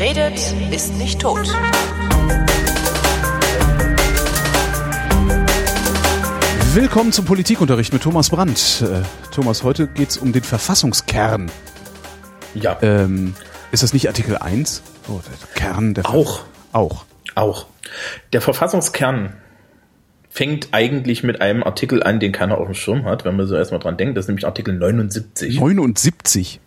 Wer 0.00 0.16
redet, 0.16 0.54
ist 0.72 0.94
nicht 0.96 1.20
tot. 1.20 1.46
Willkommen 6.72 7.12
zum 7.12 7.26
Politikunterricht 7.26 7.92
mit 7.92 8.02
Thomas 8.02 8.30
Brandt. 8.30 8.82
Äh, 8.82 9.02
Thomas, 9.30 9.62
heute 9.62 9.88
geht 9.88 10.08
es 10.08 10.16
um 10.16 10.32
den 10.32 10.42
Verfassungskern. 10.42 11.50
Ja. 12.54 12.78
Ähm, 12.80 13.34
ist 13.72 13.82
das 13.82 13.92
nicht 13.92 14.08
Artikel 14.08 14.38
1? 14.38 14.82
Oh, 15.06 15.20
der 15.20 15.48
Kern 15.54 15.92
der 15.92 16.08
Auch. 16.08 16.44
Auch. 16.72 17.04
Auch. 17.34 17.66
Der 18.32 18.40
Verfassungskern 18.40 19.34
fängt 20.30 20.68
eigentlich 20.72 21.24
mit 21.24 21.42
einem 21.42 21.62
Artikel 21.62 22.02
an, 22.02 22.20
den 22.20 22.32
keiner 22.32 22.56
auf 22.56 22.64
dem 22.64 22.74
Schirm 22.74 23.04
hat, 23.04 23.26
wenn 23.26 23.36
man 23.36 23.46
so 23.46 23.54
erstmal 23.54 23.80
dran 23.80 23.98
denkt. 23.98 24.16
Das 24.16 24.24
ist 24.24 24.28
nämlich 24.28 24.46
Artikel 24.46 24.72
79. 24.72 25.60
79. 25.60 26.58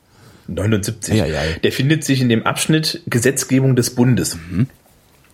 79. 0.47 1.15
Ja, 1.15 1.25
ja, 1.25 1.43
ja. 1.43 1.57
Der 1.63 1.71
findet 1.71 2.03
sich 2.03 2.21
in 2.21 2.29
dem 2.29 2.43
Abschnitt 2.43 3.01
Gesetzgebung 3.07 3.75
des 3.75 3.95
Bundes. 3.95 4.37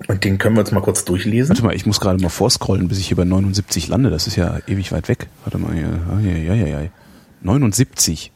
Und 0.07 0.23
den 0.23 0.37
können 0.37 0.55
wir 0.55 0.61
uns 0.61 0.71
mal 0.71 0.81
kurz 0.81 1.05
durchlesen. 1.05 1.49
Warte 1.49 1.63
mal, 1.63 1.75
ich 1.75 1.85
muss 1.85 1.99
gerade 1.99 2.21
mal 2.21 2.29
vorscrollen, 2.29 2.87
bis 2.87 2.99
ich 2.99 3.07
hier 3.07 3.17
bei 3.17 3.25
79 3.25 3.87
lande. 3.87 4.09
Das 4.09 4.27
ist 4.27 4.35
ja 4.35 4.59
ewig 4.67 4.91
weit 4.91 5.09
weg. 5.09 5.27
Warte 5.43 5.57
mal, 5.57 5.75
ja, 5.75 6.19
ja, 6.19 6.53
ja, 6.53 6.67
ja. 6.67 6.89
79. 7.41 8.31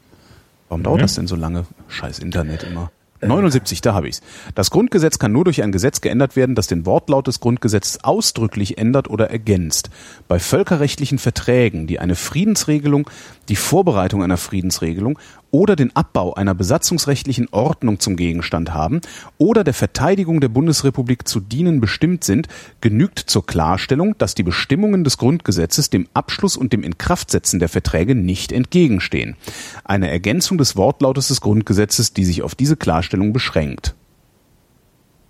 Warum 0.69 0.83
dauert 0.83 1.01
das 1.01 1.15
denn 1.15 1.27
so 1.27 1.35
lange? 1.35 1.65
Scheiß 1.87 2.19
Internet 2.19 2.63
immer. 2.63 2.91
79, 3.27 3.81
da 3.81 3.93
habe 3.93 4.07
ich's. 4.07 4.21
Das 4.55 4.69
Grundgesetz 4.69 5.19
kann 5.19 5.31
nur 5.31 5.43
durch 5.43 5.63
ein 5.63 5.71
Gesetz 5.71 6.01
geändert 6.01 6.35
werden, 6.35 6.55
das 6.55 6.67
den 6.67 6.85
Wortlaut 6.85 7.27
des 7.27 7.39
Grundgesetzes 7.39 8.03
ausdrücklich 8.03 8.77
ändert 8.77 9.09
oder 9.09 9.29
ergänzt. 9.29 9.89
Bei 10.27 10.39
völkerrechtlichen 10.39 11.19
Verträgen, 11.19 11.87
die 11.87 11.99
eine 11.99 12.15
Friedensregelung, 12.15 13.09
die 13.49 13.55
Vorbereitung 13.55 14.23
einer 14.23 14.37
Friedensregelung 14.37 15.19
oder 15.53 15.75
den 15.75 15.95
Abbau 15.95 16.33
einer 16.33 16.55
besatzungsrechtlichen 16.55 17.47
Ordnung 17.51 17.99
zum 17.99 18.15
Gegenstand 18.15 18.73
haben 18.73 19.01
oder 19.37 19.63
der 19.63 19.75
Verteidigung 19.75 20.41
der 20.41 20.47
Bundesrepublik 20.49 21.27
zu 21.27 21.39
dienen 21.39 21.79
bestimmt 21.79 22.23
sind, 22.23 22.47
genügt 22.81 23.19
zur 23.19 23.45
Klarstellung, 23.45 24.17
dass 24.17 24.33
die 24.33 24.41
Bestimmungen 24.41 25.03
des 25.03 25.19
Grundgesetzes 25.19 25.91
dem 25.91 26.07
Abschluss 26.15 26.57
und 26.57 26.73
dem 26.73 26.81
Inkraftsetzen 26.81 27.59
der 27.59 27.69
Verträge 27.69 28.15
nicht 28.15 28.51
entgegenstehen. 28.51 29.35
Eine 29.83 30.09
Ergänzung 30.09 30.57
des 30.57 30.75
Wortlautes 30.75 31.27
des 31.27 31.39
Grundgesetzes, 31.39 32.13
die 32.13 32.25
sich 32.25 32.41
auf 32.41 32.55
diese 32.55 32.75
Klarstellung 32.75 33.31
beschränkt. 33.31 33.93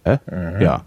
Hä? 0.06 0.20
Ja. 0.62 0.86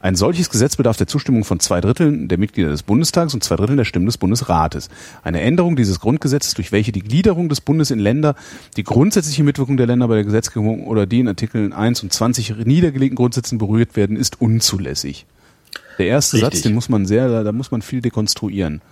Ein 0.00 0.16
solches 0.16 0.50
Gesetz 0.50 0.76
bedarf 0.76 0.96
der 0.96 1.06
Zustimmung 1.06 1.44
von 1.44 1.60
zwei 1.60 1.80
Dritteln 1.80 2.28
der 2.28 2.38
Mitglieder 2.38 2.70
des 2.70 2.82
Bundestags 2.82 3.34
und 3.34 3.42
zwei 3.42 3.56
Dritteln 3.56 3.78
der 3.78 3.84
Stimmen 3.84 4.06
des 4.06 4.18
Bundesrates. 4.18 4.88
Eine 5.22 5.40
Änderung 5.40 5.76
dieses 5.76 6.00
Grundgesetzes, 6.00 6.54
durch 6.54 6.72
welche 6.72 6.92
die 6.92 7.00
Gliederung 7.00 7.48
des 7.48 7.60
Bundes 7.60 7.90
in 7.90 7.98
Länder, 7.98 8.34
die 8.76 8.84
grundsätzliche 8.84 9.44
Mitwirkung 9.44 9.76
der 9.76 9.86
Länder 9.86 10.08
bei 10.08 10.16
der 10.16 10.24
Gesetzgebung 10.24 10.86
oder 10.86 11.06
die 11.06 11.20
in 11.20 11.28
Artikeln 11.28 11.72
1 11.72 12.02
und 12.02 12.12
20 12.12 12.56
niedergelegten 12.64 13.16
Grundsätzen 13.16 13.58
berührt 13.58 13.96
werden, 13.96 14.16
ist 14.16 14.40
unzulässig. 14.40 15.26
Der 15.98 16.06
erste 16.06 16.36
Richtig. 16.36 16.54
Satz, 16.54 16.62
den 16.62 16.74
muss 16.74 16.88
man 16.88 17.06
sehr, 17.06 17.44
da 17.44 17.52
muss 17.52 17.70
man 17.70 17.82
viel 17.82 18.00
dekonstruieren. 18.00 18.82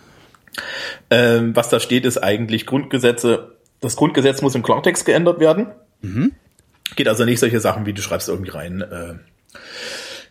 Ähm, 1.10 1.56
was 1.56 1.68
da 1.68 1.80
steht, 1.80 2.04
ist 2.04 2.18
eigentlich 2.18 2.66
Grundgesetze. 2.66 3.56
Das 3.80 3.96
Grundgesetz 3.96 4.42
muss 4.42 4.54
im 4.54 4.62
Klartext 4.62 5.04
geändert 5.04 5.40
werden. 5.40 5.66
Geht 6.96 7.08
also 7.08 7.24
nicht 7.24 7.40
solche 7.40 7.60
Sachen, 7.60 7.86
wie 7.86 7.92
du 7.92 8.02
schreibst 8.02 8.28
irgendwie 8.28 8.50
rein. 8.50 8.82
Äh, 8.82 9.14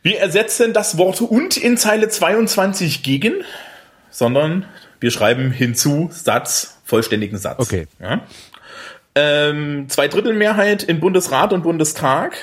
wir 0.04 0.20
ersetzen 0.20 0.74
das 0.74 0.98
Wort 0.98 1.22
und 1.22 1.58
in 1.58 1.78
Zeile 1.78 2.10
22 2.10 3.04
gegen, 3.04 3.34
sondern 4.10 4.66
wir 5.00 5.12
schreiben 5.12 5.52
hinzu 5.52 6.10
Satz, 6.12 6.80
vollständigen 6.84 7.38
Satz. 7.38 7.60
Okay. 7.60 7.88
Ja? 8.00 8.22
Ähm, 9.16 9.86
Zweidrittelmehrheit 9.90 10.84
in 10.84 11.00
Bundesrat 11.00 11.54
und 11.54 11.64
Bundestag 11.64 12.34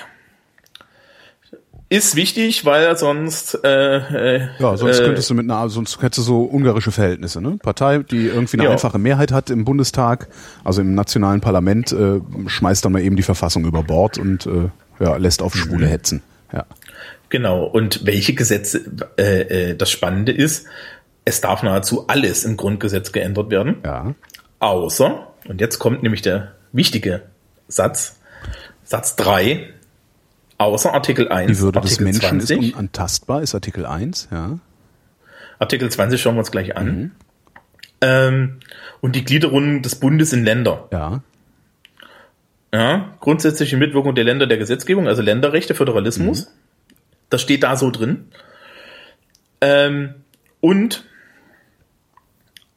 ist 1.91 2.17
wichtig, 2.17 2.67
weil 2.67 2.99
sonst 2.99 3.59
äh, 3.65 4.37
äh, 4.37 4.49
Ja, 4.59 4.77
sonst 4.77 5.01
äh, 5.01 5.05
könntest 5.05 5.31
du 5.31 5.35
mit 5.35 5.51
einer, 5.51 5.71
sonst 5.71 6.03
hättest 6.03 6.19
du 6.19 6.23
so 6.23 6.43
ungarische 6.43 6.93
Verhältnisse, 6.93 7.41
ne? 7.41 7.59
Partei, 7.63 7.99
die 8.01 8.27
irgendwie 8.27 8.59
eine 8.59 8.65
Ja. 8.65 8.73
einfache 8.73 8.99
Mehrheit 8.99 9.33
hat 9.33 9.49
im 9.49 9.65
Bundestag, 9.65 10.29
also 10.65 10.83
im 10.83 10.95
nationalen 10.95 11.41
Parlament, 11.41 11.93
äh, 11.93 12.21
schmeißt 12.47 12.85
dann 12.85 12.93
mal 12.93 13.01
eben 13.01 13.17
die 13.17 13.23
Verfassung 13.23 13.65
über 13.65 13.83
Bord 13.83 14.19
und 14.19 14.45
äh, 14.45 14.69
ja, 15.03 15.17
lässt 15.17 15.41
auf 15.41 15.55
Schwule 15.57 15.87
Mhm. 15.87 15.91
hetzen. 15.91 16.23
Ja. 16.53 16.67
Genau. 17.31 17.65
Und 17.65 18.07
welche 18.07 18.35
Gesetze, 18.35 18.81
äh, 19.19 19.71
äh, 19.71 19.77
das 19.77 19.91
Spannende 19.91 20.33
ist, 20.33 20.67
es 21.25 21.41
darf 21.41 21.63
nahezu 21.63 22.07
alles 22.09 22.45
im 22.45 22.57
Grundgesetz 22.57 23.13
geändert 23.13 23.51
werden, 23.51 23.77
Ja. 23.85 24.15
außer, 24.61 25.29
und 25.47 25.61
jetzt 25.61 25.79
kommt 25.79 26.03
nämlich 26.03 26.23
der 26.23 26.53
wichtige 26.73 27.23
Satz, 27.69 28.19
Satz 28.85 29.17
3, 29.17 29.69
außer 30.57 30.95
Artikel 30.95 31.29
1, 31.29 31.51
Die 31.51 31.59
Würde 31.63 31.81
des 31.81 31.91
Artikel 31.93 32.05
Menschen 32.05 32.41
20, 32.41 32.63
ist 32.63 32.73
unantastbar, 32.75 33.43
ist 33.43 33.55
Artikel 33.55 33.85
1, 33.85 34.29
ja. 34.31 34.59
Artikel 35.59 35.91
20 35.91 36.21
schauen 36.21 36.37
wir 36.37 36.41
uns 36.41 36.51
gleich 36.51 36.77
an. 36.77 36.87
Mhm. 36.87 37.11
Ähm, 38.01 38.59
und 39.01 39.17
die 39.17 39.25
Gliederung 39.25 39.83
des 39.83 39.97
Bundes 39.97 40.33
in 40.33 40.45
Länder. 40.45 40.89
Ja. 40.93 41.21
Ja, 42.73 43.15
grundsätzliche 43.21 43.77
Mitwirkung 43.77 44.15
der 44.15 44.25
Länder 44.25 44.47
der 44.47 44.59
Gesetzgebung, 44.59 45.09
also 45.09 45.21
Länderrechte, 45.23 45.75
Föderalismus. 45.75 46.47
Mhm. 46.47 46.51
Das 47.31 47.43
steht 47.43 47.63
da 47.63 47.77
so 47.77 47.91
drin. 47.91 48.31
Ähm, 49.61 50.15
und 50.61 51.05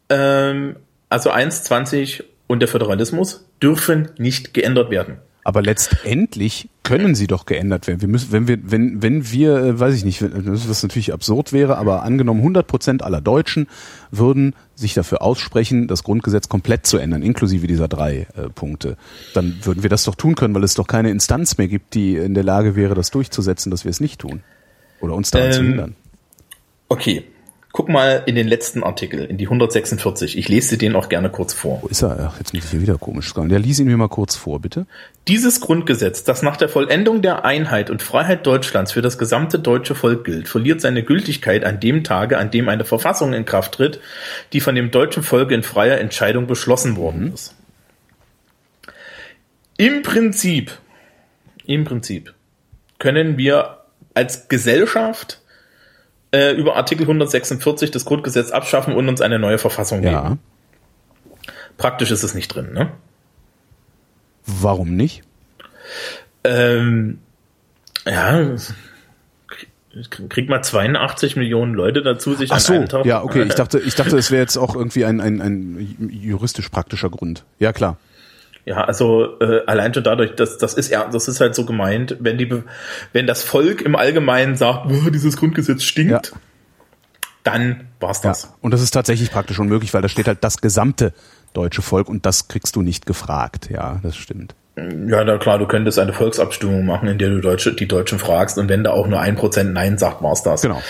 ähm, 0.09 0.75
also 1.09 1.29
1, 1.29 1.63
20 1.63 2.23
und 2.47 2.59
der 2.59 2.67
Föderalismus 2.67 3.47
dürfen 3.61 4.11
nicht 4.17 4.53
geändert 4.53 4.89
werden. 4.91 5.19
Aber 5.43 5.61
letztendlich 5.61 6.69
können 6.83 7.15
sie 7.15 7.25
doch 7.25 7.45
geändert 7.45 7.87
werden. 7.87 8.01
Wir 8.01 8.07
müssen, 8.07 8.31
wenn 8.31 8.47
wir, 8.47 8.59
wenn, 8.63 9.01
wenn 9.01 9.31
wir, 9.31 9.55
äh, 9.55 9.79
weiß 9.79 9.95
ich 9.95 10.05
nicht, 10.05 10.21
was 10.21 10.83
natürlich 10.83 11.13
absurd 11.13 11.51
wäre, 11.51 11.77
aber 11.77 12.03
angenommen 12.03 12.41
100 12.41 12.67
Prozent 12.67 13.03
aller 13.03 13.21
Deutschen 13.21 13.67
würden 14.11 14.55
sich 14.75 14.93
dafür 14.93 15.21
aussprechen, 15.21 15.87
das 15.87 16.03
Grundgesetz 16.03 16.47
komplett 16.49 16.85
zu 16.85 16.97
ändern, 16.97 17.23
inklusive 17.23 17.65
dieser 17.65 17.87
drei 17.87 18.27
äh, 18.35 18.49
Punkte, 18.53 18.97
dann 19.33 19.57
würden 19.63 19.83
wir 19.83 19.89
das 19.89 20.03
doch 20.03 20.15
tun 20.15 20.35
können, 20.35 20.53
weil 20.53 20.63
es 20.63 20.75
doch 20.75 20.87
keine 20.87 21.09
Instanz 21.09 21.57
mehr 21.57 21.67
gibt, 21.67 21.95
die 21.95 22.15
in 22.15 22.33
der 22.33 22.43
Lage 22.43 22.75
wäre, 22.75 22.93
das 22.93 23.09
durchzusetzen, 23.09 23.71
dass 23.71 23.83
wir 23.83 23.89
es 23.89 23.99
nicht 23.99 24.19
tun. 24.19 24.43
Oder 24.99 25.15
uns 25.15 25.31
daran 25.31 25.51
zu 25.53 25.61
Ähm, 25.61 25.67
hindern. 25.67 25.95
Okay, 26.87 27.23
guck 27.71 27.89
mal 27.89 28.23
in 28.25 28.35
den 28.35 28.47
letzten 28.47 28.83
Artikel, 28.83 29.25
in 29.25 29.37
die 29.37 29.45
146. 29.45 30.37
Ich 30.37 30.49
lese 30.49 30.77
den 30.77 30.95
auch 30.95 31.09
gerne 31.09 31.29
kurz 31.29 31.53
vor. 31.53 31.81
Wo 31.81 31.87
ist 31.87 32.01
er? 32.01 32.33
Jetzt 32.37 32.53
muss 32.53 32.65
ich 32.65 32.71
hier 32.71 32.81
wieder 32.81 32.97
komisch 32.97 33.29
scrollen. 33.29 33.49
Der 33.49 33.59
lies 33.59 33.79
ihn 33.79 33.87
mir 33.87 33.97
mal 33.97 34.09
kurz 34.09 34.35
vor, 34.35 34.59
bitte. 34.59 34.85
Dieses 35.27 35.61
Grundgesetz, 35.61 36.23
das 36.23 36.41
nach 36.41 36.57
der 36.57 36.69
Vollendung 36.69 37.21
der 37.21 37.45
Einheit 37.45 37.89
und 37.89 38.01
Freiheit 38.01 38.45
Deutschlands 38.45 38.91
für 38.91 39.01
das 39.01 39.17
gesamte 39.17 39.59
deutsche 39.59 39.95
Volk 39.95 40.25
gilt, 40.25 40.49
verliert 40.49 40.81
seine 40.81 41.03
Gültigkeit 41.03 41.63
an 41.63 41.79
dem 41.79 42.03
Tage, 42.03 42.37
an 42.37 42.51
dem 42.51 42.69
eine 42.69 42.85
Verfassung 42.85 43.33
in 43.33 43.45
Kraft 43.45 43.73
tritt, 43.73 43.99
die 44.53 44.59
von 44.59 44.75
dem 44.75 44.91
deutschen 44.91 45.23
Volke 45.23 45.53
in 45.53 45.63
freier 45.63 45.99
Entscheidung 45.99 46.47
beschlossen 46.47 46.97
worden 46.97 47.33
ist. 47.33 47.55
Im 49.77 50.03
Prinzip, 50.03 50.71
im 51.65 51.85
Prinzip 51.85 52.33
können 52.99 53.37
wir 53.37 53.79
als 54.13 54.47
Gesellschaft 54.47 55.40
äh, 56.31 56.51
über 56.53 56.75
Artikel 56.75 57.03
146 57.03 57.91
des 57.91 58.05
Grundgesetzes 58.05 58.51
abschaffen 58.51 58.93
und 58.95 59.07
uns 59.09 59.21
eine 59.21 59.39
neue 59.39 59.57
Verfassung 59.57 60.01
Ja. 60.03 60.21
geben. 60.23 60.39
Praktisch 61.77 62.11
ist 62.11 62.23
es 62.23 62.33
nicht 62.33 62.47
drin, 62.49 62.73
ne? 62.73 62.91
Warum 64.45 64.95
nicht? 64.95 65.23
Ähm, 66.43 67.19
ja, 68.05 68.55
kriegt 70.29 70.49
mal 70.49 70.61
82 70.63 71.35
Millionen 71.35 71.73
Leute 71.73 72.01
dazu, 72.01 72.33
sich 72.33 72.51
Ach 72.51 72.55
an 72.55 72.61
so, 72.61 72.73
einem 72.73 72.87
Tag. 72.87 73.05
ja, 73.05 73.23
okay. 73.23 73.43
Ich 73.43 73.55
dachte, 73.55 73.79
ich 73.79 73.95
dachte, 73.95 74.17
es 74.17 74.31
wäre 74.31 74.41
jetzt 74.41 74.57
auch 74.57 74.75
irgendwie 74.75 75.05
ein, 75.05 75.19
ein, 75.19 75.41
ein 75.41 76.09
juristisch 76.09 76.69
praktischer 76.69 77.09
Grund. 77.09 77.43
Ja, 77.59 77.73
klar. 77.73 77.97
Ja, 78.65 78.83
also 78.83 79.39
äh, 79.39 79.61
allein 79.65 79.93
schon 79.93 80.03
dadurch, 80.03 80.35
dass 80.35 80.57
das 80.57 80.75
ist 80.75 80.89
ja, 80.91 81.09
das 81.11 81.27
ist 81.27 81.39
halt 81.41 81.55
so 81.55 81.65
gemeint, 81.65 82.17
wenn 82.19 82.37
die, 82.37 82.51
wenn 83.11 83.25
das 83.27 83.43
Volk 83.43 83.81
im 83.81 83.95
Allgemeinen 83.95 84.55
sagt, 84.55 84.85
"Oh, 84.91 85.09
dieses 85.09 85.35
Grundgesetz 85.37 85.83
stinkt, 85.83 86.11
Ja. 86.31 86.39
dann 87.43 87.87
war's 87.99 88.21
Ja. 88.23 88.29
das. 88.29 88.53
Und 88.61 88.71
das 88.71 88.81
ist 88.81 88.91
tatsächlich 88.91 89.31
praktisch 89.31 89.59
unmöglich, 89.59 89.93
weil 89.93 90.01
da 90.01 90.09
steht 90.09 90.27
halt 90.27 90.43
das 90.43 90.61
gesamte 90.61 91.13
deutsche 91.53 91.81
Volk 91.81 92.07
und 92.07 92.25
das 92.25 92.47
kriegst 92.47 92.75
du 92.75 92.81
nicht 92.81 93.05
gefragt. 93.05 93.69
Ja, 93.71 93.99
das 94.03 94.15
stimmt. 94.15 94.53
Ja, 94.77 95.23
na 95.23 95.37
klar, 95.37 95.57
du 95.59 95.65
könntest 95.67 95.99
eine 95.99 96.13
Volksabstimmung 96.13 96.85
machen, 96.85 97.07
in 97.09 97.17
der 97.17 97.29
du 97.29 97.41
Deutsche, 97.41 97.73
die 97.73 97.87
Deutschen 97.87 98.19
fragst 98.19 98.57
und 98.57 98.69
wenn 98.69 98.83
da 98.83 98.91
auch 98.91 99.07
nur 99.07 99.19
ein 99.19 99.35
Prozent 99.35 99.73
Nein 99.73 99.97
sagt, 99.97 100.21
war's 100.23 100.43
das. 100.43 100.61
Genau. 100.61 100.81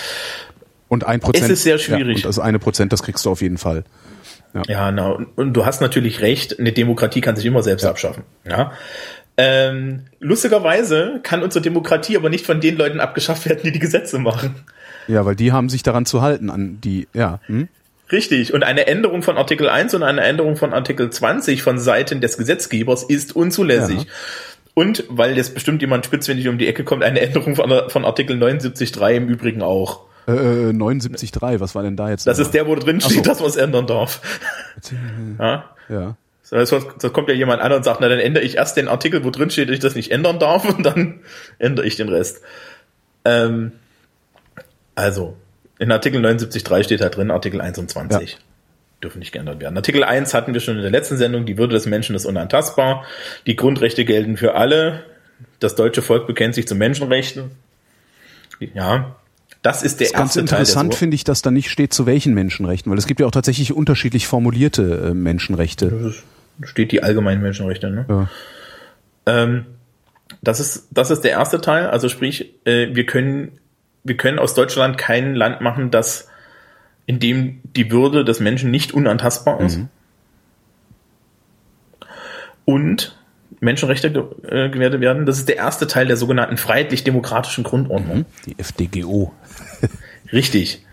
Und 0.88 1.04
ein 1.04 1.20
Prozent. 1.20 1.46
Es 1.46 1.50
ist 1.50 1.62
sehr 1.64 1.78
schwierig. 1.78 2.06
Ja, 2.08 2.14
und 2.16 2.24
das 2.26 2.38
eine 2.38 2.58
Prozent, 2.58 2.92
das 2.92 3.02
kriegst 3.02 3.24
du 3.24 3.30
auf 3.30 3.40
jeden 3.40 3.56
Fall. 3.58 3.82
Ja, 4.68 4.90
na, 4.92 5.08
und, 5.08 5.26
und 5.36 5.52
du 5.54 5.64
hast 5.64 5.80
natürlich 5.80 6.20
recht, 6.20 6.58
eine 6.58 6.72
Demokratie 6.72 7.20
kann 7.20 7.36
sich 7.36 7.46
immer 7.46 7.62
selbst 7.62 7.84
abschaffen. 7.84 8.24
Ja. 8.48 8.72
Ähm, 9.36 10.02
lustigerweise 10.20 11.20
kann 11.22 11.42
unsere 11.42 11.62
Demokratie 11.62 12.16
aber 12.16 12.28
nicht 12.28 12.44
von 12.44 12.60
den 12.60 12.76
Leuten 12.76 13.00
abgeschafft 13.00 13.48
werden, 13.48 13.60
die 13.64 13.72
die 13.72 13.78
Gesetze 13.78 14.18
machen. 14.18 14.54
Ja, 15.08 15.24
weil 15.24 15.36
die 15.36 15.52
haben 15.52 15.68
sich 15.68 15.82
daran 15.82 16.04
zu 16.04 16.22
halten, 16.22 16.50
an 16.50 16.80
die, 16.82 17.08
ja. 17.14 17.40
Hm? 17.46 17.68
Richtig. 18.10 18.52
Und 18.52 18.62
eine 18.62 18.86
Änderung 18.86 19.22
von 19.22 19.38
Artikel 19.38 19.70
1 19.70 19.94
und 19.94 20.02
eine 20.02 20.20
Änderung 20.20 20.56
von 20.56 20.74
Artikel 20.74 21.08
20 21.08 21.62
von 21.62 21.78
Seiten 21.78 22.20
des 22.20 22.36
Gesetzgebers 22.36 23.04
ist 23.04 23.34
unzulässig. 23.34 24.00
Ja. 24.00 24.10
Und 24.74 25.04
weil 25.08 25.36
jetzt 25.36 25.54
bestimmt 25.54 25.80
jemand 25.80 26.04
spitzfindig 26.04 26.48
um 26.48 26.58
die 26.58 26.68
Ecke 26.68 26.84
kommt, 26.84 27.02
eine 27.02 27.20
Änderung 27.20 27.56
von, 27.56 27.88
von 27.88 28.04
Artikel 28.04 28.36
79.3 28.36 29.12
im 29.14 29.28
Übrigen 29.28 29.62
auch. 29.62 30.00
Äh, 30.26 30.70
79.3, 30.70 31.60
was 31.60 31.74
war 31.74 31.82
denn 31.82 31.96
da 31.96 32.10
jetzt? 32.10 32.26
Das 32.26 32.38
ist 32.38 32.52
der, 32.52 32.66
wo 32.66 32.74
drin 32.74 33.00
steht, 33.00 33.18
so. 33.18 33.22
dass 33.22 33.40
man 33.40 33.48
es 33.48 33.56
ändern 33.56 33.86
darf. 33.86 34.20
ja. 35.38 35.64
ja. 35.88 36.16
Das, 36.50 36.70
das 36.70 37.12
kommt 37.14 37.28
ja 37.28 37.34
jemand 37.34 37.62
an 37.62 37.72
und 37.72 37.82
sagt, 37.82 38.00
na 38.02 38.08
dann 38.08 38.18
ändere 38.18 38.44
ich 38.44 38.56
erst 38.56 38.76
den 38.76 38.86
Artikel, 38.86 39.24
wo 39.24 39.30
drin 39.30 39.48
steht, 39.48 39.68
dass 39.68 39.74
ich 39.74 39.80
das 39.80 39.94
nicht 39.94 40.10
ändern 40.10 40.38
darf 40.38 40.64
und 40.66 40.84
dann 40.84 41.20
ändere 41.58 41.86
ich 41.86 41.96
den 41.96 42.10
Rest. 42.10 42.42
Ähm, 43.24 43.72
also, 44.94 45.36
in 45.78 45.90
Artikel 45.90 46.24
79.3 46.24 46.84
steht 46.84 47.00
halt 47.00 47.16
drin, 47.16 47.30
Artikel 47.30 47.60
21. 47.60 48.32
Ja 48.32 48.38
dürfen 49.02 49.18
nicht 49.18 49.32
geändert 49.32 49.60
werden. 49.60 49.76
Artikel 49.76 50.04
1 50.04 50.32
hatten 50.32 50.54
wir 50.54 50.60
schon 50.60 50.76
in 50.76 50.82
der 50.82 50.90
letzten 50.90 51.16
Sendung, 51.16 51.44
die 51.44 51.58
Würde 51.58 51.74
des 51.74 51.86
Menschen 51.86 52.14
ist 52.14 52.24
unantastbar, 52.24 53.04
die 53.46 53.56
Grundrechte 53.56 54.04
gelten 54.04 54.36
für 54.36 54.54
alle, 54.54 55.04
das 55.58 55.74
deutsche 55.74 56.02
Volk 56.02 56.26
bekennt 56.26 56.54
sich 56.54 56.68
zu 56.68 56.74
Menschenrechten. 56.74 57.50
Ja, 58.74 59.16
das 59.62 59.82
ist 59.82 60.00
der 60.00 60.08
das 60.08 60.12
erste 60.12 60.18
ganz 60.18 60.50
interessant 60.50 60.94
finde 60.94 61.14
ich, 61.14 61.24
dass 61.24 61.40
da 61.42 61.50
nicht 61.50 61.70
steht, 61.70 61.94
zu 61.94 62.04
welchen 62.04 62.34
Menschenrechten, 62.34 62.90
weil 62.90 62.98
es 62.98 63.06
gibt 63.06 63.20
ja 63.20 63.26
auch 63.26 63.30
tatsächlich 63.30 63.72
unterschiedlich 63.72 64.26
formulierte 64.26 65.10
äh, 65.10 65.14
Menschenrechte. 65.14 66.12
Da 66.58 66.66
steht 66.66 66.92
die 66.92 67.02
allgemeinen 67.02 67.42
Menschenrechte, 67.42 67.90
ne? 67.90 68.04
Ja. 68.08 68.28
Ähm, 69.26 69.66
das 70.42 70.58
ist, 70.58 70.88
das 70.90 71.10
ist 71.10 71.22
der 71.22 71.32
erste 71.32 71.60
Teil, 71.60 71.86
also 71.86 72.08
sprich, 72.08 72.54
äh, 72.64 72.94
wir 72.94 73.06
können, 73.06 73.52
wir 74.02 74.16
können 74.16 74.38
aus 74.38 74.54
Deutschland 74.54 74.98
kein 74.98 75.34
Land 75.34 75.60
machen, 75.60 75.90
das 75.90 76.28
in 77.06 77.20
dem 77.20 77.60
die 77.76 77.90
Würde 77.90 78.24
des 78.24 78.40
Menschen 78.40 78.70
nicht 78.70 78.92
unantastbar 78.92 79.60
ist. 79.60 79.78
Mhm. 79.78 79.88
Und 82.64 83.16
Menschenrechte 83.62 84.08
äh, 84.42 84.68
gewertet 84.70 85.00
werden. 85.00 85.24
Das 85.24 85.38
ist 85.38 85.48
der 85.48 85.56
erste 85.56 85.86
Teil 85.86 86.06
der 86.06 86.16
sogenannten 86.16 86.56
freiheitlich-demokratischen 86.56 87.62
Grundordnung. 87.62 88.18
Mhm. 88.18 88.24
Die 88.46 88.58
FDGO. 88.58 89.32
Richtig. 90.32 90.84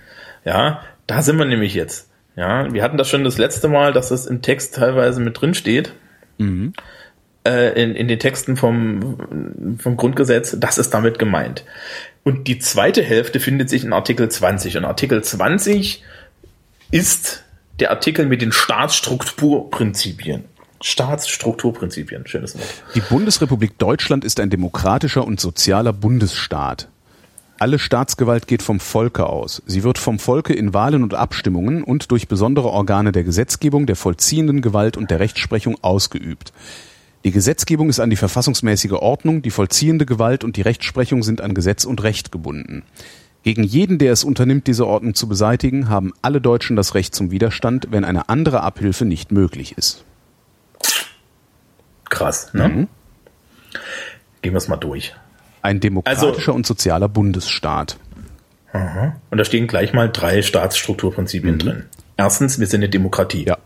Ja, 0.45 0.81
da 1.07 1.24
sind 1.24 1.38
wir 1.38 1.45
nämlich 1.45 1.74
jetzt. 1.74 2.10
Ja, 2.36 2.71
wir 2.71 2.83
hatten 2.83 2.98
das 2.98 3.10
schon 3.10 3.24
das 3.24 3.39
letzte 3.39 3.68
Mal, 3.69 3.92
dass 3.92 4.10
das 4.10 4.27
im 4.27 4.44
Text 4.44 4.75
teilweise 4.75 5.19
mit 5.19 5.42
drin 5.42 5.56
steht. 5.56 5.94
Mhm. 6.38 6.74
Äh, 7.44 7.81
in, 7.81 7.95
in 7.95 8.07
den 8.07 8.19
Texten 8.19 8.56
vom, 8.56 9.77
vom 9.80 9.98
Grundgesetz. 9.98 10.56
Das 10.60 10.77
ist 10.77 10.94
damit 10.94 11.18
gemeint. 11.18 11.66
Und 12.24 12.48
die 12.48 12.60
zweite 12.60 13.01
Hälfte 13.01 13.39
findet 13.39 13.69
sich 13.69 13.83
in 13.83 13.94
Artikel 13.94 14.30
20. 14.30 14.77
Und 14.77 14.86
Artikel 14.86 15.24
20 15.24 16.04
ist 16.92 17.44
der 17.80 17.89
Artikel 17.89 18.27
mit 18.27 18.44
den 18.44 18.51
Staatsstrukturprinzipien. 18.51 20.45
Staatsstrukturprinzipien, 20.81 22.26
schönes 22.26 22.56
Wort. 22.56 22.84
Die 22.96 23.02
Bundesrepublik 23.02 23.78
Deutschland 23.78 24.24
ist 24.24 24.40
ein 24.40 24.50
demokratischer 24.50 25.26
und 25.26 25.40
sozialer 25.40 25.94
Bundesstaat. 25.94 26.88
Alle 27.60 27.78
Staatsgewalt 27.78 28.48
geht 28.48 28.62
vom 28.62 28.80
Volke 28.80 29.26
aus. 29.26 29.62
Sie 29.66 29.84
wird 29.84 29.98
vom 29.98 30.18
Volke 30.18 30.54
in 30.54 30.74
Wahlen 30.74 31.04
und 31.04 31.14
Abstimmungen 31.14 31.84
und 31.84 32.10
durch 32.10 32.30
besondere 32.30 32.70
Organe 32.70 33.12
der 33.12 33.26
Gesetzgebung, 33.26 33.86
der 33.86 33.98
vollziehenden 33.98 34.62
Gewalt 34.62 34.96
und 34.96 35.12
der 35.12 35.20
Rechtsprechung 35.20 35.78
ausgeübt. 35.81 36.54
Die 37.26 37.31
Gesetzgebung 37.31 37.90
ist 37.90 38.00
an 38.00 38.10
die 38.10 38.16
verfassungsmäßige 38.16 38.94
Ordnung, 38.94 39.42
die 39.42 39.52
vollziehende 39.52 40.06
Gewalt 40.06 40.46
und 40.46 40.56
die 40.56 40.62
Rechtsprechung 40.62 41.22
sind 41.22 41.42
an 41.42 41.54
Gesetz 41.54 41.84
und 41.84 42.02
Recht 42.02 42.31
gebunden. 42.31 42.84
Gegen 43.44 43.64
jeden, 43.64 43.98
der 43.98 44.14
es 44.14 44.24
unternimmt, 44.24 44.68
diese 44.68 44.88
Ordnung 44.88 45.14
zu 45.14 45.28
beseitigen, 45.28 45.90
haben 45.90 46.14
alle 46.22 46.40
Deutschen 46.40 46.78
das 46.78 46.96
Recht 46.96 47.14
zum 47.14 47.31
Widerstand, 47.31 47.88
wenn 47.92 48.06
eine 48.06 48.30
andere 48.30 48.64
Abhilfe 48.64 49.04
nicht 49.04 49.34
möglich 49.34 49.78
ist. 49.78 50.06
Krass, 52.09 52.53
ne? 52.53 52.67
Mhm. 52.67 52.88
Gehen 54.41 54.53
wir 54.53 54.57
es 54.57 54.67
mal 54.67 54.77
durch. 54.77 55.15
Ein 55.61 55.79
demokratischer 55.79 56.38
also, 56.38 56.53
und 56.53 56.65
sozialer 56.65 57.09
Bundesstaat. 57.09 57.97
Aha. 58.71 59.15
Und 59.29 59.38
da 59.38 59.45
stehen 59.45 59.67
gleich 59.67 59.94
mal 59.94 60.09
drei 60.09 60.41
Staatsstrukturprinzipien 60.41 61.56
mhm. 61.56 61.59
drin. 61.59 61.85
Erstens, 62.17 62.59
wir 62.59 62.67
sind 62.67 62.81
eine 62.81 62.89
Demokratie. 62.89 63.45
Ja. 63.45 63.57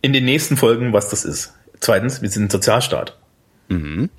In 0.00 0.12
den 0.12 0.24
nächsten 0.24 0.56
Folgen, 0.56 0.92
was 0.92 1.08
das 1.08 1.24
ist. 1.24 1.54
Zweitens, 1.80 2.22
wir 2.22 2.28
sind 2.28 2.44
ein 2.44 2.50
Sozialstaat. 2.50 3.16
Mhm. 3.68 4.10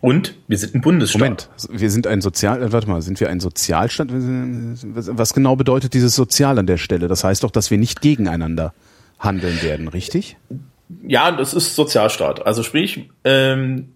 Und 0.00 0.34
wir 0.46 0.58
sind 0.58 0.74
ein 0.74 0.80
Bundesstaat. 0.80 1.20
Moment, 1.20 1.48
wir 1.68 1.90
sind 1.90 2.06
ein 2.06 2.20
Sozial, 2.20 2.62
äh, 2.62 2.72
warte 2.72 2.88
mal, 2.88 3.02
sind 3.02 3.18
wir 3.18 3.28
ein 3.28 3.40
Sozialstaat? 3.40 4.08
Was 4.10 5.34
genau 5.34 5.56
bedeutet 5.56 5.94
dieses 5.94 6.14
Sozial 6.14 6.58
an 6.58 6.66
der 6.66 6.76
Stelle? 6.76 7.08
Das 7.08 7.24
heißt 7.24 7.42
doch, 7.42 7.50
dass 7.50 7.70
wir 7.70 7.78
nicht 7.78 8.00
gegeneinander 8.00 8.74
handeln 9.18 9.62
werden, 9.62 9.88
richtig? 9.88 10.36
Ja, 11.06 11.32
das 11.32 11.54
ist 11.54 11.74
Sozialstaat. 11.74 12.46
Also 12.46 12.62
sprich, 12.62 13.10
ähm, 13.24 13.94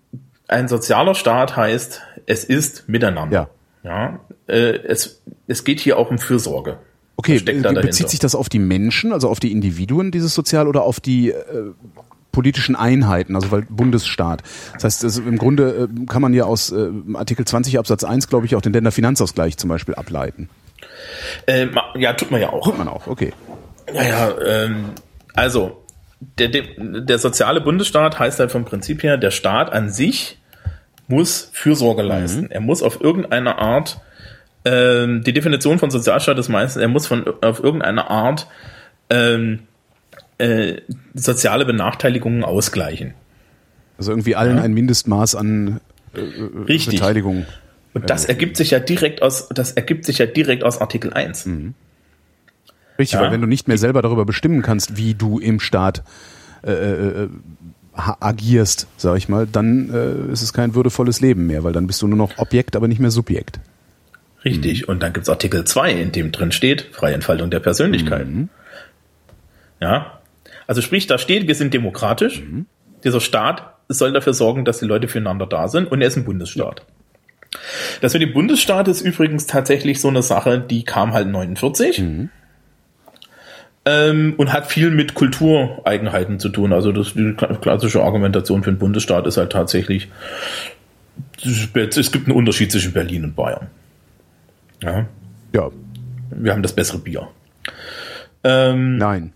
ein 0.48 0.68
sozialer 0.68 1.14
Staat 1.14 1.56
heißt, 1.56 2.02
es 2.26 2.44
ist 2.44 2.88
miteinander. 2.88 3.34
Ja. 3.34 3.48
Ja, 3.82 4.20
äh, 4.46 4.76
es, 4.84 5.22
es 5.46 5.64
geht 5.64 5.80
hier 5.80 5.98
auch 5.98 6.10
um 6.10 6.18
Fürsorge. 6.18 6.78
Okay, 7.16 7.38
bezieht 7.38 8.08
sich 8.08 8.18
das 8.18 8.34
auf 8.34 8.48
die 8.48 8.58
Menschen, 8.58 9.12
also 9.12 9.28
auf 9.28 9.40
die 9.40 9.52
Individuen, 9.52 10.10
dieses 10.10 10.34
Sozial, 10.34 10.66
oder 10.66 10.82
auf 10.82 11.00
die 11.00 11.30
äh, 11.30 11.72
politischen 12.32 12.76
Einheiten, 12.76 13.34
also 13.34 13.50
weil 13.50 13.62
Bundesstaat. 13.62 14.42
Das 14.74 14.84
heißt, 14.84 15.04
also 15.04 15.22
im 15.22 15.36
Grunde 15.36 15.88
äh, 15.90 16.06
kann 16.06 16.22
man 16.22 16.32
ja 16.32 16.44
aus 16.44 16.72
äh, 16.72 16.90
Artikel 17.14 17.44
20 17.44 17.78
Absatz 17.78 18.04
1, 18.04 18.28
glaube 18.28 18.46
ich, 18.46 18.56
auch 18.56 18.62
den 18.62 18.72
Länderfinanzausgleich 18.72 19.56
zum 19.56 19.68
Beispiel 19.68 19.94
ableiten. 19.94 20.48
Äh, 21.46 21.68
ja, 21.96 22.12
tut 22.14 22.30
man 22.30 22.40
ja 22.40 22.50
auch. 22.50 22.64
Tut 22.64 22.78
man 22.78 22.88
auch, 22.88 23.06
okay. 23.06 23.32
Naja, 23.92 24.32
ähm, 24.44 24.90
also 25.34 25.79
der, 26.20 26.48
der, 26.48 26.62
der 26.78 27.18
soziale 27.18 27.60
Bundesstaat 27.60 28.18
heißt 28.18 28.40
halt 28.40 28.52
vom 28.52 28.64
Prinzip 28.64 29.02
her, 29.02 29.16
der 29.16 29.30
Staat 29.30 29.72
an 29.72 29.90
sich 29.90 30.38
muss 31.08 31.50
Fürsorge 31.52 32.02
leisten. 32.02 32.42
Mhm. 32.42 32.50
Er 32.50 32.60
muss 32.60 32.82
auf 32.82 33.00
irgendeine 33.00 33.58
Art, 33.58 34.00
ähm, 34.64 35.22
die 35.24 35.32
Definition 35.32 35.78
von 35.78 35.90
Sozialstaat 35.90 36.38
ist 36.38 36.48
meistens, 36.48 36.80
er 36.80 36.88
muss 36.88 37.06
von 37.06 37.24
auf 37.42 37.62
irgendeine 37.62 38.08
Art 38.10 38.46
ähm, 39.08 39.60
äh, 40.38 40.82
soziale 41.14 41.64
Benachteiligungen 41.64 42.44
ausgleichen. 42.44 43.14
Also 43.98 44.12
irgendwie 44.12 44.36
allen 44.36 44.58
ja. 44.58 44.62
ein 44.62 44.72
Mindestmaß 44.72 45.34
an 45.34 45.80
äh, 46.14 46.20
Richtig. 46.68 47.00
Beteiligung. 47.00 47.46
Und 47.92 48.08
das 48.08 48.24
ergibt 48.24 48.56
sich 48.56 48.70
ja 48.70 48.78
direkt 48.78 49.20
aus, 49.20 49.48
das 49.48 49.72
ergibt 49.72 50.04
sich 50.04 50.18
ja 50.18 50.26
direkt 50.26 50.62
aus 50.64 50.80
Artikel 50.80 51.12
1. 51.12 51.46
Mhm. 51.46 51.74
Richtig, 53.00 53.14
ja. 53.14 53.22
weil 53.22 53.32
wenn 53.32 53.40
du 53.40 53.46
nicht 53.46 53.66
mehr 53.66 53.78
selber 53.78 54.02
darüber 54.02 54.26
bestimmen 54.26 54.60
kannst, 54.60 54.98
wie 54.98 55.14
du 55.14 55.38
im 55.38 55.58
Staat 55.58 56.02
äh, 56.62 56.72
äh, 56.72 57.28
agierst, 57.94 58.88
sag 58.98 59.16
ich 59.16 59.30
mal, 59.30 59.46
dann 59.46 59.88
äh, 59.90 60.32
ist 60.32 60.42
es 60.42 60.52
kein 60.52 60.74
würdevolles 60.74 61.22
Leben 61.22 61.46
mehr, 61.46 61.64
weil 61.64 61.72
dann 61.72 61.86
bist 61.86 62.02
du 62.02 62.06
nur 62.06 62.18
noch 62.18 62.36
Objekt, 62.36 62.76
aber 62.76 62.88
nicht 62.88 63.00
mehr 63.00 63.10
Subjekt. 63.10 63.58
Richtig, 64.44 64.82
mhm. 64.82 64.88
und 64.90 65.02
dann 65.02 65.14
gibt's 65.14 65.30
Artikel 65.30 65.64
2, 65.64 65.92
in 65.92 66.12
dem 66.12 66.30
drin 66.30 66.52
steht, 66.52 66.88
freie 66.92 67.14
Entfaltung 67.14 67.50
der 67.50 67.60
Persönlichkeit. 67.60 68.28
Mhm. 68.28 68.50
Ja, 69.80 70.20
also 70.66 70.82
sprich, 70.82 71.06
da 71.06 71.16
steht, 71.16 71.48
wir 71.48 71.54
sind 71.54 71.72
demokratisch. 71.72 72.42
Mhm. 72.42 72.66
Dieser 73.02 73.22
Staat 73.22 73.76
soll 73.88 74.12
dafür 74.12 74.34
sorgen, 74.34 74.66
dass 74.66 74.78
die 74.78 74.84
Leute 74.84 75.08
füreinander 75.08 75.46
da 75.46 75.68
sind 75.68 75.90
und 75.90 76.02
er 76.02 76.08
ist 76.08 76.16
ein 76.16 76.26
Bundesstaat. 76.26 76.84
Das 78.02 78.12
mit 78.12 78.20
dem 78.20 78.34
Bundesstaat 78.34 78.88
ist 78.88 79.00
übrigens 79.00 79.46
tatsächlich 79.46 80.02
so 80.02 80.08
eine 80.08 80.22
Sache, 80.22 80.60
die 80.60 80.84
kam 80.84 81.14
halt 81.14 81.28
49 81.28 81.98
mhm. 81.98 82.28
Ähm, 83.84 84.34
und 84.36 84.52
hat 84.52 84.66
viel 84.66 84.90
mit 84.90 85.14
Kultureigenheiten 85.14 86.38
zu 86.38 86.48
tun. 86.48 86.72
Also 86.72 86.92
das, 86.92 87.14
die 87.14 87.34
klassische 87.34 88.02
Argumentation 88.02 88.62
für 88.62 88.70
einen 88.70 88.78
Bundesstaat 88.78 89.26
ist 89.26 89.36
halt 89.36 89.52
tatsächlich, 89.52 90.08
es 91.42 92.12
gibt 92.12 92.26
einen 92.26 92.36
Unterschied 92.36 92.70
zwischen 92.70 92.92
Berlin 92.92 93.24
und 93.24 93.36
Bayern. 93.36 93.68
Ja. 94.82 95.06
Ja. 95.54 95.70
Wir 96.30 96.52
haben 96.52 96.62
das 96.62 96.74
bessere 96.74 96.98
Bier. 96.98 97.28
Ähm, 98.44 98.96
Nein. 98.96 99.32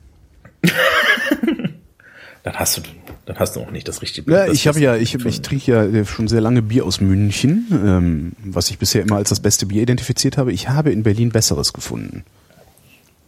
dann 2.43 2.55
hast 2.55 2.79
du 2.79 2.83
dann 3.27 3.39
hast 3.39 3.57
du 3.57 3.61
auch 3.61 3.71
nicht 3.71 3.89
das 3.89 4.03
richtige 4.03 4.27
Bier. 4.27 4.47
Ja, 4.47 4.53
ich 4.53 4.67
habe 4.69 4.79
ja, 4.81 4.97
ich, 4.97 5.15
ich 5.15 5.41
trinke 5.41 5.73
ja 5.73 6.05
schon 6.05 6.29
sehr 6.29 6.43
lange 6.43 6.61
Bier 6.61 6.85
aus 6.85 7.01
München, 7.01 7.67
ähm, 7.73 8.33
was 8.45 8.69
ich 8.69 8.79
bisher 8.79 9.01
immer 9.03 9.17
als 9.17 9.31
das 9.31 9.41
beste 9.41 9.65
Bier 9.65 9.81
identifiziert 9.83 10.37
habe. 10.37 10.53
Ich 10.53 10.69
habe 10.69 10.93
in 10.93 11.03
Berlin 11.03 11.31
besseres 11.31 11.73
gefunden. 11.73 12.25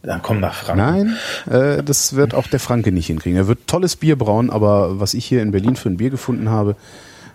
Dann 0.07 0.21
komm 0.21 0.39
nach 0.39 0.53
Franken. 0.53 0.77
Nein, 0.77 1.17
äh, 1.51 1.83
das 1.83 2.15
wird 2.15 2.33
auch 2.33 2.47
der 2.47 2.61
Franke 2.61 2.93
nicht 2.93 3.07
hinkriegen. 3.07 3.37
Er 3.37 3.49
wird 3.49 3.67
tolles 3.67 3.97
Bier 3.97 4.15
brauen, 4.15 4.49
aber 4.49 5.01
was 5.01 5.13
ich 5.13 5.25
hier 5.25 5.41
in 5.41 5.51
Berlin 5.51 5.75
für 5.75 5.89
ein 5.89 5.97
Bier 5.97 6.09
gefunden 6.09 6.49
habe, 6.49 6.77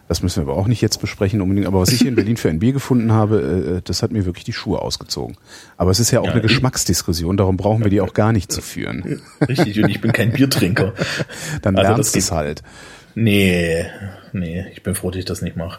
das 0.08 0.22
müssen 0.22 0.42
wir 0.42 0.50
aber 0.50 0.58
auch 0.58 0.66
nicht 0.66 0.80
jetzt 0.80 0.98
besprechen 0.98 1.42
unbedingt, 1.42 1.66
aber 1.66 1.80
was 1.80 1.90
ich 1.90 1.98
hier 1.98 2.08
in 2.08 2.14
Berlin 2.14 2.38
für 2.38 2.48
ein 2.48 2.60
Bier 2.60 2.72
gefunden 2.72 3.12
habe, 3.12 3.76
äh, 3.76 3.82
das 3.84 4.02
hat 4.02 4.10
mir 4.10 4.24
wirklich 4.24 4.44
die 4.44 4.54
Schuhe 4.54 4.80
ausgezogen. 4.80 5.36
Aber 5.76 5.90
es 5.90 6.00
ist 6.00 6.12
ja 6.12 6.20
auch 6.20 6.24
ja, 6.24 6.32
eine 6.32 6.40
Geschmacksdiskussion, 6.40 7.36
darum 7.36 7.58
brauchen 7.58 7.84
wir 7.84 7.90
die 7.90 8.00
auch 8.00 8.14
gar 8.14 8.32
nicht 8.32 8.50
zu 8.50 8.62
führen. 8.62 9.20
Richtig, 9.46 9.78
und 9.82 9.90
ich 9.90 10.00
bin 10.00 10.12
kein 10.12 10.32
Biertrinker. 10.32 10.94
Dann 11.60 11.76
also 11.76 11.90
lernst 11.90 12.14
du 12.14 12.20
es 12.20 12.32
halt. 12.32 12.62
Nee, 13.14 13.84
nee, 14.32 14.64
ich 14.72 14.82
bin 14.82 14.94
froh, 14.94 15.10
dass 15.10 15.18
ich 15.18 15.26
das 15.26 15.42
nicht 15.42 15.58
mache. 15.58 15.78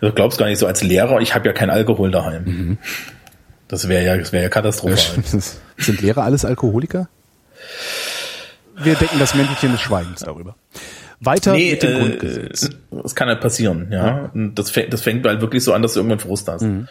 Du 0.00 0.10
glaubst 0.12 0.38
gar 0.38 0.46
nicht 0.46 0.58
so 0.58 0.66
als 0.66 0.82
Lehrer, 0.82 1.20
ich 1.20 1.34
habe 1.34 1.46
ja 1.46 1.52
kein 1.52 1.68
Alkohol 1.68 2.10
daheim. 2.10 2.44
Mhm. 2.44 2.78
Das 3.72 3.88
wäre 3.88 4.04
ja, 4.04 4.18
das 4.18 4.32
wäre 4.32 4.42
ja 4.42 4.48
katastrophal. 4.50 4.98
Sind 5.78 6.02
Lehrer 6.02 6.24
alles 6.24 6.44
Alkoholiker? 6.44 7.08
Wir 8.76 8.96
decken 8.96 9.18
das 9.18 9.34
Mäntelchen 9.34 9.72
des 9.72 9.80
Schweigens 9.80 10.20
darüber. 10.20 10.56
Weiter 11.20 11.54
Nee, 11.54 11.70
mit 11.70 11.82
dem 11.82 11.90
äh, 11.90 11.98
Grundgesetz. 11.98 12.68
das 12.90 13.14
kann 13.14 13.28
halt 13.28 13.40
passieren, 13.40 13.88
ja. 13.90 14.30
Und 14.34 14.56
das 14.56 14.70
fängt, 14.70 14.92
das 14.92 15.00
fängt 15.00 15.24
halt 15.26 15.40
wirklich 15.40 15.64
so 15.64 15.72
an, 15.72 15.80
dass 15.80 15.94
du 15.94 16.00
irgendwann 16.00 16.18
Frust 16.18 16.48
hast. 16.48 16.60
Mhm. 16.60 16.86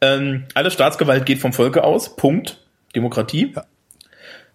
Ähm, 0.00 0.44
alle 0.54 0.70
Staatsgewalt 0.70 1.26
geht 1.26 1.38
vom 1.38 1.52
Volke 1.52 1.84
aus. 1.84 2.16
Punkt. 2.16 2.60
Demokratie. 2.94 3.52
Ja. 3.54 3.66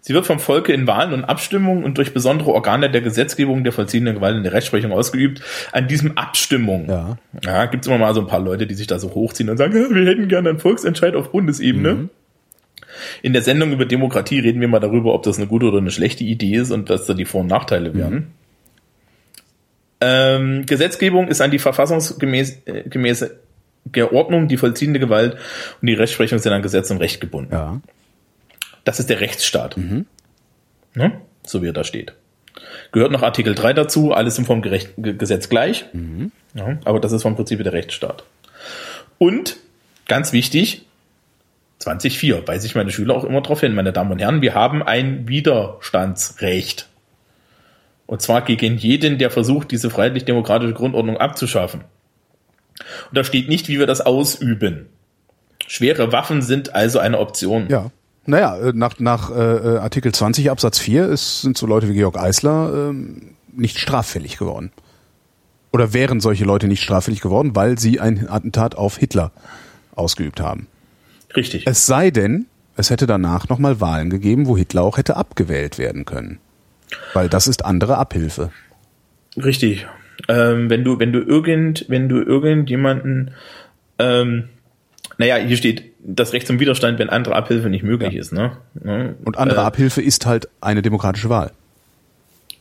Sie 0.04 0.14
wird 0.14 0.26
vom 0.26 0.40
Volke 0.40 0.72
in 0.72 0.88
Wahlen 0.88 1.12
und 1.12 1.24
Abstimmungen 1.24 1.84
und 1.84 1.96
durch 1.96 2.12
besondere 2.12 2.50
Organe 2.50 2.90
der 2.90 3.02
Gesetzgebung, 3.02 3.62
der 3.62 3.72
vollziehenden 3.72 4.16
Gewalt 4.16 4.36
und 4.36 4.42
der 4.42 4.52
Rechtsprechung 4.52 4.90
ausgeübt. 4.90 5.42
An 5.70 5.86
diesem 5.86 6.18
Abstimmung. 6.18 6.88
Ja. 6.88 7.18
Ja, 7.44 7.66
gibt's 7.66 7.86
immer 7.86 7.98
mal 7.98 8.12
so 8.12 8.20
ein 8.20 8.26
paar 8.26 8.40
Leute, 8.40 8.66
die 8.66 8.74
sich 8.74 8.88
da 8.88 8.98
so 8.98 9.14
hochziehen 9.14 9.48
und 9.48 9.58
sagen, 9.58 9.72
wir 9.72 10.04
hätten 10.04 10.26
gerne 10.26 10.50
einen 10.50 10.58
Volksentscheid 10.58 11.14
auf 11.14 11.30
Bundesebene. 11.30 11.94
Mhm. 11.94 12.10
In 13.22 13.32
der 13.32 13.42
Sendung 13.42 13.70
über 13.70 13.86
Demokratie 13.86 14.40
reden 14.40 14.60
wir 14.60 14.66
mal 14.66 14.80
darüber, 14.80 15.14
ob 15.14 15.22
das 15.22 15.38
eine 15.38 15.46
gute 15.46 15.66
oder 15.66 15.78
eine 15.78 15.92
schlechte 15.92 16.24
Idee 16.24 16.56
ist 16.56 16.72
und 16.72 16.90
was 16.90 17.06
da 17.06 17.14
die 17.14 17.24
Vor- 17.24 17.42
und 17.42 17.46
Nachteile 17.46 17.94
wären. 17.94 18.32
Ähm, 20.00 20.66
Gesetzgebung 20.66 21.28
ist 21.28 21.40
an 21.40 21.52
die 21.52 21.60
verfassungsgemäße 21.60 22.56
äh, 22.66 23.30
Geordnung, 23.92 24.48
die 24.48 24.56
vollziehende 24.56 24.98
Gewalt 24.98 25.36
und 25.80 25.86
die 25.86 25.94
Rechtsprechung 25.94 26.40
sind 26.40 26.52
an 26.52 26.62
Gesetz 26.62 26.90
und 26.90 26.98
Recht 26.98 27.20
gebunden. 27.20 27.52
Ja. 27.52 27.80
Das 28.84 28.98
ist 29.00 29.08
der 29.10 29.20
Rechtsstaat. 29.20 29.76
Ne? 30.94 31.12
So 31.44 31.62
wie 31.62 31.68
er 31.68 31.72
da 31.72 31.84
steht. 31.84 32.14
Gehört 32.92 33.12
noch 33.12 33.22
Artikel 33.22 33.54
3 33.54 33.72
dazu, 33.72 34.12
alles 34.12 34.38
im 34.38 34.44
vom 34.44 34.60
Gerecht 34.62 34.90
Ge- 34.98 35.14
Gesetz 35.14 35.48
gleich. 35.48 35.86
Ja, 36.54 36.78
aber 36.84 37.00
das 37.00 37.12
ist 37.12 37.22
vom 37.22 37.34
Prinzip 37.36 37.62
der 37.62 37.72
Rechtsstaat. 37.72 38.24
Und, 39.18 39.56
ganz 40.08 40.32
wichtig, 40.32 40.84
2004, 41.78 42.46
weise 42.46 42.66
ich 42.66 42.74
meine 42.74 42.90
Schüler 42.90 43.14
auch 43.14 43.24
immer 43.24 43.40
darauf 43.40 43.60
hin, 43.60 43.74
meine 43.74 43.92
Damen 43.92 44.12
und 44.12 44.18
Herren, 44.20 44.42
wir 44.42 44.54
haben 44.54 44.82
ein 44.82 45.26
Widerstandsrecht. 45.28 46.88
Und 48.06 48.20
zwar 48.20 48.42
gegen 48.42 48.76
jeden, 48.76 49.18
der 49.18 49.30
versucht, 49.30 49.70
diese 49.70 49.88
freiheitlich-demokratische 49.88 50.74
Grundordnung 50.74 51.16
abzuschaffen. 51.16 51.80
Und 53.08 53.16
da 53.16 53.24
steht 53.24 53.48
nicht, 53.48 53.68
wie 53.68 53.78
wir 53.78 53.86
das 53.86 54.00
ausüben. 54.02 54.88
Schwere 55.66 56.12
Waffen 56.12 56.42
sind 56.42 56.74
also 56.74 56.98
eine 56.98 57.18
Option. 57.18 57.68
Ja. 57.70 57.90
Naja, 58.24 58.56
äh, 58.56 58.72
nach, 58.74 58.98
nach 59.00 59.30
äh, 59.30 59.78
Artikel 59.78 60.12
20 60.12 60.50
Absatz 60.50 60.78
4 60.78 61.08
ist, 61.08 61.42
sind 61.42 61.58
so 61.58 61.66
Leute 61.66 61.88
wie 61.88 61.94
Georg 61.94 62.16
Eisler 62.18 62.90
ähm, 62.90 63.34
nicht 63.52 63.78
straffällig 63.78 64.38
geworden. 64.38 64.72
Oder 65.72 65.92
wären 65.92 66.20
solche 66.20 66.44
Leute 66.44 66.68
nicht 66.68 66.82
straffällig 66.82 67.20
geworden, 67.20 67.56
weil 67.56 67.78
sie 67.78 67.98
ein 67.98 68.28
Attentat 68.28 68.76
auf 68.76 68.98
Hitler 68.98 69.32
ausgeübt 69.94 70.40
haben. 70.40 70.66
Richtig. 71.34 71.66
Es 71.66 71.86
sei 71.86 72.10
denn, 72.10 72.46
es 72.76 72.90
hätte 72.90 73.06
danach 73.06 73.48
nochmal 73.48 73.80
Wahlen 73.80 74.10
gegeben, 74.10 74.46
wo 74.46 74.56
Hitler 74.56 74.82
auch 74.82 74.98
hätte 74.98 75.16
abgewählt 75.16 75.78
werden 75.78 76.04
können. 76.04 76.38
Weil 77.14 77.28
das 77.28 77.46
ist 77.46 77.64
andere 77.64 77.96
Abhilfe. 77.96 78.50
Richtig. 79.36 79.86
Ähm, 80.28 80.68
wenn 80.68 80.84
du, 80.84 80.98
wenn 80.98 81.12
du 81.12 81.20
irgend, 81.20 81.86
wenn 81.88 82.08
du 82.08 82.20
irgendjemanden, 82.20 83.32
ähm, 83.98 84.50
naja, 85.18 85.36
hier 85.36 85.56
steht 85.56 85.91
das 86.04 86.32
Recht 86.32 86.46
zum 86.46 86.58
Widerstand, 86.60 86.98
wenn 86.98 87.10
andere 87.10 87.36
Abhilfe 87.36 87.68
nicht 87.70 87.84
möglich 87.84 88.12
Ja. 88.14 88.20
ist, 88.20 88.32
ne? 88.32 88.56
ne? 88.82 89.14
Und 89.24 89.38
andere 89.38 89.60
äh, 89.60 89.64
Abhilfe 89.64 90.02
ist 90.02 90.26
halt 90.26 90.48
eine 90.60 90.82
demokratische 90.82 91.28
Wahl. 91.30 91.52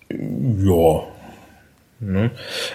Ja. 0.09 1.01
Ne? 1.99 2.31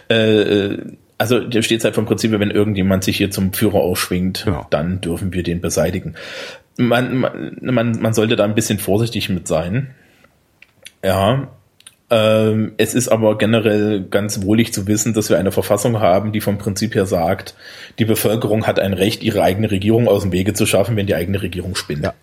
Äh, 0.08 0.40
äh, 0.40 0.78
also 1.18 1.40
da 1.40 1.62
steht 1.62 1.82
halt 1.84 1.94
vom 1.94 2.04
Prinzip, 2.06 2.32
wenn 2.32 2.50
irgendjemand 2.50 3.04
sich 3.04 3.16
hier 3.16 3.30
zum 3.30 3.52
Führer 3.52 3.76
aufschwingt, 3.76 4.42
Genau. 4.44 4.66
dann 4.70 5.00
dürfen 5.00 5.32
wir 5.32 5.42
den 5.42 5.60
beseitigen. 5.60 6.14
Man, 6.78 7.16
man, 7.18 7.56
man, 7.62 8.00
man 8.00 8.12
sollte 8.14 8.36
da 8.36 8.44
ein 8.44 8.54
bisschen 8.54 8.78
vorsichtig 8.78 9.28
mit 9.28 9.48
sein. 9.48 9.88
Ja. 11.04 11.48
Ähm, 12.08 12.72
es 12.76 12.94
ist 12.94 13.08
aber 13.08 13.36
generell 13.36 14.04
ganz 14.04 14.42
wohlig 14.42 14.72
zu 14.72 14.86
wissen, 14.86 15.12
dass 15.12 15.28
wir 15.28 15.38
eine 15.38 15.50
Verfassung 15.50 15.98
haben, 16.00 16.30
die 16.32 16.40
vom 16.40 16.56
Prinzip 16.58 16.94
her 16.94 17.04
sagt, 17.06 17.56
die 17.98 18.04
Bevölkerung 18.04 18.66
hat 18.66 18.78
ein 18.78 18.92
Recht, 18.92 19.24
ihre 19.24 19.42
eigene 19.42 19.70
Regierung 19.70 20.06
aus 20.06 20.22
dem 20.22 20.30
Wege 20.30 20.54
zu 20.54 20.66
schaffen, 20.66 20.94
wenn 20.96 21.06
die 21.06 21.16
eigene 21.16 21.42
Regierung 21.42 21.74
spinnt. 21.74 22.04
Ja. 22.04 22.14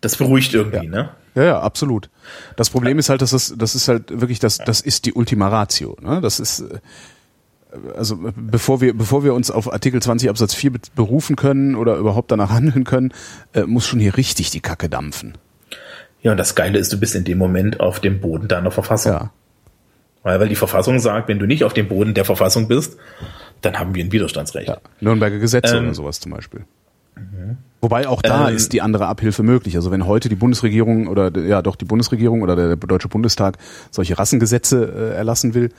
Das 0.00 0.16
beruhigt 0.16 0.54
irgendwie, 0.54 0.84
Ja. 0.86 0.90
ne? 0.90 1.08
Ja, 1.34 1.44
ja, 1.44 1.60
absolut. 1.60 2.10
Das 2.56 2.70
Problem 2.70 2.98
ist 2.98 3.08
halt, 3.08 3.22
dass 3.22 3.30
das, 3.30 3.54
das 3.56 3.74
ist 3.76 3.86
halt 3.86 4.20
wirklich, 4.20 4.40
das, 4.40 4.58
das 4.58 4.80
ist 4.80 5.06
die 5.06 5.12
Ultima 5.12 5.48
Ratio. 5.48 5.96
Ne? 6.02 6.20
Das 6.20 6.40
ist, 6.40 6.60
äh, 6.60 6.78
also 7.96 8.18
bevor 8.34 8.80
wir, 8.80 8.96
bevor 8.96 9.22
wir 9.22 9.32
uns 9.34 9.50
auf 9.50 9.72
Artikel 9.72 10.02
20 10.02 10.28
Absatz 10.28 10.54
4 10.54 10.72
be- 10.72 10.80
berufen 10.96 11.36
können 11.36 11.76
oder 11.76 11.96
überhaupt 11.96 12.32
danach 12.32 12.50
handeln 12.52 12.82
können, 12.84 13.12
äh, 13.52 13.62
muss 13.62 13.86
schon 13.86 14.00
hier 14.00 14.16
richtig 14.16 14.50
die 14.50 14.60
Kacke 14.60 14.88
dampfen. 14.88 15.34
Ja, 16.22 16.32
und 16.32 16.36
das 16.36 16.54
Geile 16.54 16.78
ist, 16.78 16.92
du 16.92 16.98
bist 17.00 17.14
in 17.14 17.24
dem 17.24 17.38
Moment 17.38 17.80
auf 17.80 18.00
dem 18.00 18.20
Boden 18.20 18.46
deiner 18.48 18.70
Verfassung. 18.70 19.12
Ja. 19.12 19.30
Weil, 20.22 20.38
weil 20.40 20.48
die 20.48 20.56
Verfassung 20.56 20.98
sagt, 20.98 21.28
wenn 21.28 21.38
du 21.38 21.46
nicht 21.46 21.64
auf 21.64 21.72
dem 21.72 21.88
Boden 21.88 22.12
der 22.14 22.24
Verfassung 22.26 22.68
bist, 22.68 22.96
dann 23.62 23.78
haben 23.78 23.94
wir 23.94 24.04
ein 24.04 24.12
Widerstandsrecht. 24.12 24.68
ja. 24.68 24.76
Nürnberger 25.00 25.38
Gesetze 25.38 25.76
Ähm, 25.76 25.84
oder 25.84 25.94
sowas 25.94 26.20
zum 26.20 26.32
Beispiel. 26.32 26.64
Wobei 27.82 28.08
auch 28.08 28.22
da 28.22 28.48
Ähm, 28.48 28.56
ist 28.56 28.72
die 28.72 28.82
andere 28.82 29.06
Abhilfe 29.06 29.42
möglich. 29.42 29.76
Also 29.76 29.90
wenn 29.90 30.06
heute 30.06 30.28
die 30.28 30.34
Bundesregierung 30.36 31.06
oder 31.06 31.30
ja 31.38 31.62
doch 31.62 31.76
die 31.76 31.84
Bundesregierung 31.84 32.42
oder 32.42 32.56
der 32.56 32.76
Deutsche 32.76 33.08
Bundestag 33.08 33.56
solche 33.90 34.18
Rassengesetze 34.18 35.12
äh, 35.12 35.16
erlassen 35.16 35.54
will, 35.54 35.70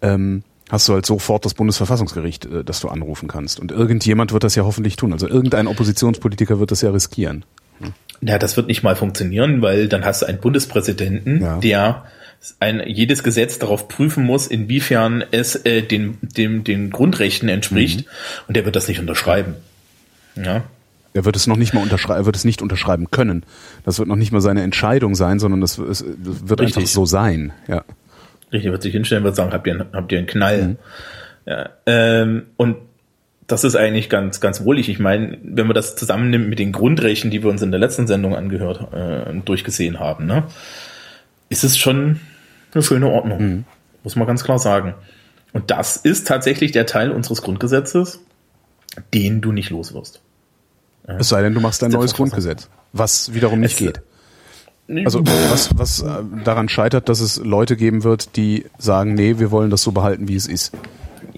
ähm, 0.00 0.42
hast 0.70 0.88
du 0.88 0.94
halt 0.94 1.04
sofort 1.06 1.44
das 1.44 1.54
Bundesverfassungsgericht, 1.54 2.46
äh, 2.46 2.64
das 2.64 2.80
du 2.80 2.88
anrufen 2.88 3.28
kannst. 3.28 3.60
Und 3.60 3.70
irgendjemand 3.72 4.32
wird 4.32 4.44
das 4.44 4.54
ja 4.54 4.64
hoffentlich 4.64 4.96
tun. 4.96 5.12
Also 5.12 5.28
irgendein 5.28 5.66
Oppositionspolitiker 5.66 6.58
wird 6.58 6.70
das 6.70 6.80
ja 6.80 6.90
riskieren. 6.90 7.44
Ja, 8.22 8.38
das 8.38 8.56
wird 8.56 8.68
nicht 8.68 8.82
mal 8.82 8.94
funktionieren, 8.96 9.62
weil 9.62 9.88
dann 9.88 10.04
hast 10.04 10.22
du 10.22 10.26
einen 10.26 10.38
Bundespräsidenten, 10.38 11.42
Ja. 11.42 11.58
der 11.58 12.04
ein, 12.60 12.82
jedes 12.86 13.22
Gesetz 13.22 13.58
darauf 13.58 13.88
prüfen 13.88 14.24
muss, 14.24 14.46
inwiefern 14.46 15.24
es 15.30 15.54
äh, 15.56 15.82
den, 15.82 16.18
dem, 16.22 16.64
den 16.64 16.90
Grundrechten 16.90 17.48
entspricht. 17.48 18.00
Mhm. 18.00 18.10
Und 18.48 18.56
der 18.56 18.64
wird 18.64 18.74
das 18.76 18.88
nicht 18.88 19.00
unterschreiben. 19.00 19.54
Ja. 20.36 20.64
Er 21.14 21.24
wird 21.24 21.36
es 21.36 21.46
noch 21.46 21.56
nicht 21.56 21.74
mal 21.74 21.82
unterschreiben, 21.82 22.22
er 22.22 22.26
wird 22.26 22.36
es 22.36 22.44
nicht 22.44 22.62
unterschreiben 22.62 23.10
können. 23.10 23.44
Das 23.84 23.98
wird 23.98 24.08
noch 24.08 24.16
nicht 24.16 24.32
mal 24.32 24.40
seine 24.40 24.62
Entscheidung 24.62 25.14
sein, 25.14 25.38
sondern 25.38 25.60
das, 25.60 25.78
es, 25.78 25.98
das 25.98 26.48
wird 26.48 26.60
Richtig. 26.60 26.76
einfach 26.78 26.88
so 26.90 27.04
sein. 27.04 27.52
Ja. 27.68 27.84
Richtig, 28.52 28.70
wird 28.70 28.82
sich 28.82 28.92
hinstellen, 28.92 29.24
wird 29.24 29.36
sagen, 29.36 29.52
habt 29.52 29.66
ihr, 29.66 29.86
habt 29.92 30.10
ihr 30.10 30.18
einen 30.18 30.26
Knall? 30.26 30.62
Mhm. 30.62 30.76
Ja, 31.44 31.70
ähm, 31.86 32.44
und 32.56 32.76
das 33.52 33.62
ist 33.64 33.76
eigentlich 33.76 34.08
ganz, 34.08 34.40
ganz 34.40 34.64
wohlig. 34.64 34.88
Ich 34.88 34.98
meine, 34.98 35.38
wenn 35.42 35.66
man 35.66 35.74
das 35.74 35.94
zusammennimmt 35.94 36.48
mit 36.48 36.58
den 36.58 36.72
Grundrechten, 36.72 37.30
die 37.30 37.42
wir 37.42 37.50
uns 37.50 37.62
in 37.62 37.70
der 37.70 37.78
letzten 37.80 38.06
Sendung 38.06 38.34
angehört, 38.34 38.92
äh, 38.92 39.32
durchgesehen 39.44 40.00
haben, 40.00 40.26
ne, 40.26 40.44
ist 41.48 41.62
es 41.62 41.76
schon 41.78 42.20
eine 42.74 42.82
schöne 42.82 43.08
Ordnung. 43.08 43.40
Mhm. 43.42 43.64
Muss 44.02 44.16
man 44.16 44.26
ganz 44.26 44.42
klar 44.42 44.58
sagen. 44.58 44.94
Und 45.52 45.70
das 45.70 45.96
ist 45.96 46.26
tatsächlich 46.26 46.72
der 46.72 46.86
Teil 46.86 47.12
unseres 47.12 47.42
Grundgesetzes, 47.42 48.20
den 49.14 49.40
du 49.40 49.52
nicht 49.52 49.70
los 49.70 49.94
wirst. 49.94 50.22
Es 51.06 51.28
sei 51.28 51.42
denn, 51.42 51.52
du 51.54 51.60
machst 51.60 51.82
ein 51.84 51.90
neues. 51.90 52.14
Grundgesetz, 52.14 52.68
was 52.92 53.34
wiederum 53.34 53.60
nicht 53.60 53.72
Es- 53.74 53.78
geht. 53.78 54.00
Also 55.04 55.22
was, 55.24 55.70
was 55.78 56.02
äh, 56.02 56.22
daran 56.44 56.68
scheitert, 56.68 57.08
dass 57.08 57.20
es 57.20 57.36
Leute 57.38 57.76
geben 57.76 58.02
wird, 58.04 58.36
die 58.36 58.66
sagen, 58.78 59.14
nee, 59.14 59.38
wir 59.38 59.50
wollen 59.50 59.70
das 59.70 59.82
so 59.82 59.92
behalten, 59.92 60.28
wie 60.28 60.34
es 60.36 60.46
ist. 60.46 60.72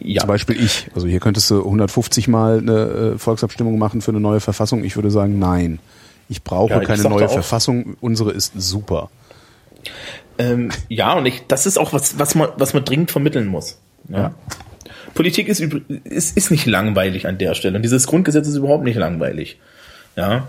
Ja, 0.04 0.20
Zum 0.20 0.28
Beispiel 0.28 0.62
ich. 0.62 0.88
Also 0.94 1.06
hier 1.06 1.18
könntest 1.20 1.50
du 1.50 1.58
150 1.64 2.28
Mal 2.28 2.58
eine 2.58 3.14
äh, 3.14 3.18
Volksabstimmung 3.18 3.78
machen 3.78 4.00
für 4.02 4.10
eine 4.10 4.20
neue 4.20 4.40
Verfassung. 4.40 4.84
Ich 4.84 4.96
würde 4.96 5.10
sagen, 5.10 5.38
nein. 5.38 5.78
Ich 6.28 6.42
brauche 6.42 6.70
Ja, 6.72 6.80
ich 6.80 6.86
keine 6.86 7.02
neue 7.02 7.26
auch- 7.26 7.32
Verfassung. 7.32 7.96
Unsere 8.00 8.30
ist 8.32 8.52
super. 8.56 9.10
Ähm, 10.38 10.70
ja, 10.88 11.12
und 11.14 11.26
ich, 11.26 11.46
das 11.48 11.66
ist 11.66 11.78
auch 11.78 11.92
was, 11.92 12.18
was 12.18 12.34
man, 12.34 12.48
was 12.56 12.74
man 12.74 12.84
dringend 12.84 13.10
vermitteln 13.10 13.46
muss. 13.46 13.78
Ja. 14.08 14.18
Ja. 14.18 14.34
Politik 15.14 15.48
ist, 15.48 15.60
ist, 15.60 16.36
ist 16.36 16.50
nicht 16.50 16.66
langweilig 16.66 17.26
an 17.26 17.38
der 17.38 17.54
Stelle. 17.54 17.76
Und 17.76 17.82
dieses 17.82 18.06
Grundgesetz 18.06 18.48
ist 18.48 18.56
überhaupt 18.56 18.84
nicht 18.84 18.96
langweilig. 18.96 19.58
Ja. 20.16 20.48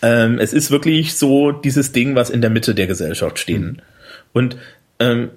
Ähm, 0.00 0.38
es 0.38 0.52
ist 0.52 0.70
wirklich 0.70 1.16
so 1.16 1.50
dieses 1.50 1.92
Ding, 1.92 2.14
was 2.14 2.30
in 2.30 2.40
der 2.40 2.50
Mitte 2.50 2.74
der 2.74 2.86
Gesellschaft 2.86 3.38
stehen. 3.38 3.82
Und 4.32 4.56
ähm, 5.00 5.30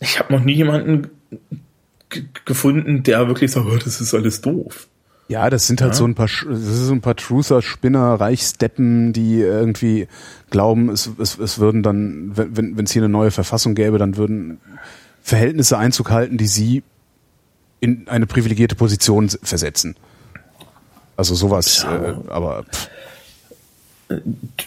ich 0.00 0.18
habe 0.18 0.32
noch 0.32 0.42
nie 0.42 0.54
jemanden 0.54 1.08
gefunden, 2.44 3.02
der 3.02 3.26
wirklich 3.28 3.50
sagt, 3.52 3.66
oh, 3.66 3.76
das 3.76 4.00
ist 4.00 4.14
alles 4.14 4.40
doof. 4.40 4.88
Ja, 5.28 5.50
das 5.50 5.66
sind 5.66 5.80
halt 5.80 5.96
so 5.96 6.04
ein 6.04 6.14
paar, 6.14 6.28
das 6.28 6.60
ist 6.60 6.88
ein 6.90 7.00
paar 7.00 7.16
Truther, 7.16 7.60
Spinner, 7.60 8.14
Reichsdeppen, 8.14 9.12
die 9.12 9.40
irgendwie 9.40 10.06
glauben, 10.50 10.88
es, 10.88 11.10
es, 11.18 11.36
es 11.38 11.58
würden 11.58 11.82
dann, 11.82 12.30
wenn 12.36 12.76
wenn 12.76 12.84
es 12.84 12.92
hier 12.92 13.02
eine 13.02 13.08
neue 13.08 13.32
Verfassung 13.32 13.74
gäbe, 13.74 13.98
dann 13.98 14.16
würden 14.16 14.58
Verhältnisse 15.22 15.78
Einzug 15.78 16.10
halten, 16.12 16.38
die 16.38 16.46
sie 16.46 16.84
in 17.80 18.06
eine 18.08 18.26
privilegierte 18.26 18.76
Position 18.76 19.28
versetzen. 19.28 19.96
Also 21.16 21.34
sowas, 21.34 21.82
Ja. 21.82 22.10
äh, 22.10 22.14
aber 22.28 22.62
pff, 22.64 22.88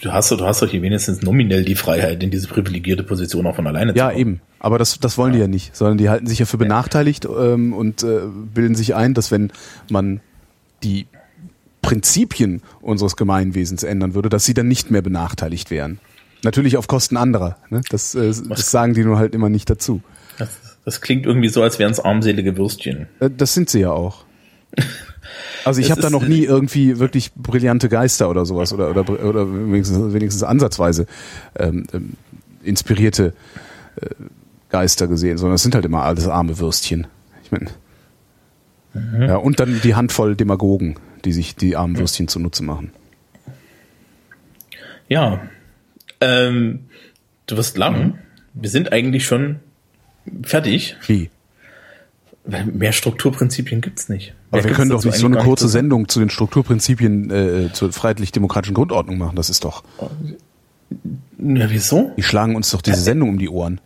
Du 0.02 0.12
hast, 0.12 0.30
du 0.30 0.40
hast 0.44 0.60
doch 0.60 0.68
hier 0.68 0.82
wenigstens 0.82 1.22
nominell 1.22 1.64
die 1.64 1.74
Freiheit, 1.74 2.22
in 2.22 2.30
diese 2.30 2.46
privilegierte 2.46 3.02
Position 3.04 3.46
auch 3.46 3.56
von 3.56 3.66
alleine 3.66 3.94
ja 3.96 4.08
zu 4.10 4.14
kommen. 4.14 4.20
eben. 4.20 4.40
Aber 4.60 4.78
das, 4.78 5.00
das 5.00 5.16
wollen 5.18 5.32
die 5.32 5.38
ja 5.38 5.48
nicht, 5.48 5.74
sondern 5.74 5.98
die 5.98 6.10
halten 6.10 6.26
sich 6.26 6.38
ja 6.38 6.46
für 6.46 6.58
benachteiligt 6.58 7.24
ähm, 7.24 7.72
und 7.72 8.02
äh, 8.02 8.20
bilden 8.54 8.74
sich 8.74 8.94
ein, 8.94 9.14
dass 9.14 9.30
wenn 9.30 9.50
man 9.90 10.20
die 10.82 11.06
Prinzipien 11.82 12.62
unseres 12.82 13.16
Gemeinwesens 13.16 13.82
ändern 13.82 14.14
würde, 14.14 14.28
dass 14.28 14.44
sie 14.44 14.54
dann 14.54 14.68
nicht 14.68 14.90
mehr 14.90 15.02
benachteiligt 15.02 15.70
wären. 15.70 15.98
Natürlich 16.42 16.76
auf 16.76 16.86
Kosten 16.86 17.16
anderer. 17.16 17.56
Ne? 17.70 17.80
Das, 17.88 18.14
äh, 18.14 18.32
das 18.48 18.70
sagen 18.70 18.94
die 18.94 19.02
nur 19.02 19.18
halt 19.18 19.34
immer 19.34 19.48
nicht 19.48 19.68
dazu. 19.70 20.02
Das, 20.38 20.50
das 20.84 21.00
klingt 21.00 21.26
irgendwie 21.26 21.48
so, 21.48 21.62
als 21.62 21.78
wären 21.78 21.92
es 21.92 22.00
armselige 22.00 22.56
Würstchen. 22.56 23.06
Äh, 23.18 23.30
das 23.34 23.54
sind 23.54 23.70
sie 23.70 23.80
ja 23.80 23.90
auch. 23.92 24.24
Also 25.64 25.80
ich 25.80 25.90
habe 25.90 26.00
da 26.00 26.10
noch 26.10 26.26
nie 26.26 26.44
irgendwie 26.44 26.98
wirklich 26.98 27.32
brillante 27.34 27.88
Geister 27.88 28.30
oder 28.30 28.46
sowas 28.46 28.72
oder 28.72 28.90
oder, 28.90 29.08
oder 29.08 29.52
wenigstens, 29.52 30.12
wenigstens 30.12 30.42
ansatzweise 30.42 31.06
ähm, 31.56 31.86
ähm, 31.92 32.14
inspirierte 32.62 33.34
äh, 34.00 34.06
Geister 34.70 35.08
gesehen, 35.08 35.38
sondern 35.38 35.56
es 35.56 35.62
sind 35.62 35.74
halt 35.74 35.84
immer 35.84 36.02
alles 36.02 36.28
arme 36.28 36.58
Würstchen. 36.58 37.06
Ich 37.44 37.52
meine, 37.52 37.70
ja 39.26 39.36
und 39.36 39.60
dann 39.60 39.80
die 39.82 39.94
Handvoll 39.94 40.36
Demagogen, 40.36 40.96
die 41.24 41.32
sich 41.32 41.56
die 41.56 41.76
armen 41.76 41.98
Würstchen 41.98 42.28
zunutze 42.28 42.64
machen. 42.64 42.92
Ja. 45.08 45.42
Ähm, 46.20 46.86
du 47.46 47.56
wirst 47.56 47.76
lachen. 47.76 48.18
Wir 48.54 48.70
sind 48.70 48.92
eigentlich 48.92 49.26
schon 49.26 49.60
fertig. 50.42 50.96
Wie? 51.06 51.30
Weil 52.44 52.64
Mehr 52.66 52.92
Strukturprinzipien 52.92 53.80
gibt's 53.80 54.08
nicht. 54.08 54.34
Aber 54.50 54.58
Mehr 54.58 54.64
wir 54.64 54.68
gibt's 54.68 54.76
können 54.76 54.90
doch 54.90 55.04
nicht 55.04 55.16
so 55.16 55.26
eine 55.26 55.38
kurze 55.38 55.68
sagen. 55.68 55.84
Sendung 55.84 56.08
zu 56.08 56.20
den 56.20 56.30
Strukturprinzipien 56.30 57.30
äh, 57.30 57.72
zur 57.72 57.92
freiheitlich-demokratischen 57.92 58.74
Grundordnung 58.74 59.18
machen. 59.18 59.36
Das 59.36 59.50
ist 59.50 59.64
doch. 59.64 59.82
Ja, 61.38 61.70
wieso? 61.70 62.12
Die 62.16 62.22
schlagen 62.22 62.56
uns 62.56 62.70
doch 62.70 62.82
diese 62.82 63.00
Sendung 63.00 63.30
um 63.30 63.38
die 63.38 63.48
Ohren. 63.48 63.80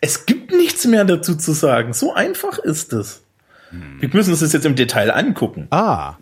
Es 0.00 0.26
gibt 0.26 0.52
nichts 0.52 0.86
mehr 0.86 1.04
dazu 1.04 1.34
zu 1.34 1.52
sagen. 1.52 1.92
So 1.92 2.14
einfach 2.14 2.58
ist 2.58 2.92
es. 2.92 3.22
Wir 4.00 4.08
müssen 4.12 4.30
uns 4.30 4.40
das 4.40 4.52
jetzt 4.52 4.66
im 4.66 4.74
Detail 4.74 5.10
angucken. 5.10 5.66
Ah, 5.70 6.14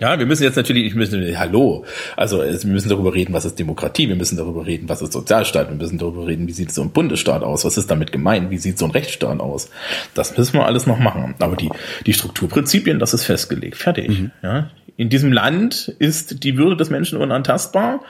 Ja, 0.00 0.18
wir 0.18 0.24
müssen 0.24 0.44
jetzt 0.44 0.56
natürlich, 0.56 0.86
ich 0.86 0.94
müssen, 0.94 1.38
hallo, 1.38 1.84
also 2.16 2.38
wir 2.38 2.72
müssen 2.72 2.88
darüber 2.88 3.12
reden, 3.12 3.34
was 3.34 3.44
ist 3.44 3.58
Demokratie, 3.58 4.08
wir 4.08 4.16
müssen 4.16 4.38
darüber 4.38 4.64
reden, 4.66 4.88
was 4.88 5.02
ist 5.02 5.12
Sozialstaat, 5.12 5.68
wir 5.68 5.76
müssen 5.76 5.98
darüber 5.98 6.26
reden, 6.26 6.48
wie 6.48 6.52
sieht 6.52 6.72
so 6.72 6.80
ein 6.80 6.90
Bundesstaat 6.90 7.42
aus, 7.42 7.66
was 7.66 7.76
ist 7.76 7.90
damit 7.90 8.10
gemeint, 8.10 8.50
wie 8.50 8.56
sieht 8.56 8.78
so 8.78 8.86
ein 8.86 8.92
Rechtsstaat 8.92 9.40
aus. 9.40 9.68
Das 10.14 10.36
müssen 10.38 10.54
wir 10.54 10.64
alles 10.64 10.86
noch 10.86 10.98
machen. 10.98 11.34
Aber 11.38 11.54
die, 11.54 11.70
die 12.06 12.14
Strukturprinzipien, 12.14 12.98
das 12.98 13.12
ist 13.12 13.24
festgelegt, 13.24 13.76
fertig. 13.76 14.10
Ja. 14.42 14.70
In 14.96 15.10
diesem 15.10 15.32
Land 15.32 15.94
ist 15.98 16.42
die 16.44 16.56
Würde 16.56 16.76
des 16.76 16.88
Menschen 16.88 17.18
unantastbar. 17.18 18.00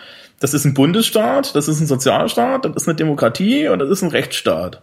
Das 0.40 0.54
ist 0.54 0.64
ein 0.64 0.74
Bundesstaat, 0.74 1.54
das 1.54 1.68
ist 1.68 1.80
ein 1.80 1.86
Sozialstaat, 1.86 2.64
das 2.64 2.74
ist 2.74 2.88
eine 2.88 2.96
Demokratie 2.96 3.68
und 3.68 3.78
das 3.78 3.90
ist 3.90 4.02
ein 4.02 4.10
Rechtsstaat. 4.10 4.82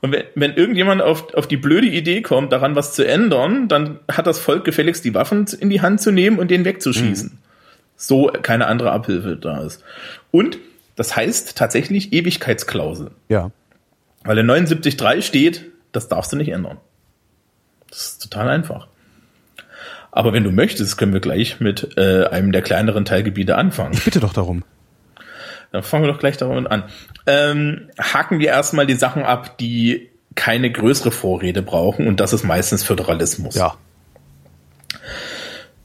Und 0.00 0.12
wenn, 0.12 0.24
wenn 0.36 0.54
irgendjemand 0.54 1.02
auf, 1.02 1.34
auf 1.34 1.48
die 1.48 1.56
blöde 1.56 1.88
Idee 1.88 2.22
kommt, 2.22 2.52
daran 2.52 2.76
was 2.76 2.94
zu 2.94 3.06
ändern, 3.06 3.66
dann 3.68 3.98
hat 4.10 4.26
das 4.28 4.38
Volk 4.38 4.64
gefälligst 4.64 5.04
die 5.04 5.14
Waffen 5.14 5.46
in 5.58 5.68
die 5.68 5.82
Hand 5.82 6.00
zu 6.00 6.12
nehmen 6.12 6.38
und 6.38 6.50
den 6.50 6.64
wegzuschießen. 6.64 7.38
So 7.96 8.30
keine 8.42 8.68
andere 8.68 8.92
Abhilfe 8.92 9.36
da 9.36 9.60
ist. 9.62 9.82
Und 10.30 10.58
das 10.94 11.16
heißt 11.16 11.58
tatsächlich 11.58 12.12
Ewigkeitsklausel. 12.12 13.10
ja. 13.28 13.50
Weil 14.24 14.38
in 14.38 14.50
79.3 14.50 15.22
steht, 15.22 15.66
das 15.92 16.08
darfst 16.08 16.32
du 16.32 16.36
nicht 16.36 16.50
ändern. 16.50 16.78
Das 17.88 18.00
ist 18.00 18.22
total 18.22 18.48
einfach. 18.48 18.88
Aber 20.10 20.32
wenn 20.32 20.44
du 20.44 20.50
möchtest, 20.50 20.96
können 20.98 21.12
wir 21.12 21.20
gleich 21.20 21.60
mit 21.60 21.96
äh, 21.96 22.24
einem 22.26 22.52
der 22.52 22.62
kleineren 22.62 23.04
Teilgebiete 23.04 23.56
anfangen. 23.56 23.98
Bitte 24.04 24.20
doch 24.20 24.32
darum. 24.32 24.64
Dann 25.70 25.82
fangen 25.82 26.04
wir 26.04 26.12
doch 26.12 26.18
gleich 26.18 26.36
damit 26.38 26.70
an. 26.70 26.84
Ähm, 27.26 27.88
haken 28.00 28.38
wir 28.38 28.48
erstmal 28.48 28.86
die 28.86 28.94
Sachen 28.94 29.22
ab, 29.22 29.58
die 29.58 30.08
keine 30.34 30.70
größere 30.72 31.10
Vorrede 31.10 31.62
brauchen 31.62 32.06
und 32.06 32.20
das 32.20 32.32
ist 32.32 32.44
meistens 32.44 32.84
Föderalismus. 32.84 33.54
Ja. 33.54 33.74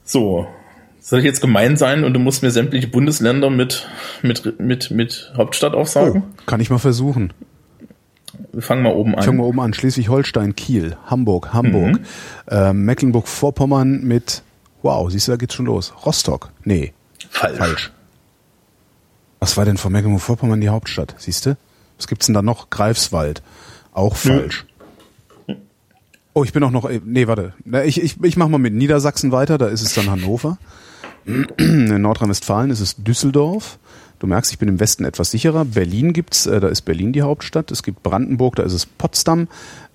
So. 0.04 0.46
Soll 1.00 1.18
ich 1.18 1.24
jetzt 1.26 1.42
gemein 1.42 1.76
sein 1.76 2.02
und 2.02 2.14
du 2.14 2.20
musst 2.20 2.42
mir 2.42 2.50
sämtliche 2.50 2.86
Bundesländer 2.88 3.50
mit, 3.50 3.86
mit, 4.22 4.58
mit, 4.58 4.90
mit 4.90 5.32
Hauptstadt 5.36 5.74
Oh, 5.74 5.78
aufsagen? 5.80 6.22
kann 6.46 6.60
ich 6.60 6.70
mal 6.70 6.78
versuchen. 6.78 7.32
Wir 8.54 8.62
fangen 8.62 8.82
mal 8.82 8.92
oben 8.92 9.14
an. 9.16 9.24
Fangen 9.24 9.38
wir 9.38 9.44
oben 9.44 9.60
an. 9.60 9.74
Schleswig-Holstein, 9.74 10.54
Kiel, 10.54 10.96
Hamburg, 11.06 11.52
Hamburg, 11.52 12.00
ähm, 12.48 12.84
Mecklenburg-Vorpommern 12.84 14.04
mit, 14.04 14.42
wow, 14.82 15.10
siehst 15.10 15.26
du, 15.28 15.32
da 15.32 15.36
geht's 15.36 15.54
schon 15.54 15.66
los. 15.66 15.92
Rostock. 16.06 16.50
Nee, 16.62 16.92
Falsch. 17.30 17.58
falsch. 17.58 17.92
Was 19.40 19.56
war 19.56 19.64
denn 19.64 19.76
von 19.76 19.92
Mecklenburg-Vorpommern 19.92 20.60
die 20.60 20.68
Hauptstadt? 20.68 21.14
Siehst 21.18 21.46
du? 21.46 21.56
Was 21.96 22.06
gibt's 22.06 22.26
denn 22.26 22.34
da 22.34 22.42
noch? 22.42 22.70
Greifswald. 22.70 23.42
Auch 23.92 24.16
falsch. 24.16 24.66
Oh, 26.32 26.42
ich 26.42 26.52
bin 26.52 26.62
auch 26.64 26.70
noch, 26.70 26.88
äh, 26.88 27.00
nee, 27.04 27.26
warte. 27.26 27.52
Ich, 27.84 28.02
ich, 28.02 28.22
ich 28.22 28.36
mach 28.36 28.48
mal 28.48 28.58
mit 28.58 28.74
Niedersachsen 28.74 29.32
weiter, 29.32 29.58
da 29.58 29.66
ist 29.66 29.82
es 29.82 29.94
dann 29.94 30.10
Hannover. 30.10 30.58
In 31.24 32.02
Nordrhein-Westfalen 32.02 32.70
ist 32.70 32.80
es 32.80 32.96
Düsseldorf. 32.96 33.78
Du 34.24 34.28
merkst, 34.28 34.52
ich 34.52 34.58
bin 34.58 34.70
im 34.70 34.80
Westen 34.80 35.04
etwas 35.04 35.32
sicherer. 35.32 35.66
Berlin 35.66 36.14
gibt's, 36.14 36.46
äh, 36.46 36.58
da 36.58 36.68
ist 36.68 36.80
Berlin 36.86 37.12
die 37.12 37.20
Hauptstadt. 37.20 37.70
Es 37.70 37.82
gibt 37.82 38.02
Brandenburg, 38.02 38.56
da 38.56 38.62
ist 38.62 38.72
es 38.72 38.86
Potsdam. 38.86 39.48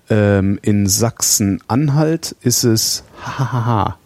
Ähm, 0.08 0.60
in 0.62 0.86
Sachsen-Anhalt 0.86 2.36
ist 2.40 2.62
es, 2.62 3.02
hahaha. 3.24 3.98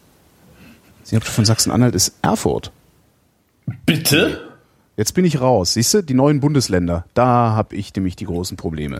Sie 1.03 1.15
habt 1.15 1.27
von 1.27 1.45
Sachsen-Anhalt 1.45 1.93
ist 1.93 2.15
Erfurt. 2.23 2.71
Bitte? 3.85 4.41
Jetzt 4.97 5.13
bin 5.13 5.25
ich 5.25 5.41
raus. 5.41 5.73
Siehst 5.73 5.93
du, 5.93 6.01
die 6.01 6.15
neuen 6.15 6.39
Bundesländer, 6.39 7.05
da 7.13 7.51
habe 7.51 7.75
ich 7.75 7.95
nämlich 7.95 8.15
die 8.15 8.25
großen 8.25 8.57
Probleme. 8.57 8.97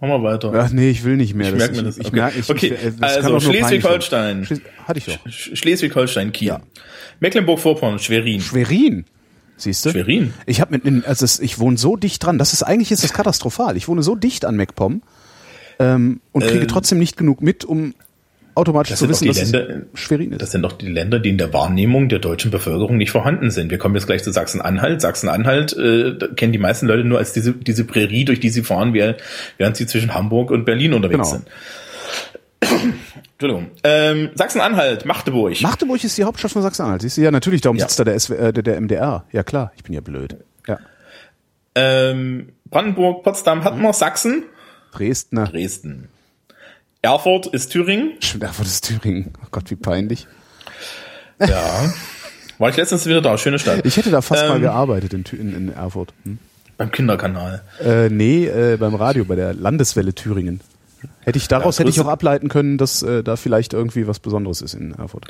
Machen 0.00 0.10
wir 0.10 0.22
weiter. 0.22 0.52
Ach 0.54 0.70
nee, 0.70 0.90
ich 0.90 1.04
will 1.04 1.16
nicht 1.16 1.34
mehr. 1.34 1.48
Ich 1.50 1.54
merk 1.56 1.74
mir 1.74 1.82
das. 1.84 1.96
Ich, 1.96 2.02
ich 2.02 2.06
Okay. 2.08 2.16
merk, 2.16 2.36
ich, 2.38 2.50
Okay, 2.50 2.74
ich, 2.86 3.00
das 3.00 3.16
also 3.16 3.40
Schleswig-Holstein. 3.40 4.44
Schles 4.44 4.60
hatte 4.84 4.98
ich 4.98 5.06
doch. 5.06 5.26
Sch- 5.26 5.56
Schleswig-Holstein, 5.56 6.32
Kiel. 6.32 6.48
Ja. 6.48 6.60
Mecklenburg-Vorpommern, 7.20 7.98
Schwerin. 7.98 8.40
Schwerin. 8.40 9.04
Siehst 9.56 9.86
du? 9.86 9.90
Schwerin? 9.90 10.34
Ich 10.44 10.60
habe 10.60 10.78
mit, 10.78 11.06
also 11.06 11.42
ich 11.42 11.58
wohne 11.58 11.78
so 11.78 11.96
dicht 11.96 12.22
dran. 12.22 12.36
Das 12.36 12.52
ist 12.52 12.62
eigentlich 12.62 12.92
ist 12.92 13.04
das 13.04 13.14
katastrophal. 13.14 13.76
Ich 13.78 13.88
wohne 13.88 14.02
so 14.02 14.14
dicht 14.14 14.44
an 14.44 14.56
MacPom 14.56 15.00
ähm, 15.78 16.20
und 16.32 16.42
kriege 16.44 16.60
Ähm, 16.60 16.68
trotzdem 16.68 16.98
nicht 16.98 17.16
genug 17.16 17.40
mit, 17.40 17.64
um 17.64 17.94
automatisch 18.56 18.90
Das 18.90 18.98
zu 18.98 19.04
sind 19.06 19.10
doch 19.14 19.20
wissen, 19.36 19.46
die 19.46 19.52
dass 19.58 19.68
Länder, 19.68 19.86
es 19.92 20.00
Schwerin 20.00 20.32
ist. 20.32 20.42
das 20.42 20.50
sind 20.50 20.62
doch 20.62 20.72
die 20.72 20.88
Länder, 20.88 21.18
die 21.20 21.28
in 21.30 21.38
der 21.38 21.52
Wahrnehmung 21.52 22.08
der 22.08 22.18
deutschen 22.18 22.50
Bevölkerung 22.50 22.96
nicht 22.96 23.10
vorhanden 23.10 23.50
sind. 23.50 23.70
Wir 23.70 23.78
kommen 23.78 23.94
jetzt 23.94 24.06
gleich 24.06 24.22
zu 24.24 24.32
Sachsen-Anhalt. 24.32 25.00
Sachsen-Anhalt 25.00 25.76
äh, 25.76 26.16
kennen 26.36 26.52
die 26.52 26.58
meisten 26.58 26.86
Leute 26.86 27.04
nur 27.04 27.18
als 27.18 27.32
diese, 27.32 27.52
diese 27.52 27.84
Prärie, 27.84 28.24
durch 28.24 28.40
die 28.40 28.48
sie 28.48 28.62
fahren, 28.62 28.94
während 28.94 29.76
sie 29.76 29.86
zwischen 29.86 30.14
Hamburg 30.14 30.50
und 30.50 30.64
Berlin 30.64 30.94
unterwegs 30.94 31.30
Genau. 31.30 31.42
sind. 31.44 31.46
Entschuldigung. 33.38 33.70
Ähm, 33.84 34.30
Sachsen-Anhalt, 34.34 35.04
Magdeburg. 35.04 35.60
Magdeburg 35.60 36.02
ist 36.02 36.16
die 36.16 36.24
Hauptstadt 36.24 36.50
von 36.52 36.62
Sachsen-Anhalt. 36.62 37.02
Siehst 37.02 37.18
du? 37.18 37.20
Ja, 37.22 37.30
natürlich. 37.30 37.60
Darum 37.60 37.76
Ja. 37.76 37.84
sitzt 37.86 37.98
da 38.00 38.04
der, 38.04 38.18
SW, 38.18 38.34
äh, 38.34 38.52
der, 38.52 38.62
der 38.62 38.80
MDR. 38.80 39.24
Ja 39.32 39.42
klar, 39.42 39.72
ich 39.76 39.84
bin 39.84 39.92
ja 39.92 40.00
blöd. 40.00 40.36
Ja. 40.66 40.78
ähm, 41.74 42.48
Brandenburg, 42.70 43.22
Potsdam 43.22 43.62
hatten 43.64 43.80
wir, 43.82 43.92
Sachsen, 43.92 44.44
Dresdner. 44.92 45.44
Dresden. 45.46 46.08
Erfurt 47.06 47.46
ist 47.46 47.70
Thüringen. 47.70 48.14
Stimmt, 48.18 48.42
Erfurt 48.42 48.66
ist 48.66 48.84
Thüringen. 48.84 49.32
Oh 49.40 49.46
Gott, 49.52 49.70
wie 49.70 49.76
peinlich. 49.76 50.26
Ja. 51.38 51.92
War 52.58 52.68
ich 52.70 52.76
letztens 52.76 53.06
wieder 53.06 53.20
da, 53.20 53.38
schöne 53.38 53.60
Stadt. 53.60 53.86
Ich 53.86 53.96
hätte 53.96 54.10
da 54.10 54.22
fast 54.22 54.48
mal 54.48 54.56
Ähm, 54.56 54.62
gearbeitet 54.62 55.14
in, 55.14 55.22
in, 55.38 55.54
in 55.54 55.72
Erfurt. 55.72 56.12
Hm? 56.24 56.38
Beim 56.76 56.90
Kinderkanal. 56.90 57.62
Äh, 57.80 58.08
nee, 58.08 58.46
äh, 58.46 58.76
beim 58.76 58.96
Radio, 58.96 59.24
bei 59.24 59.36
der 59.36 59.54
Landeswelle 59.54 60.14
Thüringen. 60.14 60.60
Hätte 61.20 61.38
ich 61.38 61.46
daraus 61.46 61.78
Ja, 61.78 61.84
hätte 61.84 61.90
ich 61.90 62.00
auch 62.00 62.08
ableiten 62.08 62.48
können, 62.48 62.76
dass 62.76 63.04
äh, 63.04 63.22
da 63.22 63.36
vielleicht 63.36 63.72
irgendwie 63.72 64.08
was 64.08 64.18
Besonderes 64.18 64.60
ist 64.60 64.74
in 64.74 64.92
Erfurt. 64.92 65.26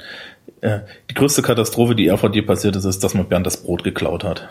Ja, 0.62 0.82
die 1.10 1.14
größte 1.14 1.42
Katastrophe, 1.42 1.94
die 1.94 2.06
Erfurt 2.06 2.34
je 2.34 2.42
passiert 2.42 2.74
ist, 2.76 2.86
ist, 2.86 3.04
dass 3.04 3.12
man 3.12 3.28
Bernd 3.28 3.46
das 3.46 3.58
Brot 3.58 3.84
geklaut 3.84 4.24
hat. 4.24 4.48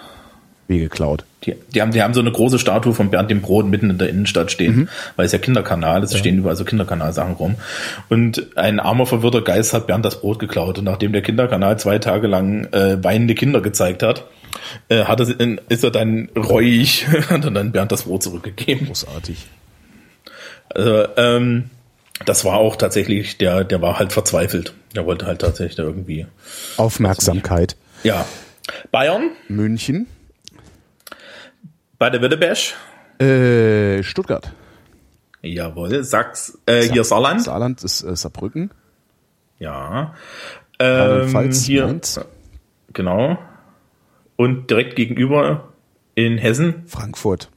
Wie 0.68 0.80
geklaut. 0.80 1.26
Die, 1.46 1.56
die, 1.76 1.82
haben, 1.82 1.92
die 1.92 2.02
haben 2.02 2.16
so 2.16 2.22
eine 2.22 2.32
große 2.32 2.58
Statue 2.58 2.94
von 2.96 3.12
Bernd 3.12 3.30
dem 3.30 3.42
Brot 3.42 3.68
mitten 3.68 3.92
in 3.92 3.98
der 4.00 4.10
Innenstadt 4.10 4.52
stehen, 4.52 4.76
Mhm. 4.76 4.90
weil 5.16 5.28
es 5.28 5.32
ja 5.32 5.38
Kinderkanal 5.38 6.04
ist, 6.04 6.12
es 6.12 6.18
stehen 6.20 6.40
überall 6.40 6.56
so 6.56 6.66
Kinderkanalsachen 6.66 7.34
rum. 7.36 7.56
Und 8.10 8.58
ein 8.58 8.80
armer, 8.80 9.06
verwirrter 9.06 9.42
Geist 9.44 9.74
hat 9.74 9.86
Bernd 9.86 10.04
das 10.06 10.22
Brot 10.22 10.40
geklaut. 10.40 10.80
Und 10.80 10.86
nachdem 10.86 11.12
der 11.14 11.22
Kinderkanal 11.22 11.78
zwei 11.78 12.00
Tage 12.00 12.26
lang 12.28 12.66
äh, 12.74 13.04
weinende 13.04 13.36
Kinder 13.36 13.62
gezeigt 13.62 14.02
hat, 14.02 14.26
äh, 14.90 15.04
hat 15.04 15.20
er, 15.20 15.26
sie- 15.28 15.58
ist 15.70 15.84
er 15.84 15.92
dann 15.92 16.30
reuig, 16.36 17.06
hat 17.30 17.46
er 17.46 17.52
dann 17.52 17.72
Bernd 17.72 17.92
das 17.92 18.04
Brot 18.04 18.24
zurückgegeben. 18.24 18.88
Großartig. 18.88 19.46
Also, 20.70 21.06
ähm, 21.18 21.70
das 22.26 22.44
war 22.46 22.56
auch 22.56 22.76
tatsächlich, 22.76 23.38
der, 23.38 23.64
der 23.64 23.82
war 23.84 24.00
halt 24.00 24.14
verzweifelt. 24.14 24.74
Der 24.96 25.06
wollte 25.06 25.28
halt 25.28 25.42
tatsächlich 25.42 25.76
da 25.76 25.84
irgendwie. 25.84 26.26
Aufmerksamkeit. 26.78 27.76
Ja. 28.04 28.26
Bayern, 28.92 29.30
München. 29.48 30.08
Bei 31.98 32.10
der 32.10 32.22
Württemberg. 32.22 32.58
Äh, 33.20 34.04
Stuttgart. 34.04 34.52
Jawohl. 35.42 36.04
Sachs, 36.04 36.58
äh, 36.66 36.82
hier 36.84 37.04
Saarland. 37.04 37.44
Saarland 37.44 37.84
ist 37.84 38.04
äh, 38.04 38.16
Saarbrücken. 38.16 38.72
Ja. 39.60 40.14
Ähm, 40.80 40.88
Rheinland-Pfalz, 41.02 41.64
hier. 41.64 41.86
Mainz. 41.86 42.20
Genau. 42.94 43.38
Und 44.36 44.70
direkt 44.70 44.96
gegenüber 44.96 45.70
in 46.16 46.38
Hessen. 46.38 46.84
Frankfurt. 46.88 47.50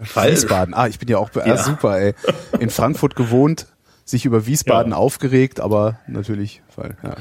Falsch. 0.00 0.32
Wiesbaden. 0.42 0.74
Ah, 0.74 0.86
ich 0.86 0.98
bin 0.98 1.08
ja 1.08 1.18
auch 1.18 1.30
ah, 1.34 1.46
Ja. 1.46 1.56
super, 1.56 1.98
ey. 1.98 2.14
In 2.60 2.70
Frankfurt 2.70 3.16
gewohnt, 3.16 3.66
sich 4.04 4.24
über 4.24 4.46
Wiesbaden 4.46 4.92
Ja. 4.92 4.98
aufgeregt, 4.98 5.60
aber 5.60 5.98
natürlich, 6.06 6.62
weil, 6.76 6.96
ja. 7.02 7.16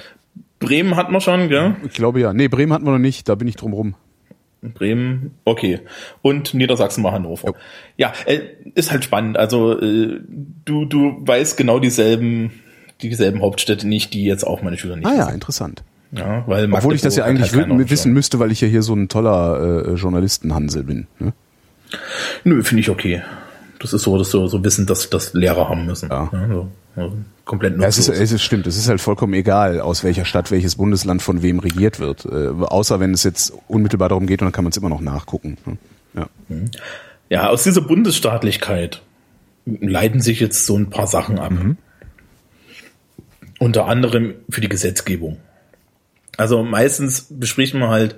Bremen 0.59 0.95
hat 0.95 1.11
man 1.11 1.21
schon, 1.21 1.49
gell? 1.49 1.75
Ich 1.85 1.93
glaube 1.93 2.19
ja. 2.19 2.33
Nee, 2.33 2.47
Bremen 2.47 2.73
hatten 2.73 2.85
wir 2.85 2.91
noch 2.91 2.99
nicht, 2.99 3.27
da 3.27 3.35
bin 3.35 3.47
ich 3.47 3.55
drum 3.55 3.73
rum. 3.73 3.95
Bremen, 4.73 5.32
okay. 5.45 5.80
Und 6.21 6.54
Niedersachsen 6.54 7.04
war 7.04 7.12
Hannover. 7.12 7.49
Jo. 7.49 7.56
Ja, 7.97 8.13
äh, 8.25 8.39
ist 8.73 8.91
halt 8.91 9.04
spannend. 9.04 9.38
Also 9.38 9.80
äh, 9.80 10.19
du, 10.65 10.86
du 10.86 11.17
weißt 11.19 11.58
genau 11.58 11.80
dieselben, 11.80 12.51
dieselben 13.01 13.41
Hauptstädte 13.41 13.88
nicht, 13.88 14.13
die 14.13 14.25
jetzt 14.25 14.45
auch 14.45 14.62
meine 14.62 14.78
Schüler 14.78 14.95
nicht 14.95 15.06
Ah 15.06 15.13
ja, 15.13 15.19
wissen. 15.19 15.34
interessant. 15.36 15.84
Ja, 16.12 16.43
weil 16.47 16.71
Obwohl 16.71 16.95
ich 16.95 17.01
das 17.01 17.15
ja 17.15 17.25
eigentlich 17.25 17.54
halt 17.54 17.67
wissen, 17.67 17.89
wissen 17.89 18.13
müsste, 18.13 18.39
weil 18.39 18.51
ich 18.51 18.62
ja 18.62 18.67
hier 18.67 18.84
so 18.84 18.93
ein 18.93 19.10
toller 19.10 19.86
äh, 19.88 19.93
Journalistenhansel 19.95 20.84
bin. 20.84 21.08
Ne? 21.19 21.34
Nö, 22.43 22.63
finde 22.63 22.82
ich 22.82 22.89
okay. 22.89 23.21
Das 23.79 23.93
ist 23.93 24.03
so, 24.03 24.17
dass 24.17 24.31
so, 24.31 24.47
so 24.47 24.63
wissen, 24.63 24.85
dass 24.85 25.09
das 25.09 25.33
Lehrer 25.33 25.69
haben 25.69 25.85
müssen. 25.85 26.09
Ja. 26.09 26.29
ja 26.31 26.47
so, 26.47 26.67
also 26.95 27.17
komplett 27.43 27.79
Ja, 27.79 27.88
es 27.88 27.97
ist, 27.97 28.09
es 28.09 28.31
ist 28.31 28.41
stimmt. 28.41 28.67
Es 28.67 28.77
ist 28.77 28.88
halt 28.88 29.01
vollkommen 29.01 29.33
egal, 29.33 29.81
aus 29.81 30.03
welcher 30.03 30.25
Stadt 30.25 30.51
welches 30.51 30.75
Bundesland 30.75 31.21
von 31.21 31.41
wem 31.41 31.59
regiert 31.59 31.99
wird. 31.99 32.25
Äh, 32.25 32.49
außer 32.61 32.99
wenn 32.99 33.13
es 33.13 33.23
jetzt 33.23 33.53
unmittelbar 33.67 34.09
darum 34.09 34.27
geht 34.27 34.41
und 34.41 34.45
dann 34.45 34.53
kann 34.53 34.63
man 34.63 34.71
es 34.71 34.77
immer 34.77 34.89
noch 34.89 35.01
nachgucken. 35.01 35.57
ne? 35.65 35.77
Ja. 36.13 36.29
Ja, 37.29 37.49
aus 37.49 37.63
dieser 37.63 37.81
Bundesstaatlichkeit 37.81 39.01
leiten 39.65 40.21
sich 40.21 40.39
jetzt 40.39 40.65
so 40.65 40.77
ein 40.77 40.89
paar 40.89 41.07
Sachen 41.07 41.39
ab. 41.39 41.51
Unter 43.59 43.88
anderem 43.88 44.35
für 44.49 44.61
die 44.61 44.69
Gesetzgebung. 44.69 45.38
Also 46.38 46.63
meistens 46.63 47.27
bespricht 47.29 47.73
man 47.73 47.89
halt 47.89 48.17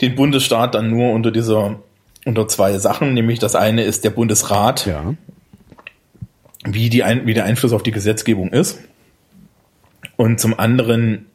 den 0.00 0.16
Bundesstaat 0.16 0.74
dann 0.74 0.90
nur 0.90 1.12
unter 1.12 1.30
dieser, 1.30 1.80
unter 2.24 2.48
zwei 2.48 2.78
Sachen, 2.78 3.14
nämlich 3.14 3.38
das 3.38 3.54
eine 3.54 3.82
ist 3.84 4.04
der 4.04 4.10
Bundesrat, 4.10 4.86
ja. 4.86 5.14
wie, 6.64 6.88
die 6.90 7.02
ein, 7.02 7.26
wie 7.26 7.34
der 7.34 7.44
Einfluss 7.44 7.72
auf 7.72 7.82
die 7.82 7.90
Gesetzgebung 7.90 8.50
ist. 8.52 8.78
Und 10.16 10.40
zum 10.40 10.58
anderen 10.58 11.26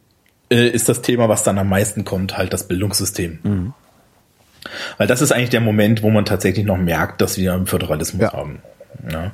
äh, 0.49 0.67
ist 0.67 0.89
das 0.89 1.02
Thema, 1.02 1.30
was 1.30 1.43
dann 1.43 1.58
am 1.58 1.69
meisten 1.69 2.06
kommt, 2.06 2.38
halt 2.38 2.54
das 2.54 2.67
Bildungssystem. 2.67 3.73
Weil 4.97 5.08
das 5.08 5.21
ist 5.21 5.32
eigentlich 5.32 5.49
der 5.49 5.62
Moment, 5.62 6.02
wo 6.04 6.10
man 6.10 6.25
tatsächlich 6.25 6.65
noch 6.65 6.78
merkt, 6.78 7.21
dass 7.21 7.38
wir 7.38 7.54
einen 7.54 7.67
Föderalismus 7.67 8.21
Ja. 8.21 8.34
haben. 8.34 8.60
Ja. 9.12 9.32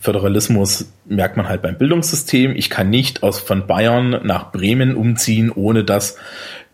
Föderalismus 0.00 0.86
merkt 1.06 1.36
man 1.36 1.48
halt 1.48 1.62
beim 1.62 1.78
Bildungssystem. 1.78 2.54
Ich 2.56 2.68
kann 2.68 2.90
nicht 2.90 3.22
aus 3.22 3.38
von 3.38 3.66
Bayern 3.66 4.20
nach 4.24 4.52
Bremen 4.52 4.94
umziehen, 4.96 5.50
ohne 5.50 5.84
dass 5.84 6.16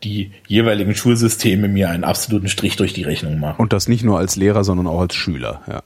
die 0.03 0.33
jeweiligen 0.47 0.95
Schulsysteme 0.95 1.69
mir 1.69 1.91
einen 1.91 2.05
absoluten 2.05 2.49
Strich 2.49 2.77
durch 2.77 2.93
die 2.93 3.05
Rechnung 3.05 3.39
machen. 3.39 3.61
Und 3.61 3.73
das 3.73 3.89
nicht 3.89 4.05
nur 4.05 4.19
als 4.19 4.37
Lehrer, 4.37 4.65
sondern 4.65 4.87
auch 4.87 5.01
als 5.01 5.15
Schüler. 5.15 5.63
Ja. 5.69 5.83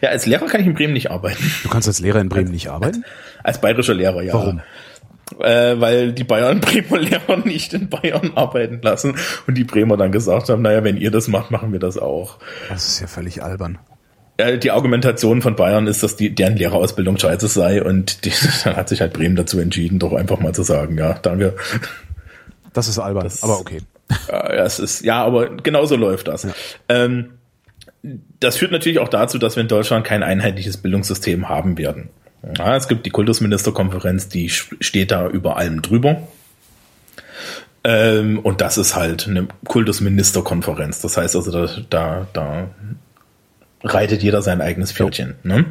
Ja, 0.00 0.10
als 0.10 0.26
Lehrer 0.26 0.46
kann 0.46 0.60
ich 0.60 0.66
in 0.66 0.74
Bremen 0.74 0.92
nicht 0.92 1.10
arbeiten. 1.10 1.52
Du 1.62 1.68
kannst 1.68 1.88
als 1.88 2.00
Lehrer 2.00 2.20
in 2.20 2.28
Bremen 2.28 2.50
nicht 2.50 2.68
arbeiten? 2.68 3.04
Als 3.42 3.60
bayerischer 3.60 3.94
Lehrer, 3.94 4.22
ja. 4.22 4.34
Warum? 4.34 4.60
Äh, 5.40 5.80
weil 5.80 6.12
die 6.12 6.24
Bayern 6.24 6.60
Bremer 6.60 6.98
Lehrer 6.98 7.36
nicht 7.44 7.72
in 7.72 7.88
Bayern 7.88 8.32
arbeiten 8.34 8.80
lassen 8.82 9.16
und 9.46 9.54
die 9.56 9.64
Bremer 9.64 9.96
dann 9.96 10.12
gesagt 10.12 10.48
haben, 10.48 10.62
naja, 10.62 10.84
wenn 10.84 10.96
ihr 10.96 11.10
das 11.10 11.28
macht, 11.28 11.50
machen 11.50 11.72
wir 11.72 11.80
das 11.80 11.98
auch. 11.98 12.38
Das 12.68 12.86
ist 12.86 13.00
ja 13.00 13.06
völlig 13.06 13.42
albern. 13.42 13.78
Die 14.62 14.72
Argumentation 14.72 15.42
von 15.42 15.54
Bayern 15.54 15.86
ist, 15.86 16.02
dass 16.02 16.16
die, 16.16 16.34
deren 16.34 16.56
Lehrerausbildung 16.56 17.18
scheiße 17.18 17.46
sei 17.46 17.82
und 17.82 18.24
die, 18.24 18.32
dann 18.64 18.76
hat 18.76 18.88
sich 18.88 19.00
halt 19.00 19.12
Bremen 19.12 19.36
dazu 19.36 19.60
entschieden, 19.60 19.98
doch 19.98 20.12
einfach 20.12 20.40
mal 20.40 20.52
zu 20.52 20.62
sagen, 20.62 20.98
ja, 20.98 21.14
danke. 21.14 21.54
Das 22.74 22.88
ist 22.88 22.98
albern, 22.98 23.24
Das- 23.24 23.42
aber 23.42 23.58
okay. 23.58 23.80
Ja, 24.28 24.64
es 24.64 24.78
ist, 24.78 25.02
ja, 25.02 25.24
aber 25.24 25.56
genauso 25.56 25.96
läuft 25.96 26.28
das. 26.28 26.46
Ähm, 26.90 27.38
das 28.38 28.58
führt 28.58 28.70
natürlich 28.70 28.98
auch 28.98 29.08
dazu, 29.08 29.38
dass 29.38 29.56
wir 29.56 29.62
in 29.62 29.68
Deutschland 29.68 30.04
kein 30.04 30.22
einheitliches 30.22 30.76
Bildungssystem 30.76 31.48
haben 31.48 31.78
werden. 31.78 32.10
Ja, 32.58 32.76
es 32.76 32.86
gibt 32.88 33.06
die 33.06 33.10
Kultusministerkonferenz, 33.10 34.28
die 34.28 34.50
steht 34.50 35.10
da 35.10 35.26
über 35.28 35.56
allem 35.56 35.80
drüber. 35.80 36.28
Ähm, 37.82 38.38
und 38.40 38.60
das 38.60 38.76
ist 38.76 38.94
halt 38.94 39.26
eine 39.26 39.48
Kultusministerkonferenz. 39.66 41.00
Das 41.00 41.16
heißt 41.16 41.34
also, 41.36 41.50
da, 41.50 41.80
da, 41.88 42.26
da 42.34 42.68
reitet 43.82 44.22
jeder 44.22 44.42
sein 44.42 44.60
eigenes 44.60 44.92
Pferdchen. 44.92 45.36
Ne? 45.42 45.64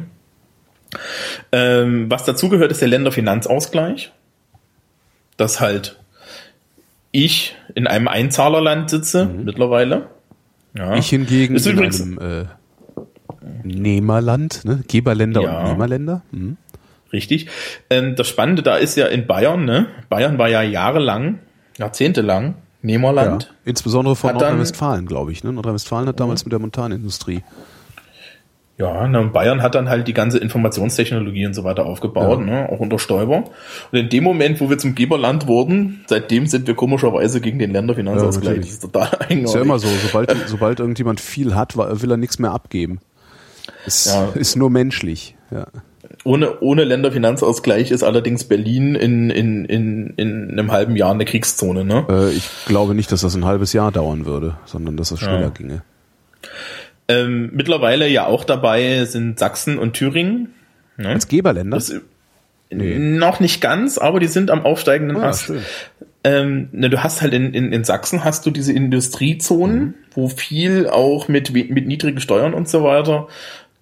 Ähm, 1.52 2.10
was 2.10 2.24
dazugehört, 2.24 2.72
ist 2.72 2.80
der 2.80 2.88
Länderfinanzausgleich. 2.88 4.12
Das 5.36 5.60
halt 5.60 6.00
ich 7.14 7.54
in 7.74 7.86
einem 7.86 8.08
Einzahlerland 8.08 8.90
sitze 8.90 9.26
mittlerweile. 9.26 10.08
Ja. 10.76 10.96
Ich 10.96 11.08
hingegen 11.08 11.56
in 11.56 11.78
einem 11.78 12.18
äh, 12.18 12.44
Nehmerland, 13.62 14.64
ne? 14.64 14.82
Geberländer 14.88 15.42
Ja. 15.42 15.58
und 15.60 15.70
Nehmerländer. 15.70 16.22
Mhm. 16.32 16.56
Richtig. 17.12 17.46
Ähm, 17.90 18.16
das 18.16 18.26
Spannende 18.28 18.62
da 18.62 18.76
ist 18.76 18.96
ja 18.96 19.06
in 19.06 19.26
Bayern, 19.26 19.64
ne? 19.64 19.86
Bayern 20.08 20.38
war 20.38 20.48
ja 20.48 20.62
jahrelang, 20.62 21.38
jahrzehntelang 21.78 22.44
Ja. 22.46 22.54
Nehmerland. 22.82 23.54
Insbesondere 23.64 24.16
von 24.16 24.32
Nordrhein-Westfalen, 24.32 25.06
glaube 25.06 25.30
ich. 25.30 25.44
Ne? 25.44 25.52
Nordrhein-Westfalen 25.52 26.08
hat 26.08 26.18
damals 26.18 26.44
mit 26.44 26.52
der 26.52 26.58
Montanindustrie. 26.58 27.42
Ja, 28.76 29.06
ne, 29.06 29.20
und 29.20 29.32
Bayern 29.32 29.62
hat 29.62 29.76
dann 29.76 29.88
halt 29.88 30.08
die 30.08 30.14
ganze 30.14 30.38
Informationstechnologie 30.38 31.46
und 31.46 31.54
so 31.54 31.62
weiter 31.62 31.86
aufgebaut, 31.86 32.40
Ja. 32.40 32.44
ne? 32.44 32.68
auch 32.72 32.80
unter 32.80 32.98
Stoiber. 32.98 33.44
Und 33.92 33.98
in 33.98 34.08
dem 34.08 34.24
Moment, 34.24 34.60
wo 34.60 34.68
wir 34.68 34.78
zum 34.78 34.96
Geberland 34.96 35.46
wurden, 35.46 36.04
seitdem 36.08 36.46
sind 36.46 36.66
wir 36.66 36.74
komischerweise 36.74 37.40
gegen 37.40 37.60
den 37.60 37.70
Länderfinanzausgleich. 37.72 38.56
Ja, 38.56 38.60
das 38.62 38.70
ist 38.70 38.82
total 38.82 39.08
eigenartig. 39.20 39.44
Ist 39.44 39.54
ja 39.54 39.60
immer 39.62 39.78
so, 39.78 39.86
sobald, 40.04 40.34
sobald 40.48 40.80
irgendjemand 40.80 41.20
viel 41.20 41.54
hat, 41.54 41.76
will 41.76 42.10
er 42.10 42.16
nichts 42.16 42.40
mehr 42.40 42.50
abgeben. 42.50 42.98
Ist, 43.86 44.06
Ja. 44.06 44.30
ist 44.34 44.56
nur 44.56 44.70
menschlich. 44.70 45.36
Ja. 45.52 45.66
Ohne, 46.24 46.60
ohne 46.60 46.82
Länderfinanzausgleich 46.84 47.90
ist 47.92 48.02
allerdings 48.02 48.44
Berlin 48.44 48.94
in, 48.96 49.30
in, 49.30 49.64
in, 49.66 50.14
in 50.16 50.50
einem 50.50 50.72
halben 50.72 50.96
Jahr 50.96 51.12
eine 51.12 51.24
Kriegszone, 51.24 51.84
ne? 51.84 52.06
Äh, 52.08 52.30
ich 52.32 52.48
glaube 52.66 52.94
nicht, 52.94 53.12
dass 53.12 53.20
das 53.20 53.34
ein 53.36 53.44
halbes 53.44 53.72
Jahr 53.72 53.92
dauern 53.92 54.26
würde, 54.26 54.56
sondern 54.64 54.96
dass 54.96 55.10
das 55.10 55.20
schneller 55.20 55.42
Ja. 55.42 55.48
ginge. 55.50 55.82
Ähm, 57.08 57.50
mittlerweile 57.52 58.08
ja 58.08 58.26
auch 58.26 58.44
dabei 58.44 59.04
sind 59.04 59.38
Sachsen 59.38 59.78
und 59.78 59.92
Thüringen. 59.94 60.54
Ne? 60.96 61.08
Als 61.10 61.28
Geberländer? 61.28 61.76
Das, 61.76 61.94
Noch 62.70 63.40
nicht 63.40 63.60
ganz, 63.60 63.98
aber 63.98 64.20
die 64.20 64.26
sind 64.26 64.50
am 64.50 64.64
aufsteigenden 64.64 65.18
Ah, 65.18 65.28
Ast. 65.28 65.52
Ähm, 66.26 66.68
ne, 66.72 66.88
du 66.88 67.02
hast 67.02 67.20
halt 67.20 67.34
in, 67.34 67.52
in, 67.52 67.72
in 67.72 67.84
Sachsen 67.84 68.24
hast 68.24 68.46
du 68.46 68.50
diese 68.50 68.72
Industriezonen, 68.72 69.78
Mhm. 69.78 69.94
wo 70.14 70.28
viel 70.28 70.88
auch 70.88 71.28
mit, 71.28 71.52
mit 71.52 71.86
niedrigen 71.86 72.20
Steuern 72.20 72.54
und 72.54 72.68
so 72.68 72.82
weiter 72.82 73.28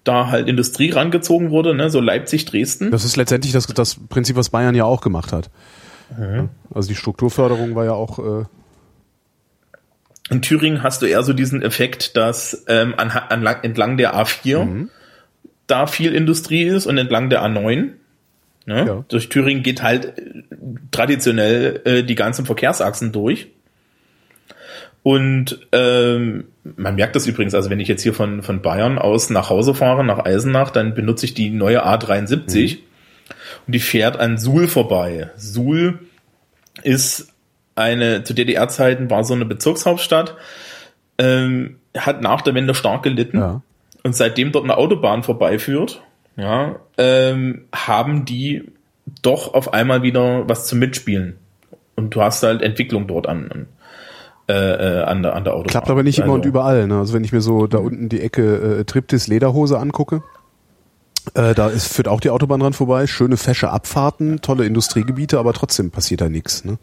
da 0.03 0.27
halt 0.27 0.49
Industrie 0.49 0.89
rangezogen 0.91 1.49
wurde, 1.51 1.73
ne? 1.73 1.89
so 1.89 2.01
Leipzig, 2.01 2.43
Dresden. 2.43 2.91
Das 2.91 3.05
ist 3.05 3.15
letztendlich 3.15 3.53
das, 3.53 3.67
das 3.67 3.95
Prinzip, 4.09 4.35
was 4.35 4.49
Bayern 4.49 4.75
ja 4.75 4.83
auch 4.83 4.99
gemacht 4.99 5.31
hat. 5.31 5.49
Mhm. 6.19 6.49
Also 6.73 6.89
die 6.89 6.95
Strukturförderung 6.95 7.73
war 7.75 7.85
ja 7.85 7.93
auch 7.93 8.19
äh, 8.19 8.43
In 10.29 10.41
Thüringen 10.41 10.83
hast 10.83 11.01
du 11.01 11.05
eher 11.05 11.23
so 11.23 11.33
diesen 11.33 11.61
Effekt, 11.61 12.15
dass 12.15 12.63
ähm, 12.67 12.93
an, 12.97 13.11
an, 13.11 13.45
entlang 13.63 13.97
der 13.97 14.15
A4 14.15 14.63
Mhm. 14.63 14.89
da 15.67 15.85
viel 15.87 16.13
Industrie 16.15 16.63
ist 16.63 16.85
und 16.85 16.97
entlang 16.97 17.29
der 17.29 17.43
A9. 17.43 17.89
Ne? 18.65 18.85
Ja. 18.87 19.05
Durch 19.09 19.27
Thüringen 19.29 19.63
geht 19.63 19.83
halt 19.83 20.17
äh, 20.17 20.43
traditionell 20.91 21.81
äh, 21.83 22.03
die 22.03 22.15
ganzen 22.15 22.45
Verkehrsachsen 22.45 23.11
durch. 23.11 23.47
Und 25.03 25.67
ähm, 25.73 26.45
man 26.77 26.95
merkt 26.95 27.17
das 27.17 27.27
übrigens, 27.27 27.53
also 27.53 27.69
wenn 27.69 27.81
ich 27.81 27.89
jetzt 27.89 28.03
hier 28.03 28.13
von, 28.13 28.41
von 28.41 28.61
Bayern 28.61 28.97
aus 28.97 29.29
nach 29.29 29.49
Hause 29.49 29.73
fahre, 29.75 30.05
nach 30.05 30.23
Eisenach, 30.23 30.69
dann 30.69 30.93
benutze 30.93 31.25
ich 31.25 31.33
die 31.33 31.49
neue 31.49 31.85
A73 31.85 32.77
und 33.67 33.75
die 33.75 33.79
fährt 33.81 34.17
an 34.17 34.37
Suhl 34.37 34.69
vorbei. 34.69 35.29
Suhl 35.35 35.99
ist 36.83 37.32
eine, 37.75 38.23
zu 38.23 38.33
DDR-Zeiten 38.33 39.09
war 39.09 39.23
so 39.23 39.33
eine 39.33 39.45
Bezirkshauptstadt, 39.45 40.35
ähm, 41.17 41.77
hat 41.97 42.21
nach 42.21 42.41
der 42.41 42.55
Wende 42.55 42.73
stark 42.73 43.03
gelitten. 43.03 43.39
ja. 43.39 43.61
Und 44.05 44.15
seitdem 44.17 44.51
dort 44.51 44.65
eine 44.65 44.77
Autobahn 44.77 45.23
vorbeiführt, 45.23 46.01
ja, 46.35 46.75
ähm, 46.97 47.65
haben 47.73 48.25
die 48.25 48.63
doch 49.21 49.53
auf 49.53 49.73
einmal 49.73 50.03
wieder 50.03 50.47
was 50.49 50.65
zum 50.65 50.79
Mitspielen. 50.79 51.37
Und 51.95 52.15
du 52.15 52.21
hast 52.21 52.43
halt 52.43 52.61
Entwicklung 52.61 53.07
dort 53.07 53.27
an, 53.27 53.49
an, 53.49 53.67
äh, 54.49 54.53
äh, 54.53 55.03
an, 55.03 55.23
der, 55.23 55.35
an 55.35 55.43
der 55.45 55.53
Autobahn. 55.53 55.69
Klappt 55.69 55.89
aber 55.89 56.03
nicht 56.03 56.17
immer 56.17 56.25
Also, 56.25 56.35
und 56.35 56.45
überall. 56.45 56.87
Ne? 56.87 56.97
Also 56.97 57.13
wenn 57.13 57.23
ich 57.23 57.31
mir 57.31 57.41
so 57.41 57.67
da 57.67 57.77
unten 57.77 58.09
die 58.09 58.19
Ecke 58.19 58.79
äh, 58.79 58.83
Triptis 58.83 59.27
Lederhose 59.27 59.79
angucke, 59.79 60.23
äh, 61.35 61.53
da 61.53 61.69
ist, 61.69 61.87
führt 61.87 62.07
auch 62.07 62.19
die 62.19 62.29
Autobahn 62.29 62.59
dran 62.59 62.73
vorbei. 62.73 63.07
Schöne 63.07 63.37
fesche 63.37 63.69
Abfahrten, 63.69 64.41
tolle 64.41 64.65
Industriegebiete, 64.65 65.39
aber 65.39 65.53
trotzdem 65.53 65.91
passiert 65.91 66.21
da 66.21 66.29
nichts. 66.29 66.65
Ne? 66.65 66.77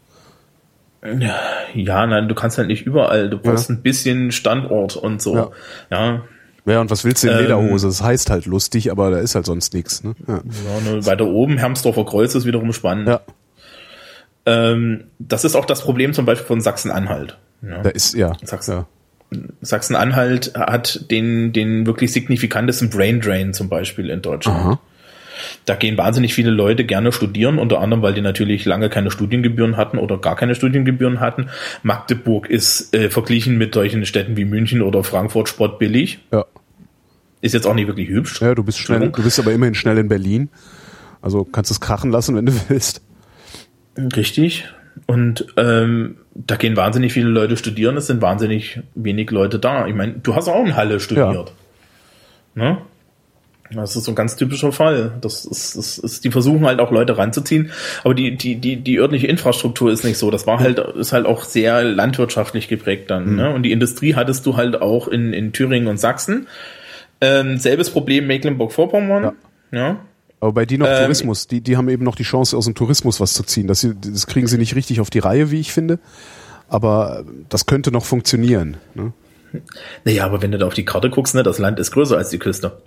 Ja, 1.73 2.05
nein, 2.05 2.27
du 2.29 2.35
kannst 2.35 2.57
halt 2.57 2.67
nicht 2.67 2.85
überall. 2.85 3.29
Du 3.29 3.37
brauchst 3.39 3.69
Ja. 3.69 3.75
ein 3.75 3.81
bisschen 3.81 4.31
Standort 4.31 4.95
und 4.95 5.21
so. 5.21 5.35
Ja. 5.35 5.49
Ja. 5.89 6.21
Ja, 6.65 6.79
und 6.79 6.91
was 6.91 7.03
willst 7.03 7.23
du 7.23 7.27
in 7.27 7.33
Ähm, 7.33 7.39
Lederhose? 7.41 7.87
Das 7.87 8.03
heißt 8.03 8.29
halt 8.29 8.45
lustig, 8.45 8.91
aber 8.91 9.09
da 9.09 9.17
ist 9.17 9.33
halt 9.33 9.47
sonst 9.47 9.73
nichts. 9.73 10.03
Ne? 10.03 10.13
Ja. 10.27 10.35
ja 10.35 11.05
weiter 11.07 11.25
oben, 11.25 11.57
Hermsdorfer 11.57 12.05
Kreuz 12.05 12.35
ist 12.35 12.45
wiederum 12.45 12.71
spannend. 12.71 13.07
ja, 13.07 13.19
Ähm, 14.45 15.05
das 15.17 15.43
ist 15.43 15.55
auch 15.55 15.65
das 15.65 15.81
Problem 15.81 16.13
zum 16.13 16.25
Beispiel 16.25 16.45
von 16.45 16.61
Sachsen-Anhalt. 16.61 17.37
Ja. 17.63 17.81
da 17.81 17.89
ist, 17.89 18.13
ja. 18.13 18.33
Sachsen. 18.43 18.85
Sachsen-Anhalt 19.61 20.53
hat 20.55 21.09
den, 21.11 21.53
den 21.53 21.85
wirklich 21.85 22.11
signifikantesten 22.11 22.89
Brain 22.89 23.21
Drain 23.21 23.53
zum 23.53 23.69
Beispiel 23.69 24.09
in 24.09 24.21
Deutschland. 24.21 24.59
Aha. 24.59 24.79
Da 25.65 25.75
gehen 25.75 25.97
wahnsinnig 25.97 26.33
viele 26.33 26.51
Leute 26.51 26.85
gerne 26.85 27.11
studieren, 27.11 27.59
unter 27.59 27.79
anderem, 27.79 28.01
weil 28.01 28.13
die 28.13 28.21
natürlich 28.21 28.65
lange 28.65 28.89
keine 28.89 29.11
Studiengebühren 29.11 29.77
hatten 29.77 29.97
oder 29.97 30.17
gar 30.17 30.35
keine 30.35 30.55
Studiengebühren 30.55 31.19
hatten. 31.19 31.49
Magdeburg 31.83 32.49
ist 32.49 32.93
äh, 32.95 33.09
verglichen 33.09 33.57
mit 33.57 33.73
solchen 33.73 34.05
Städten 34.05 34.37
wie 34.37 34.45
München 34.45 34.81
oder 34.81 35.03
Frankfurt 35.03 35.49
sportbillig. 35.49 36.19
Ja. 36.31 36.45
Ist 37.41 37.53
jetzt 37.53 37.65
auch 37.65 37.73
nicht 37.73 37.87
wirklich 37.87 38.09
hübsch. 38.09 38.41
Ja, 38.41 38.53
du 38.53 38.63
bist 38.63 38.77
schnell, 38.77 39.09
du 39.09 39.23
bist 39.23 39.39
aber 39.39 39.51
immerhin 39.51 39.73
schnell 39.73 39.97
in 39.97 40.07
Berlin. 40.07 40.49
Also 41.21 41.43
kannst 41.43 41.71
es 41.71 41.79
krachen 41.79 42.11
lassen, 42.11 42.35
wenn 42.35 42.45
du 42.45 42.53
willst. 42.69 43.01
Richtig. 43.97 44.65
Und 45.07 45.47
ähm, 45.57 46.17
da 46.33 46.55
gehen 46.55 46.75
wahnsinnig 46.75 47.13
viele 47.13 47.29
Leute 47.29 47.57
studieren, 47.57 47.97
es 47.97 48.07
sind 48.07 48.21
wahnsinnig 48.21 48.81
wenig 48.95 49.31
Leute 49.31 49.59
da. 49.59 49.87
Ich 49.87 49.95
meine, 49.95 50.13
du 50.13 50.35
hast 50.35 50.47
auch 50.47 50.65
in 50.65 50.75
Halle 50.75 50.99
studiert. 50.99 51.53
Ja. 52.55 52.63
Ne? 52.63 52.77
Das 53.73 53.95
ist 53.95 54.03
so 54.03 54.11
ein 54.11 54.15
ganz 54.15 54.35
typischer 54.35 54.71
Fall. 54.71 55.13
Das 55.21 55.45
ist, 55.45 55.77
das 55.77 55.97
ist, 55.97 56.23
die 56.23 56.31
versuchen 56.31 56.65
halt 56.65 56.79
auch 56.79 56.91
Leute 56.91 57.17
ranzuziehen, 57.17 57.71
aber 58.03 58.13
die, 58.13 58.35
die, 58.35 58.55
die, 58.55 58.77
die 58.77 58.99
örtliche 58.99 59.27
Infrastruktur 59.27 59.91
ist 59.91 60.03
nicht 60.03 60.17
so. 60.17 60.31
Das 60.31 60.45
war 60.47 60.59
halt, 60.59 60.79
ist 60.79 61.13
halt 61.13 61.25
auch 61.25 61.43
sehr 61.43 61.83
landwirtschaftlich 61.83 62.67
geprägt 62.67 63.09
dann. 63.09 63.31
Mhm. 63.31 63.35
Ne? 63.35 63.53
Und 63.53 63.63
die 63.63 63.71
Industrie 63.71 64.15
hattest 64.15 64.45
du 64.45 64.57
halt 64.57 64.81
auch 64.81 65.07
in, 65.07 65.33
in 65.33 65.53
Thüringen 65.53 65.87
und 65.87 65.99
Sachsen. 65.99 66.47
Ähm, 67.21 67.57
selbes 67.57 67.89
Problem 67.91 68.27
Mecklenburg-Vorpommern. 68.27 69.33
Ja. 69.71 69.77
ja. 69.77 69.99
Aber 70.39 70.53
bei 70.53 70.65
die 70.65 70.77
noch 70.77 70.87
ähm, 70.87 71.03
Tourismus, 71.03 71.47
die, 71.47 71.61
die 71.61 71.77
haben 71.77 71.87
eben 71.87 72.03
noch 72.03 72.15
die 72.15 72.23
Chance, 72.23 72.57
aus 72.57 72.65
dem 72.65 72.73
Tourismus 72.73 73.19
was 73.19 73.33
zu 73.33 73.43
ziehen. 73.43 73.67
Das, 73.67 73.87
das 74.03 74.25
kriegen 74.25 74.47
sie 74.47 74.57
nicht 74.57 74.75
richtig 74.75 74.99
auf 74.99 75.11
die 75.11 75.19
Reihe, 75.19 75.51
wie 75.51 75.59
ich 75.59 75.71
finde. 75.71 75.99
Aber 76.67 77.23
das 77.49 77.67
könnte 77.67 77.91
noch 77.91 78.05
funktionieren. 78.05 78.77
Ne? 78.95 79.13
Naja, 80.05 80.25
aber 80.25 80.41
wenn 80.41 80.51
du 80.51 80.57
da 80.57 80.67
auf 80.67 80.73
die 80.73 80.85
Karte 80.85 81.09
guckst, 81.09 81.35
ne, 81.35 81.43
das 81.43 81.59
Land 81.59 81.79
ist 81.79 81.91
größer 81.91 82.17
als 82.17 82.29
die 82.29 82.39
Küste. 82.39 82.81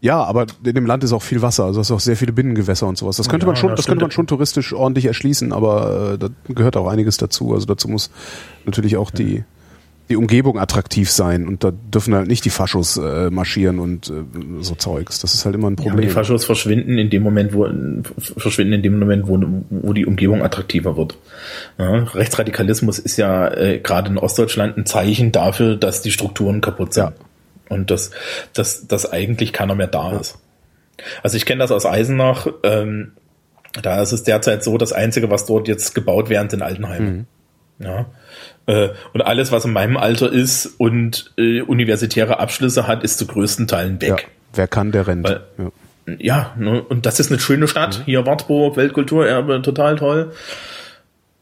Ja, 0.00 0.22
aber 0.22 0.46
in 0.64 0.74
dem 0.74 0.86
Land 0.86 1.04
ist 1.04 1.12
auch 1.12 1.22
viel 1.22 1.42
Wasser, 1.42 1.64
also 1.64 1.80
es 1.80 1.88
ist 1.88 1.92
auch 1.92 2.00
sehr 2.00 2.16
viele 2.16 2.32
Binnengewässer 2.32 2.86
und 2.86 2.96
sowas. 2.96 3.16
Das 3.16 3.28
könnte 3.28 3.44
ja, 3.44 3.48
man 3.48 3.56
schon, 3.56 3.70
das, 3.70 3.80
das 3.80 3.86
könnte 3.86 4.04
man 4.04 4.10
schon 4.10 4.26
touristisch 4.26 4.72
ordentlich 4.72 5.04
erschließen, 5.04 5.52
aber 5.52 6.14
äh, 6.14 6.18
da 6.18 6.28
gehört 6.48 6.76
auch 6.76 6.88
einiges 6.88 7.18
dazu. 7.18 7.52
Also 7.52 7.66
dazu 7.66 7.88
muss 7.88 8.10
natürlich 8.64 8.96
auch 8.96 9.10
die 9.10 9.44
die 10.10 10.16
Umgebung 10.16 10.58
attraktiv 10.58 11.08
sein 11.08 11.46
und 11.46 11.62
da 11.62 11.70
dürfen 11.70 12.14
halt 12.14 12.26
nicht 12.26 12.44
die 12.44 12.50
Faschos 12.50 12.96
äh, 12.96 13.30
marschieren 13.30 13.78
und 13.78 14.10
äh, 14.10 14.24
so 14.60 14.74
Zeugs. 14.74 15.20
Das 15.20 15.34
ist 15.34 15.44
halt 15.44 15.54
immer 15.54 15.70
ein 15.70 15.76
Problem. 15.76 16.00
Ja, 16.00 16.00
die 16.00 16.08
Faschos 16.08 16.44
verschwinden 16.44 16.98
in 16.98 17.10
dem 17.10 17.22
Moment, 17.22 17.54
wo 17.54 17.68
verschwinden 18.36 18.72
in 18.72 18.82
dem 18.82 18.98
Moment, 18.98 19.28
wo, 19.28 19.40
wo 19.70 19.92
die 19.92 20.06
Umgebung 20.06 20.42
attraktiver 20.42 20.96
wird. 20.96 21.16
Ja, 21.78 22.02
Rechtsradikalismus 22.02 22.98
ist 22.98 23.18
ja 23.18 23.54
äh, 23.54 23.78
gerade 23.78 24.10
in 24.10 24.18
Ostdeutschland 24.18 24.76
ein 24.76 24.84
Zeichen 24.84 25.30
dafür, 25.30 25.76
dass 25.76 26.02
die 26.02 26.10
Strukturen 26.10 26.60
kaputt 26.60 26.92
sind. 26.92 27.04
Ja. 27.04 27.12
Und 27.70 27.90
dass, 27.90 28.10
dass, 28.52 28.86
dass 28.86 29.10
eigentlich 29.10 29.54
keiner 29.54 29.74
mehr 29.74 29.86
da 29.86 30.12
ist. 30.12 30.38
Also 31.22 31.36
ich 31.36 31.46
kenne 31.46 31.60
das 31.60 31.70
aus 31.70 31.86
Eisenach. 31.86 32.48
Ähm, 32.62 33.12
da 33.80 34.02
ist 34.02 34.12
es 34.12 34.24
derzeit 34.24 34.62
so, 34.64 34.76
das 34.76 34.92
Einzige, 34.92 35.30
was 35.30 35.46
dort 35.46 35.68
jetzt 35.68 35.94
gebaut 35.94 36.28
werden, 36.28 36.50
sind 36.50 36.62
Altenheime. 36.62 37.10
Mhm. 37.10 37.26
Ja. 37.78 38.06
Äh, 38.66 38.90
und 39.14 39.22
alles, 39.22 39.52
was 39.52 39.64
in 39.64 39.72
meinem 39.72 39.96
Alter 39.96 40.30
ist 40.30 40.66
und 40.78 41.32
äh, 41.38 41.62
universitäre 41.62 42.40
Abschlüsse 42.40 42.86
hat, 42.86 43.04
ist 43.04 43.18
zu 43.18 43.26
größten 43.26 43.68
Teilen 43.68 44.00
weg. 44.00 44.08
Ja, 44.08 44.16
wer 44.54 44.68
kann, 44.68 44.92
der 44.92 45.06
rennt. 45.06 45.24
Weil, 45.24 45.40
ja, 45.56 45.72
ja 46.18 46.54
ne, 46.58 46.82
und 46.82 47.06
das 47.06 47.20
ist 47.20 47.30
eine 47.30 47.40
schöne 47.40 47.68
Stadt. 47.68 48.00
Mhm. 48.00 48.04
Hier 48.04 48.26
Wartburg, 48.26 48.76
Weltkulturerbe, 48.76 49.62
total 49.62 49.96
toll. 49.96 50.32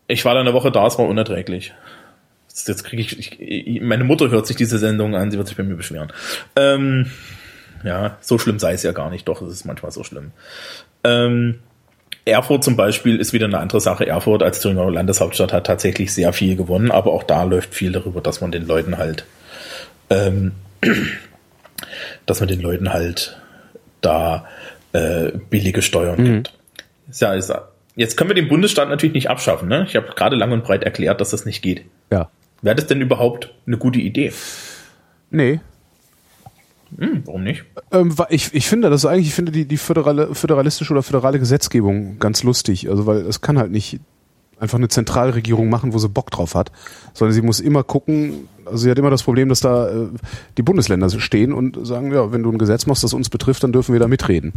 Ich 0.06 0.24
war 0.24 0.34
da 0.34 0.40
eine 0.40 0.52
Woche 0.52 0.70
da, 0.70 0.86
es 0.86 0.98
war 0.98 1.06
unerträglich. 1.06 1.74
Jetzt 2.66 2.84
kriege 2.84 3.02
ich, 3.02 3.40
ich, 3.40 3.80
meine 3.80 4.04
Mutter 4.04 4.30
hört 4.30 4.46
sich 4.46 4.56
diese 4.56 4.78
Sendung 4.78 5.14
an, 5.14 5.30
sie 5.30 5.38
wird 5.38 5.48
sich 5.48 5.56
bei 5.56 5.62
mir 5.62 5.76
beschweren. 5.76 6.12
Ähm, 6.56 7.10
ja, 7.84 8.16
so 8.20 8.38
schlimm 8.38 8.58
sei 8.58 8.72
es 8.72 8.82
ja 8.82 8.92
gar 8.92 9.10
nicht, 9.10 9.28
doch, 9.28 9.42
es 9.42 9.52
ist 9.52 9.64
manchmal 9.64 9.92
so 9.92 10.02
schlimm. 10.04 10.32
Ähm, 11.04 11.60
Erfurt 12.24 12.64
zum 12.64 12.76
Beispiel 12.76 13.18
ist 13.18 13.32
wieder 13.32 13.46
eine 13.46 13.58
andere 13.58 13.80
Sache. 13.80 14.06
Erfurt 14.06 14.42
als 14.42 14.60
Thüringer 14.60 14.90
Landeshauptstadt 14.90 15.52
hat 15.52 15.66
tatsächlich 15.66 16.12
sehr 16.12 16.32
viel 16.32 16.56
gewonnen, 16.56 16.90
aber 16.90 17.12
auch 17.12 17.22
da 17.22 17.44
läuft 17.44 17.74
viel 17.74 17.92
darüber, 17.92 18.20
dass 18.20 18.40
man 18.40 18.52
den 18.52 18.66
Leuten 18.66 18.98
halt, 18.98 19.24
ähm, 20.10 20.52
dass 22.26 22.40
man 22.40 22.48
den 22.48 22.60
Leuten 22.60 22.92
halt 22.92 23.38
da 24.00 24.46
äh, 24.92 25.32
billige 25.50 25.82
Steuern 25.82 26.20
mhm. 26.20 26.24
gibt. 26.24 26.52
Ja, 27.12 27.34
ist, 27.34 27.52
jetzt 27.96 28.16
können 28.16 28.30
wir 28.30 28.34
den 28.34 28.48
Bundesstaat 28.48 28.88
natürlich 28.88 29.14
nicht 29.14 29.30
abschaffen. 29.30 29.68
Ne? 29.68 29.86
Ich 29.88 29.96
habe 29.96 30.08
gerade 30.14 30.36
lang 30.36 30.52
und 30.52 30.64
breit 30.64 30.84
erklärt, 30.84 31.20
dass 31.20 31.30
das 31.30 31.44
nicht 31.44 31.62
geht. 31.62 31.84
Ja. 32.12 32.30
Wäre 32.62 32.76
das 32.76 32.86
denn 32.86 33.00
überhaupt 33.00 33.54
eine 33.66 33.78
gute 33.78 34.00
Idee? 34.00 34.32
Nee, 35.30 35.60
hm, 36.96 37.22
warum 37.26 37.44
nicht? 37.44 37.64
Ähm, 37.92 38.14
ich, 38.30 38.54
ich 38.54 38.66
finde 38.68 38.88
das 38.88 39.04
eigentlich, 39.04 39.28
ich 39.28 39.34
finde 39.34 39.52
die, 39.52 39.66
die 39.66 39.76
föderale, 39.76 40.34
föderalistische 40.34 40.92
oder 40.92 41.02
föderale 41.02 41.38
Gesetzgebung 41.38 42.18
ganz 42.18 42.42
lustig. 42.42 42.88
Also 42.88 43.06
weil 43.06 43.18
es 43.18 43.40
kann 43.40 43.58
halt 43.58 43.70
nicht 43.70 44.00
einfach 44.58 44.78
eine 44.78 44.88
Zentralregierung 44.88 45.68
machen, 45.68 45.92
wo 45.92 45.98
sie 45.98 46.08
Bock 46.08 46.30
drauf 46.30 46.54
hat, 46.54 46.72
sondern 47.12 47.32
sie 47.32 47.42
muss 47.42 47.60
immer 47.60 47.84
gucken, 47.84 48.48
also 48.64 48.78
sie 48.78 48.90
hat 48.90 48.98
immer 48.98 49.10
das 49.10 49.22
Problem, 49.22 49.48
dass 49.48 49.60
da 49.60 49.88
äh, 49.88 50.08
die 50.56 50.62
Bundesländer 50.62 51.08
stehen 51.10 51.52
und 51.52 51.86
sagen, 51.86 52.12
ja, 52.12 52.32
wenn 52.32 52.42
du 52.42 52.50
ein 52.50 52.58
Gesetz 52.58 52.86
machst, 52.86 53.04
das 53.04 53.14
uns 53.14 53.28
betrifft, 53.28 53.62
dann 53.62 53.72
dürfen 53.72 53.92
wir 53.92 54.00
da 54.00 54.08
mitreden. 54.08 54.54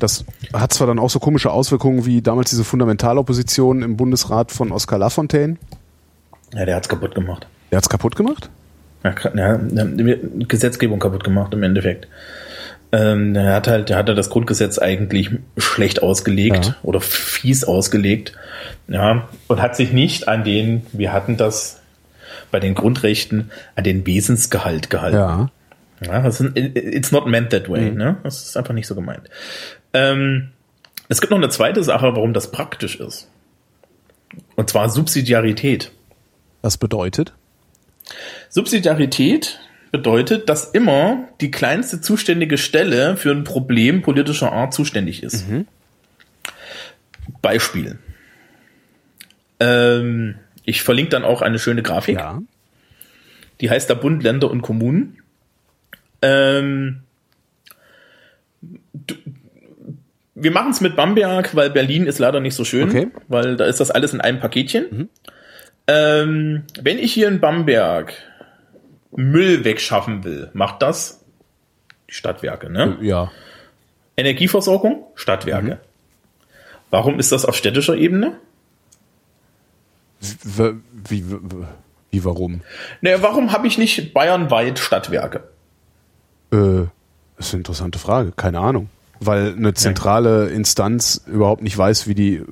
Das 0.00 0.24
hat 0.52 0.72
zwar 0.72 0.88
dann 0.88 0.98
auch 0.98 1.10
so 1.10 1.20
komische 1.20 1.52
Auswirkungen 1.52 2.06
wie 2.06 2.22
damals 2.22 2.50
diese 2.50 2.64
Fundamentalopposition 2.64 3.82
im 3.82 3.96
Bundesrat 3.96 4.50
von 4.50 4.72
Oskar 4.72 4.98
Lafontaine. 4.98 5.58
Ja, 6.54 6.64
der 6.64 6.76
hat's 6.76 6.88
kaputt 6.88 7.14
gemacht. 7.14 7.46
Der 7.70 7.78
hat's 7.78 7.88
kaputt 7.88 8.16
gemacht? 8.16 8.50
ja, 9.34 9.60
Gesetzgebung 10.48 10.98
kaputt 10.98 11.22
gemacht 11.22 11.54
im 11.54 11.62
Endeffekt. 11.62 12.08
Ähm, 12.92 13.34
er 13.34 13.54
hat 13.54 13.68
halt, 13.68 13.88
der 13.88 13.96
hat 13.98 14.08
das 14.08 14.30
Grundgesetz 14.30 14.78
eigentlich 14.78 15.30
schlecht 15.56 16.02
ausgelegt 16.02 16.66
ja. 16.66 16.76
oder 16.82 17.00
fies 17.00 17.64
ausgelegt, 17.64 18.32
ja, 18.88 19.28
und 19.48 19.60
hat 19.60 19.76
sich 19.76 19.92
nicht 19.92 20.28
an 20.28 20.44
den, 20.44 20.86
wir 20.92 21.12
hatten 21.12 21.36
das 21.36 21.80
bei 22.50 22.60
den 22.60 22.74
Grundrechten, 22.74 23.50
an 23.74 23.84
den 23.84 24.06
Wesensgehalt 24.06 24.88
gehalten. 24.90 25.16
Ja. 25.16 25.50
Ja, 26.04 26.20
das 26.20 26.40
ist, 26.40 26.56
it's 26.56 27.10
not 27.10 27.26
meant 27.26 27.50
that 27.50 27.70
way, 27.70 27.90
mhm. 27.90 27.96
ne? 27.96 28.16
Das 28.22 28.44
ist 28.44 28.56
einfach 28.56 28.74
nicht 28.74 28.86
so 28.86 28.94
gemeint. 28.94 29.30
Ähm, 29.94 30.50
es 31.08 31.20
gibt 31.20 31.30
noch 31.30 31.38
eine 31.38 31.48
zweite 31.48 31.82
Sache, 31.82 32.14
warum 32.14 32.34
das 32.34 32.50
praktisch 32.50 33.00
ist. 33.00 33.30
Und 34.56 34.68
zwar 34.68 34.90
Subsidiarität. 34.90 35.92
Was 36.66 36.78
bedeutet? 36.78 37.32
Subsidiarität 38.48 39.60
bedeutet, 39.92 40.48
dass 40.48 40.64
immer 40.64 41.28
die 41.40 41.52
kleinste 41.52 42.00
zuständige 42.00 42.58
Stelle 42.58 43.16
für 43.16 43.30
ein 43.30 43.44
Problem 43.44 44.02
politischer 44.02 44.50
Art 44.50 44.74
zuständig 44.74 45.22
ist. 45.22 45.48
Mhm. 45.48 45.68
Beispiel. 47.40 48.00
Ähm, 49.60 50.34
ich 50.64 50.82
verlinke 50.82 51.10
dann 51.10 51.24
auch 51.24 51.40
eine 51.40 51.60
schöne 51.60 51.84
Grafik. 51.84 52.18
Ja. 52.18 52.42
Die 53.60 53.70
heißt 53.70 53.88
der 53.88 53.94
Bund, 53.94 54.24
Länder 54.24 54.50
und 54.50 54.62
Kommunen. 54.62 55.22
Ähm, 56.20 57.02
du, 58.92 59.14
wir 60.34 60.50
machen 60.50 60.72
es 60.72 60.80
mit 60.80 60.96
Bamberg, 60.96 61.54
weil 61.54 61.70
Berlin 61.70 62.08
ist 62.08 62.18
leider 62.18 62.40
nicht 62.40 62.56
so 62.56 62.64
schön, 62.64 62.88
okay. 62.88 63.06
weil 63.28 63.54
da 63.54 63.66
ist 63.66 63.78
das 63.78 63.92
alles 63.92 64.12
in 64.12 64.20
einem 64.20 64.40
Paketchen. 64.40 64.86
Mhm. 64.90 65.08
Ähm, 65.88 66.64
wenn 66.80 66.98
ich 66.98 67.12
hier 67.12 67.28
in 67.28 67.40
Bamberg 67.40 68.14
Müll 69.12 69.64
wegschaffen 69.64 70.24
will, 70.24 70.50
macht 70.52 70.82
das 70.82 71.24
die 72.08 72.14
Stadtwerke, 72.14 72.70
ne? 72.70 72.98
Ja. 73.00 73.30
Energieversorgung, 74.16 75.04
Stadtwerke. 75.14 75.74
Mhm. 75.74 75.78
Warum 76.90 77.18
ist 77.18 77.32
das 77.32 77.44
auf 77.44 77.56
städtischer 77.56 77.96
Ebene? 77.96 78.36
Wie, 80.20 81.24
wie, 81.28 81.40
wie 82.10 82.24
warum? 82.24 82.62
Naja, 83.00 83.22
warum 83.22 83.52
habe 83.52 83.66
ich 83.66 83.78
nicht 83.78 84.14
bayernweit 84.14 84.78
Stadtwerke? 84.78 85.44
Äh, 86.52 86.86
das 87.36 87.48
ist 87.48 87.54
eine 87.54 87.60
interessante 87.60 87.98
Frage. 87.98 88.32
Keine 88.32 88.60
Ahnung. 88.60 88.88
Weil 89.18 89.54
eine 89.54 89.74
zentrale 89.74 90.48
Instanz 90.48 91.22
überhaupt 91.26 91.62
nicht 91.62 91.76
weiß, 91.76 92.06
wie 92.06 92.14
die 92.14 92.42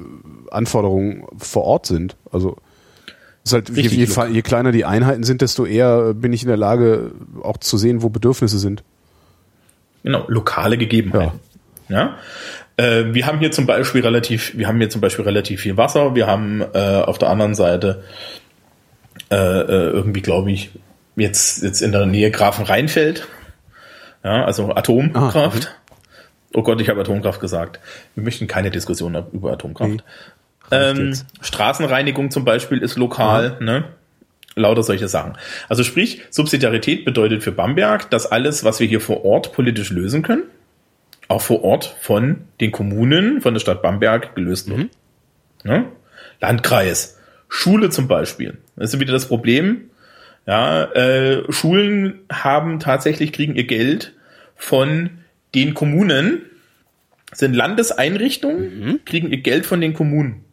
Anforderungen 0.50 1.26
vor 1.36 1.64
Ort 1.64 1.86
sind. 1.86 2.16
Also 2.32 2.56
halt, 3.52 3.68
je, 3.68 3.82
je, 3.82 4.06
je, 4.30 4.42
kleiner 4.42 4.72
die 4.72 4.84
Einheiten 4.84 5.22
sind, 5.22 5.42
desto 5.42 5.66
eher 5.66 6.14
bin 6.14 6.32
ich 6.32 6.42
in 6.42 6.48
der 6.48 6.56
Lage, 6.56 7.12
auch 7.42 7.58
zu 7.58 7.76
sehen, 7.76 8.02
wo 8.02 8.08
Bedürfnisse 8.08 8.58
sind. 8.58 8.82
Genau, 10.02 10.24
lokale 10.28 10.78
Gegebenheiten. 10.78 11.40
Ja. 11.88 11.96
ja? 11.96 12.18
Äh, 12.76 13.14
wir 13.14 13.26
haben 13.26 13.38
hier 13.38 13.50
zum 13.52 13.66
Beispiel 13.66 14.02
relativ, 14.02 14.56
wir 14.56 14.66
haben 14.66 14.78
hier 14.78 14.90
zum 14.90 15.00
Beispiel 15.00 15.24
relativ 15.24 15.60
viel 15.60 15.76
Wasser. 15.76 16.14
Wir 16.14 16.26
haben 16.26 16.62
äh, 16.72 17.02
auf 17.02 17.18
der 17.18 17.28
anderen 17.28 17.54
Seite 17.54 18.02
äh, 19.30 19.36
äh 19.36 19.90
irgendwie, 19.90 20.22
glaube 20.22 20.50
ich, 20.50 20.70
jetzt 21.16 21.62
jetzt 21.62 21.82
in 21.82 21.92
der 21.92 22.06
Nähe 22.06 22.30
Grafenrheinfeld. 22.30 23.28
Ja, 24.24 24.44
also 24.44 24.74
Atomkraft. 24.74 25.68
Ah, 25.70 25.94
oh 26.54 26.62
Gott, 26.62 26.80
ich 26.80 26.88
habe 26.88 27.00
Atomkraft 27.00 27.40
gesagt. 27.40 27.78
Wir 28.14 28.24
möchten 28.24 28.46
keine 28.46 28.70
Diskussion 28.70 29.22
über 29.32 29.52
Atomkraft. 29.52 29.90
Nee. 29.90 30.02
Ähm, 30.70 31.14
Straßenreinigung 31.40 32.30
zum 32.30 32.44
Beispiel 32.44 32.78
ist 32.78 32.96
lokal, 32.96 33.56
ja. 33.60 33.64
ne? 33.64 33.84
Lauter 34.56 34.82
solche 34.82 35.08
Sachen. 35.08 35.32
Also 35.68 35.82
sprich, 35.82 36.22
Subsidiarität 36.30 37.04
bedeutet 37.04 37.42
für 37.42 37.52
Bamberg, 37.52 38.10
dass 38.10 38.30
alles, 38.30 38.62
was 38.62 38.78
wir 38.78 38.86
hier 38.86 39.00
vor 39.00 39.24
Ort 39.24 39.52
politisch 39.52 39.90
lösen 39.90 40.22
können, 40.22 40.44
auch 41.26 41.42
vor 41.42 41.64
Ort 41.64 41.96
von 42.00 42.42
den 42.60 42.70
Kommunen, 42.70 43.40
von 43.40 43.54
der 43.54 43.60
Stadt 43.60 43.82
Bamberg 43.82 44.36
gelöst 44.36 44.68
wird. 44.70 44.90
Ne? 45.64 45.86
Landkreis, 46.40 47.18
Schule 47.48 47.90
zum 47.90 48.06
Beispiel. 48.06 48.58
Das 48.76 48.94
ist 48.94 49.00
wieder 49.00 49.12
das 49.12 49.26
Problem. 49.26 49.90
Ja, 50.46 50.84
äh, 50.92 51.50
Schulen 51.52 52.20
haben 52.30 52.78
tatsächlich 52.78 53.32
kriegen 53.32 53.56
ihr 53.56 53.64
Geld 53.64 54.12
von 54.56 55.10
den 55.54 55.74
Kommunen, 55.74 56.42
sind 57.32 57.54
Landeseinrichtungen, 57.54 59.00
kriegen 59.04 59.30
ihr 59.30 59.38
Geld 59.38 59.66
von 59.66 59.80
den 59.80 59.94
Kommunen. 59.94 60.43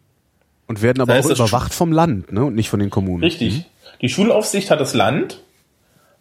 Und 0.71 0.81
werden 0.81 1.01
aber 1.01 1.15
Das 1.15 1.25
heißt, 1.29 1.41
auch 1.41 1.47
überwacht 1.47 1.73
vom 1.73 1.91
Land, 1.91 2.31
ne? 2.31 2.45
Und 2.45 2.55
nicht 2.55 2.69
von 2.69 2.79
den 2.79 2.89
Kommunen. 2.89 3.21
Richtig. 3.23 3.65
Die 3.99 4.07
Schulaufsicht 4.07 4.71
hat 4.71 4.79
das 4.79 4.93
Land, 4.93 5.41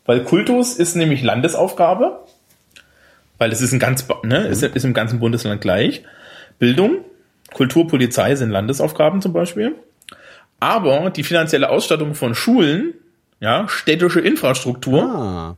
weil 0.06 0.24
Kultus 0.24 0.74
ist 0.74 0.96
nämlich 0.96 1.22
Landesaufgabe, 1.22 2.18
weil 3.38 3.52
es 3.52 3.60
ist 3.60 3.72
ein 3.72 3.78
ganz, 3.78 4.06
ne, 4.24 4.48
ist, 4.48 4.64
ist 4.64 4.84
im 4.84 4.92
ganzen 4.92 5.20
Bundesland 5.20 5.60
gleich. 5.60 6.02
Bildung, 6.58 7.04
Kultur, 7.54 7.86
Polizei 7.86 8.34
sind 8.34 8.50
Landesaufgaben 8.50 9.22
zum 9.22 9.32
Beispiel. 9.32 9.76
Aber 10.58 11.10
die 11.10 11.22
finanzielle 11.22 11.70
Ausstattung 11.70 12.14
von 12.16 12.34
Schulen, 12.34 12.94
ja, 13.38 13.68
städtische 13.68 14.18
Infrastruktur 14.18 15.04
Ah. 15.04 15.56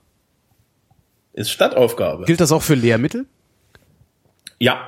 ist 1.32 1.50
Stadtaufgabe. 1.50 2.26
Gilt 2.26 2.42
das 2.42 2.52
auch 2.52 2.62
für 2.62 2.74
Lehrmittel? 2.74 3.24
Ja. 4.58 4.86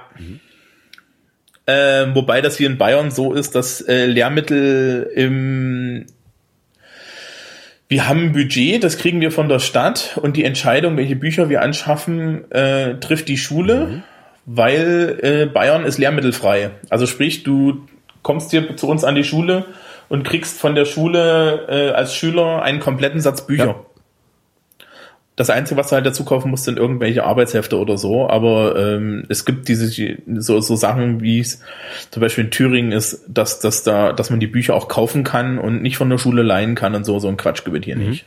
Ähm, 1.67 2.15
wobei 2.15 2.41
das 2.41 2.57
hier 2.57 2.69
in 2.69 2.79
Bayern 2.79 3.11
so 3.11 3.33
ist, 3.33 3.55
dass 3.55 3.81
äh, 3.81 4.07
Lehrmittel 4.07 5.11
im 5.15 6.07
wir 7.89 8.09
haben 8.09 8.25
ein 8.25 8.33
Budget, 8.33 8.83
das 8.83 8.97
kriegen 8.97 9.21
wir 9.21 9.31
von 9.31 9.49
der 9.49 9.59
Stadt 9.59 10.19
und 10.21 10.37
die 10.37 10.45
Entscheidung, 10.45 10.97
welche 10.97 11.17
Bücher 11.17 11.51
wir 11.51 11.63
anschaffen, 11.63 12.51
äh, 12.51 12.99
trifft 12.99 13.29
die 13.29 13.37
Schule, 13.37 14.03
weil 14.47 15.19
äh, 15.23 15.47
Bayern 15.47 15.85
ist 15.85 15.99
lehrmittelfrei. 15.99 16.71
Also 16.89 17.07
sprich, 17.07 17.43
du 17.45 17.87
kommst 18.23 18.51
hier 18.51 18.77
zu 18.77 18.89
uns 18.89 19.05
an 19.05 19.15
die 19.15 19.23
Schule 19.23 19.67
und 20.09 20.25
kriegst 20.25 20.59
von 20.59 20.75
der 20.75 20.87
Schule 20.87 21.67
äh, 21.69 21.95
als 21.95 22.15
Schüler 22.15 22.63
einen 22.63 22.81
kompletten 22.81 23.21
Satz 23.21 23.47
Bücher. 23.47 23.67
Ja. 23.67 23.87
Das 25.37 25.51
Einzige, 25.51 25.81
was 25.81 25.89
du 25.89 25.97
halt 25.97 26.07
dazu 26.07 26.25
kaufen 26.25 26.51
musst, 26.51 26.65
sind 26.65 26.79
irgendwelche 26.79 27.25
Arbeitshefte 27.25 27.77
oder 27.79 27.99
so. 27.99 28.29
Aber 28.29 28.77
ähm, 28.77 29.25
es 29.29 29.45
gibt 29.45 29.67
diese 29.67 29.91
so, 30.37 30.61
so 30.61 30.77
Sachen, 30.77 31.23
wie 31.23 31.41
es 31.41 31.61
zum 32.13 32.21
Beispiel 32.21 32.45
in 32.45 32.51
Thüringen 32.53 32.93
ist, 32.93 33.23
dass, 33.27 33.59
dass 33.59 33.83
da, 33.83 34.13
dass 34.13 34.31
man 34.31 34.39
die 34.39 34.47
Bücher 34.47 34.75
auch 34.75 34.87
kaufen 34.87 35.25
kann 35.25 35.59
und 35.59 35.83
nicht 35.83 35.97
von 35.97 36.09
der 36.09 36.19
Schule 36.19 36.43
leihen 36.43 36.77
kann 36.77 36.95
und 36.95 37.05
so. 37.05 37.19
So 37.19 37.27
ein 37.29 37.37
Quatsch 37.37 37.65
gibt 37.65 37.77
es 37.77 37.85
hier 37.85 37.97
nicht. 37.97 38.27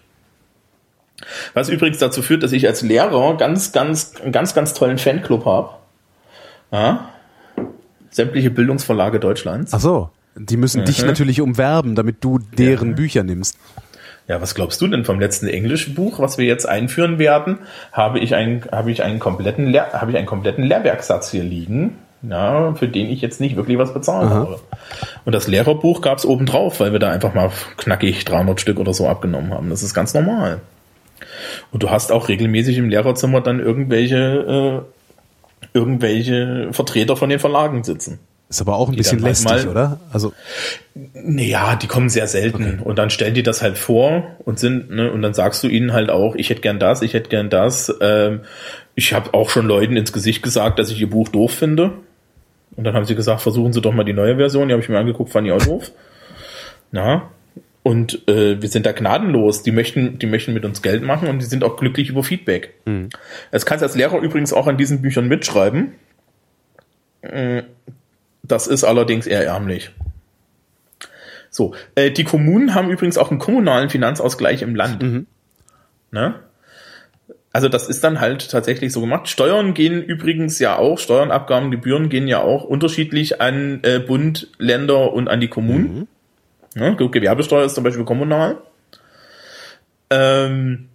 Was 1.53 1.69
übrigens 1.69 1.97
dazu 1.97 2.21
führt, 2.21 2.43
dass 2.43 2.51
ich 2.51 2.67
als 2.67 2.81
Lehrer 2.81 3.37
ganz, 3.37 3.71
ganz, 3.71 4.13
ganz, 4.31 4.53
ganz 4.53 4.73
tollen 4.73 4.97
Fanclub 4.97 5.45
habe. 5.45 5.69
Ja? 6.71 7.09
Sämtliche 8.11 8.49
Bildungsverlage 8.51 9.19
Deutschlands. 9.19 9.73
Ach 9.73 9.79
so. 9.79 10.09
Die 10.35 10.57
müssen 10.57 10.85
dich 10.85 11.01
Mhm. 11.01 11.07
natürlich 11.07 11.41
umwerben, 11.41 11.95
damit 11.95 12.17
du 12.23 12.37
deren 12.37 12.95
Bücher 12.95 13.23
nimmst. 13.23 13.57
Ja, 14.27 14.41
was 14.41 14.55
glaubst 14.55 14.81
du 14.81 14.87
denn 14.87 15.05
vom 15.05 15.19
letzten 15.19 15.47
englischen 15.47 15.95
Buch, 15.95 16.19
was 16.19 16.37
wir 16.37 16.45
jetzt 16.45 16.67
einführen 16.67 17.17
werden? 17.17 17.59
Habe 17.93 18.19
ich 18.19 18.35
einen, 18.35 18.63
habe 18.71 18.91
ich 18.91 19.03
einen 19.03 19.19
kompletten, 19.19 19.67
Lehr 19.67 19.93
habe 19.93 20.11
ich 20.11 20.17
einen 20.17 20.27
kompletten 20.27 20.65
Lehrwerksatz 20.65 21.31
hier 21.31 21.43
liegen, 21.43 21.97
ja, 22.23 22.73
für 22.73 22.89
den 22.89 23.09
ich 23.09 23.21
jetzt 23.21 23.39
nicht 23.39 23.55
wirklich 23.55 23.77
was 23.77 23.93
bezahlt 23.93 24.29
habe. 24.29 24.59
Und 25.23 25.33
das 25.33 25.47
Lehrerbuch 25.47 26.01
gab's 26.01 26.25
obendrauf, 26.25 26.81
weil 26.81 26.91
wir 26.91 26.99
da 26.99 27.09
einfach 27.09 27.33
mal 27.33 27.51
knackig 27.77 28.25
300 28.25 28.59
Stück 28.59 28.79
oder 28.79 28.93
so 28.93 29.07
abgenommen 29.07 29.53
haben. 29.53 29.69
Das 29.69 29.81
ist 29.81 29.93
ganz 29.93 30.13
normal. 30.13 30.59
Und 31.71 31.83
du 31.83 31.89
hast 31.89 32.11
auch 32.11 32.27
regelmäßig 32.27 32.77
im 32.77 32.89
Lehrerzimmer 32.89 33.39
dann 33.39 33.61
irgendwelche, 33.61 34.83
äh, 34.83 35.67
irgendwelche 35.73 36.69
Vertreter 36.73 37.15
von 37.15 37.29
den 37.29 37.39
Verlagen 37.39 37.83
sitzen. 37.85 38.19
Ist 38.49 38.61
aber 38.61 38.77
auch 38.77 38.87
ein 38.89 38.95
bisschen 38.95 39.21
halt 39.21 39.29
lästig, 39.29 39.49
mal- 39.49 39.67
oder? 39.67 39.99
Also, 40.13 40.33
Naja, 41.13 41.75
die 41.75 41.87
kommen 41.87 42.07
sehr 42.09 42.27
selten. 42.27 42.79
Und 42.79 42.97
dann 42.97 43.09
stellen 43.09 43.33
die 43.33 43.43
das 43.43 43.61
halt 43.61 43.77
vor 43.77 44.37
und 44.45 44.57
sind, 44.57 44.89
ne, 44.89 45.11
und 45.11 45.21
dann 45.21 45.33
sagst 45.33 45.63
du 45.63 45.67
ihnen 45.67 45.91
halt 45.91 46.09
auch, 46.09 46.33
ich 46.35 46.49
hätte 46.49 46.61
gern 46.61 46.79
das, 46.79 47.01
ich 47.01 47.13
hätte 47.13 47.29
gern 47.29 47.49
das. 47.49 47.93
Ähm, 47.99 48.41
ich 48.95 49.13
habe 49.13 49.33
auch 49.33 49.49
schon 49.49 49.65
Leuten 49.67 49.97
ins 49.97 50.13
Gesicht 50.13 50.43
gesagt, 50.43 50.79
dass 50.79 50.89
ich 50.89 50.99
ihr 51.01 51.09
Buch 51.09 51.27
doof 51.29 51.51
finde. 51.51 51.91
Und 52.75 52.83
dann 52.83 52.93
haben 52.93 53.05
sie 53.05 53.15
gesagt, 53.15 53.41
versuchen 53.41 53.73
Sie 53.73 53.81
doch 53.81 53.93
mal 53.93 54.03
die 54.05 54.13
neue 54.13 54.37
Version. 54.37 54.67
Die 54.69 54.73
habe 54.73 54.81
ich 54.83 54.89
mir 54.89 54.97
angeguckt, 54.99 55.31
fand 55.31 55.45
ich 55.47 55.53
auch 55.53 55.61
doof. 55.63 55.91
Na. 56.91 57.29
Und 57.83 58.27
äh, 58.27 58.61
wir 58.61 58.69
sind 58.69 58.85
da 58.85 58.91
gnadenlos. 58.91 59.63
Die 59.63 59.71
möchten, 59.71 60.19
die 60.19 60.25
möchten 60.25 60.53
mit 60.53 60.63
uns 60.63 60.81
Geld 60.81 61.03
machen 61.03 61.27
und 61.27 61.39
die 61.39 61.45
sind 61.45 61.63
auch 61.63 61.75
glücklich 61.77 62.09
über 62.09 62.23
Feedback. 62.23 62.73
Das 63.51 63.65
kannst 63.65 63.81
du 63.81 63.85
als 63.87 63.95
Lehrer 63.95 64.19
übrigens 64.19 64.53
auch 64.53 64.67
an 64.67 64.77
diesen 64.77 65.01
Büchern 65.01 65.27
mitschreiben. 65.27 65.93
Das 68.47 68.67
ist 68.67 68.83
allerdings 68.83 69.27
eher 69.27 69.45
ärmlich. 69.45 69.91
So, 71.49 71.73
äh, 71.95 72.11
die 72.11 72.23
Kommunen 72.23 72.75
haben 72.75 72.89
übrigens 72.89 73.17
auch 73.17 73.31
einen 73.31 73.39
kommunalen 73.39 73.89
Finanzausgleich 73.89 74.61
im 74.61 74.75
Land. 74.75 75.01
Ne? 76.11 76.35
Also 77.51 77.69
das 77.69 77.89
ist 77.89 78.03
dann 78.03 78.19
halt 78.19 78.51
tatsächlich 78.51 78.93
so 78.93 79.01
gemacht. 79.01 79.27
Steuern 79.27 79.73
gehen 79.73 80.03
übrigens 80.03 80.59
ja 80.59 80.77
auch, 80.77 80.99
Steuern, 80.99 81.31
Abgaben, 81.31 81.71
Gebühren 81.71 82.09
gehen 82.09 82.27
ja 82.27 82.41
auch 82.41 82.63
unterschiedlich 82.63 83.41
an 83.41 83.79
äh, 83.83 83.99
Bund, 83.99 84.49
Länder 84.59 85.11
und 85.13 85.27
an 85.27 85.41
die 85.41 85.47
Kommunen. 85.47 86.07
Ne? 86.75 86.95
Gewerbesteuer 86.95 87.65
ist 87.65 87.73
zum 87.73 87.83
Beispiel 87.83 88.05
kommunal. 88.05 88.57
Ähm, 90.11 90.89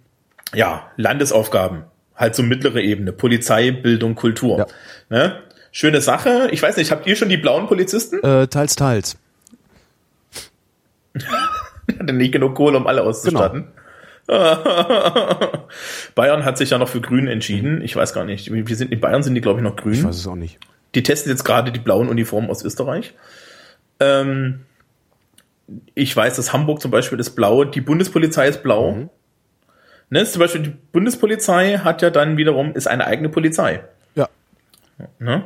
ja, 0.53 0.87
Landesaufgaben, 0.95 1.83
halt 2.15 2.35
so 2.35 2.43
mittlere 2.43 2.81
Ebene, 2.81 3.11
Polizei, 3.11 3.71
Bildung, 3.71 4.15
Kultur. 4.15 4.59
Ja. 4.59 4.67
Ne? 5.09 5.39
Schöne 5.75 6.01
Sache. 6.01 6.49
Ich 6.51 6.61
weiß 6.61 6.77
nicht, 6.77 6.91
habt 6.91 7.07
ihr 7.07 7.15
schon 7.15 7.29
die 7.29 7.37
blauen 7.37 7.65
Polizisten? 7.65 8.23
äh, 8.23 8.47
teils, 8.47 8.75
teils. 8.75 9.17
Hatte 11.99 12.13
nicht 12.13 12.31
genug 12.31 12.53
Kohle, 12.53 12.77
um 12.77 12.85
alle 12.85 13.01
auszustatten. 13.01 13.69
Bayern 16.15 16.45
hat 16.45 16.57
sich 16.57 16.69
ja 16.69 16.77
noch 16.77 16.87
für 16.87 17.01
Grün 17.01 17.27
entschieden. 17.27 17.81
Ich 17.81 17.93
weiß 17.95 18.13
gar 18.13 18.23
nicht. 18.23 18.53
Wir 18.53 18.75
sind 18.75 18.91
in 18.91 19.01
Bayern 19.01 19.21
sind 19.21 19.35
die, 19.35 19.41
glaube 19.41 19.59
ich, 19.59 19.63
noch 19.63 19.75
grün. 19.75 19.93
Ich 19.93 20.03
weiß 20.03 20.15
es 20.15 20.27
auch 20.27 20.35
nicht. 20.35 20.59
Die 20.95 21.03
testen 21.03 21.29
jetzt 21.29 21.43
gerade 21.43 21.73
die 21.73 21.79
blauen 21.79 22.07
Uniformen 22.07 22.49
aus 22.49 22.63
Österreich. 22.63 23.15
Ähm, 23.99 24.61
ich 25.93 26.15
weiß, 26.15 26.37
dass 26.37 26.53
Hamburg 26.53 26.79
zum 26.81 26.91
Beispiel 26.91 27.19
ist 27.19 27.31
blau, 27.31 27.65
die 27.65 27.81
Bundespolizei 27.81 28.47
ist 28.47 28.63
blau. 28.63 29.09
Ne, 30.09 30.25
zum 30.25 30.39
Beispiel 30.39 30.61
die 30.61 30.73
Bundespolizei 30.91 31.79
hat 31.79 32.01
ja 32.01 32.09
dann 32.09 32.37
wiederum, 32.37 32.73
ist 32.75 32.87
eine 32.87 33.07
eigene 33.07 33.29
Polizei. 33.29 33.83
Ja. 34.15 34.29
Ne? 35.19 35.43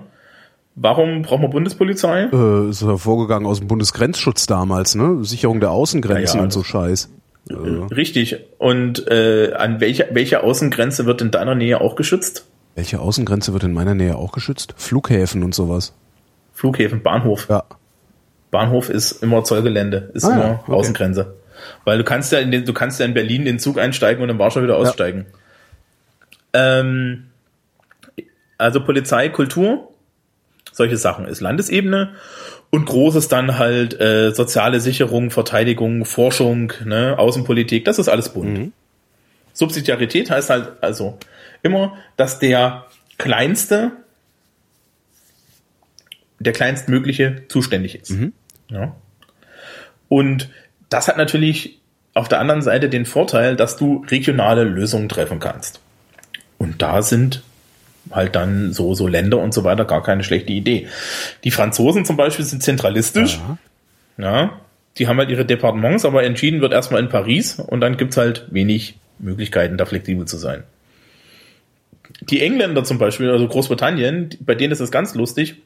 Warum 0.80 1.24
braucht 1.24 1.42
man 1.42 1.50
Bundespolizei? 1.50 2.30
Äh, 2.32 2.70
ist 2.70 2.84
hervorgegangen 2.84 3.48
aus 3.48 3.58
dem 3.60 3.68
Bundesgrenzschutz 3.68 4.46
damals, 4.46 4.94
ne? 4.94 5.24
Sicherung 5.26 5.60
der 5.60 5.72
Außengrenzen 5.72 6.36
Ja, 6.36 6.36
ja, 6.36 6.44
und 6.44 6.52
so 6.54 6.64
Scheiß. 6.64 7.10
Äh, 7.50 7.54
Richtig. 7.56 8.38
Und 8.60 9.08
äh, 9.08 9.54
an 9.54 9.80
welcher 9.80 10.06
welche 10.12 10.44
Außengrenze 10.44 11.08
wird 11.08 11.22
in 11.22 11.32
deiner 11.32 11.56
Nähe 11.56 11.82
auch 11.82 11.96
geschützt? 11.96 12.46
welche 12.76 13.00
Außengrenze 13.00 13.54
wird 13.54 13.64
in 13.64 13.74
meiner 13.74 13.96
Nähe 13.96 14.16
auch 14.16 14.32
geschützt? 14.32 14.76
Flughäfen 14.78 15.42
und 15.42 15.56
sowas. 15.56 15.96
Flughäfen, 16.54 17.02
Bahnhof. 17.02 17.48
Ja. 17.50 17.64
Bahnhof 18.52 18.92
ist 18.92 19.24
immer 19.24 19.44
Zollgelände, 19.44 20.12
ist 20.14 20.26
Ah, 20.26 20.34
immer 20.36 20.44
ja, 20.44 20.60
okay. 20.62 20.72
Außengrenze. 20.74 21.34
Weil 21.86 21.98
du 21.98 22.04
kannst 22.04 22.32
ja 22.32 22.38
in 22.38 22.52
den, 22.52 22.66
du 22.66 22.74
kannst 22.74 23.00
ja 23.00 23.06
in 23.08 23.16
Berlin 23.16 23.42
in 23.42 23.46
den 23.46 23.60
Zug 23.60 23.80
einsteigen 23.80 24.22
und 24.22 24.30
in 24.30 24.38
Warschau 24.38 24.62
wieder 24.62 24.78
aussteigen. 24.78 25.26
Ähm, 26.54 27.24
also 28.60 28.84
Polizei, 28.84 29.30
Kultur, 29.30 29.90
solche 30.78 30.96
Sachen 30.96 31.26
ist 31.28 31.42
Landesebene 31.42 32.14
und 32.70 32.86
großes 32.86 33.28
dann 33.28 33.58
halt 33.58 34.00
äh, 34.00 34.32
soziale 34.32 34.80
Sicherung, 34.80 35.32
Verteidigung, 35.32 36.06
Forschung, 36.06 36.72
ne, 36.86 37.18
Außenpolitik, 37.18 37.84
das 37.84 38.00
ist 38.00 38.08
alles 38.08 38.30
Bund. 38.30 38.72
Subsidiarität 39.54 40.30
heißt 40.30 40.52
halt 40.52 40.72
also 40.82 41.18
immer, 41.64 41.98
dass 42.16 42.38
der 42.40 42.86
kleinste, 43.18 43.92
der 46.40 46.54
kleinstmögliche 46.54 47.44
zuständig 47.48 47.96
ist. 47.96 48.12
Ja. 48.70 48.96
Und 50.10 50.50
das 50.90 51.08
hat 51.08 51.18
natürlich 51.18 51.80
auf 52.14 52.28
der 52.28 52.40
anderen 52.40 52.62
Seite 52.62 52.90
den 52.90 53.06
Vorteil, 53.06 53.56
dass 53.56 53.78
du 53.78 54.06
regionale 54.10 54.64
Lösungen 54.64 55.10
treffen 55.10 55.40
kannst. 55.40 55.80
Und 56.60 56.82
da 56.82 57.02
sind 57.02 57.44
halt 58.12 58.36
dann 58.36 58.74
so, 58.74 58.94
so 58.94 59.08
Länder 59.08 59.38
und 59.38 59.54
so 59.54 59.64
weiter 59.64 59.86
gar 59.86 60.04
keine 60.04 60.24
schlechte 60.24 60.54
Idee. 60.54 60.88
Die 61.44 61.52
Franzosen 61.52 62.06
zum 62.06 62.18
Beispiel 62.18 62.46
sind 62.46 62.64
zentralistisch. 62.64 63.40
Ja. 64.18 64.60
Die 64.98 65.08
haben 65.08 65.18
halt 65.20 65.30
ihre 65.30 65.46
Departements, 65.46 66.06
aber 66.06 66.24
entschieden 66.24 66.62
wird 66.62 66.74
erstmal 66.74 67.02
in 67.02 67.10
Paris 67.10 67.60
und 67.60 67.82
dann 67.82 67.98
gibt's 67.98 68.18
halt 68.18 68.46
wenig 68.50 68.98
Möglichkeiten, 69.20 69.78
da 69.78 69.86
flexibel 69.86 70.26
zu 70.26 70.38
sein. 70.38 70.64
Die 72.22 72.42
Engländer 72.42 72.84
zum 72.84 72.98
Beispiel, 72.98 73.30
also 73.30 73.48
Großbritannien, 73.48 74.30
bei 74.40 74.56
denen 74.56 74.72
ist 74.72 74.80
es 74.80 74.90
ganz 74.92 75.14
lustig, 75.14 75.58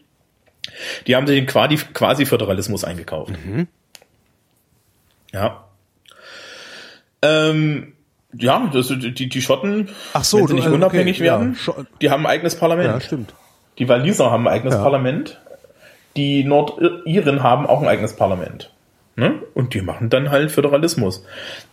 die 1.08 1.16
haben 1.16 1.28
sich 1.28 1.38
den 1.38 1.46
Quasi- 1.48 1.78
Quasi-Föderalismus 1.94 2.84
eingekauft. 2.84 3.34
Ja. 5.32 5.66
Ähm, 7.22 7.94
ja, 8.38 8.70
das, 8.74 8.88
die, 8.88 9.30
die 9.30 9.42
Schotten, 9.42 9.90
Ach 10.14 10.24
so, 10.24 10.40
wenn 10.40 10.48
sie 10.48 10.54
nicht 10.56 10.64
also, 10.66 10.76
unabhängig 10.76 11.18
okay, 11.18 11.26
ja, 11.26 11.40
werden, 11.40 11.56
Scho- 11.56 11.86
die 12.02 12.10
haben 12.10 12.26
ein 12.26 12.32
eigenes 12.32 12.56
Parlament. 12.56 12.90
Ja, 12.94 13.02
stimmt. 13.02 13.34
Die 13.78 13.88
Waliser 13.90 14.32
haben 14.32 14.48
ein 14.48 14.54
eigenes 14.54 14.76
Ja. 14.76 14.82
Parlament. 14.82 15.40
Die 16.18 16.44
Nordiren 16.44 17.42
haben 17.44 17.66
auch 17.68 17.82
ein 17.82 17.88
eigenes 17.88 18.16
Parlament. 18.16 18.72
Ne? 19.16 19.42
Und 19.54 19.74
die 19.74 19.82
machen 19.82 20.10
dann 20.10 20.30
halt 20.30 20.52
Föderalismus. 20.52 21.24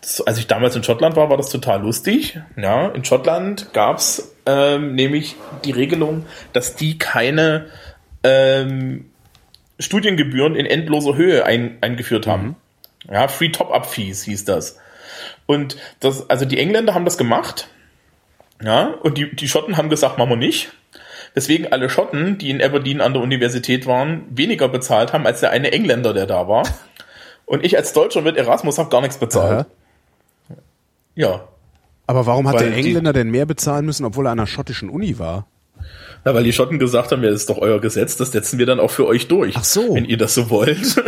Das, 0.00 0.20
als 0.20 0.38
ich 0.38 0.46
damals 0.48 0.74
in 0.76 0.82
Schottland 0.84 1.16
war, 1.16 1.30
war 1.30 1.36
das 1.36 1.50
total 1.50 1.82
lustig. 1.82 2.38
Ja, 2.56 2.88
in 2.88 3.04
Schottland 3.04 3.72
gab's 3.72 4.34
ähm, 4.46 4.94
nämlich 4.94 5.36
die 5.64 5.70
Regelung, 5.70 6.26
dass 6.52 6.74
die 6.76 6.98
keine 6.98 7.66
ähm, 8.24 9.06
Studiengebühren 9.78 10.56
in 10.56 10.66
endloser 10.66 11.14
Höhe 11.16 11.44
ein, 11.44 11.78
eingeführt 11.80 12.26
haben. 12.26 12.56
Ja, 13.10 13.28
Free 13.28 13.50
Top-Up-Fees 13.50 14.24
hieß 14.24 14.44
das. 14.44 14.78
Und 15.46 15.76
das, 16.00 16.28
also 16.30 16.44
die 16.44 16.58
Engländer 16.58 16.94
haben 16.94 17.04
das 17.04 17.18
gemacht. 17.18 17.68
Ja, 18.62 18.86
und 19.02 19.16
die, 19.18 19.34
die 19.34 19.48
Schotten 19.48 19.76
haben 19.76 19.88
gesagt, 19.88 20.18
machen 20.18 20.30
wir 20.30 20.36
nicht. 20.36 20.70
Deswegen 21.36 21.70
alle 21.72 21.88
Schotten, 21.90 22.38
die 22.38 22.50
in 22.50 22.60
Aberdeen 22.62 23.00
an 23.00 23.12
der 23.12 23.22
Universität 23.22 23.86
waren, 23.86 24.24
weniger 24.30 24.68
bezahlt 24.68 25.12
haben 25.12 25.26
als 25.26 25.40
der 25.40 25.50
eine 25.50 25.70
Engländer, 25.72 26.12
der 26.14 26.26
da 26.26 26.48
war. 26.48 26.64
Und 27.46 27.64
ich 27.64 27.76
als 27.76 27.92
Deutscher 27.92 28.22
mit 28.22 28.36
Erasmus 28.36 28.78
habe 28.78 28.90
gar 28.90 29.00
nichts 29.00 29.18
bezahlt. 29.18 29.66
Ja. 31.14 31.46
Aber 32.06 32.26
warum 32.26 32.48
hat 32.48 32.54
Weil 32.56 32.70
der 32.70 32.72
die- 32.80 32.86
Engländer 32.88 33.12
denn 33.12 33.30
mehr 33.30 33.46
bezahlen 33.46 33.84
müssen, 33.86 34.04
obwohl 34.04 34.26
er 34.26 34.32
an 34.32 34.38
einer 34.40 34.46
schottischen 34.46 34.88
Uni 34.88 35.18
war? 35.18 35.46
ja. 36.24 36.34
Weil 36.34 36.42
die 36.44 36.52
Schotten 36.52 36.78
gesagt 36.78 37.12
haben, 37.12 37.22
ja, 37.22 37.30
das 37.30 37.40
ist 37.42 37.50
doch 37.50 37.58
euer 37.58 37.80
Gesetz, 37.80 38.16
das 38.16 38.32
setzen 38.32 38.58
wir 38.58 38.66
dann 38.66 38.80
auch 38.80 38.90
für 38.90 39.06
euch 39.06 39.28
durch. 39.28 39.54
Ach 39.56 39.64
so. 39.64 39.94
Wenn 39.94 40.04
ihr 40.06 40.16
das 40.18 40.34
so 40.34 40.50
wollt. 40.50 40.96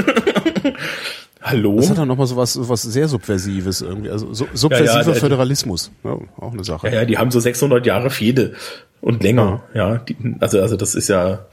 Hallo? 1.43 1.76
Das 1.76 1.91
hat 1.91 1.99
dann 1.99 2.09
nochmal 2.09 2.26
so 2.26 2.36
was, 2.36 2.53
so 2.53 2.68
was 2.68 2.82
sehr 2.82 3.09
Subversives 3.09 3.80
irgendwie. 3.80 4.11
Also 4.11 4.32
so, 4.34 4.47
subversiver 4.53 4.93
Ja, 4.93 4.99
ja, 5.01 5.05
der- 5.05 5.14
Föderalismus. 5.14 5.91
Ja, 6.05 6.18
auch 6.38 6.53
eine 6.53 6.64
Sache. 6.64 6.88
Ja, 6.88 6.95
ja, 6.97 7.05
die 7.07 7.16
haben 7.18 7.30
so 7.30 7.41
600 7.41 7.86
Jahre 7.86 8.11
Fehde 8.11 8.55
und 9.01 9.22
länger. 9.22 9.62
Ja, 9.72 9.97
die, 9.99 10.16
also, 10.41 10.61
also 10.61 10.76
das 10.76 10.95
ist 10.95 11.09
ja, 11.09 11.47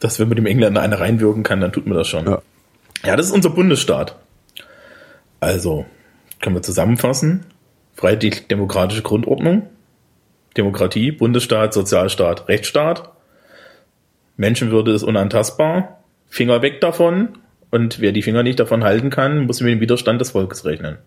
dass 0.00 0.18
wenn 0.18 0.28
man 0.28 0.36
dem 0.36 0.46
Engländer 0.46 0.82
eine 0.82 1.00
reinwirken 1.00 1.42
kann, 1.42 1.60
dann 1.60 1.72
tut 1.72 1.86
man 1.86 1.96
das 1.96 2.06
schon. 2.08 2.26
Ja. 2.26 2.42
Ja, 3.04 3.16
das 3.16 3.26
ist 3.26 3.32
unser 3.32 3.50
Bundesstaat. 3.50 4.16
Also, 5.40 5.86
können 6.40 6.56
wir 6.56 6.62
zusammenfassen. 6.62 7.44
Freiheitlich-demokratische 7.96 9.02
Grundordnung. 9.02 9.68
Demokratie, 10.56 11.12
Bundesstaat, 11.12 11.72
Sozialstaat, 11.74 12.48
Rechtsstaat. 12.48 13.10
Menschenwürde 14.36 14.92
ist 14.92 15.02
unantastbar. 15.02 16.00
Finger 16.28 16.62
weg 16.62 16.80
davon. 16.80 17.38
Und 17.74 17.98
wer 17.98 18.12
die 18.12 18.22
Finger 18.22 18.44
nicht 18.44 18.60
davon 18.60 18.84
halten 18.84 19.10
kann, 19.10 19.46
muss 19.46 19.60
mit 19.60 19.72
dem 19.72 19.80
Widerstand 19.80 20.20
des 20.20 20.30
Volkes 20.30 20.64
rechnen. 20.64 20.98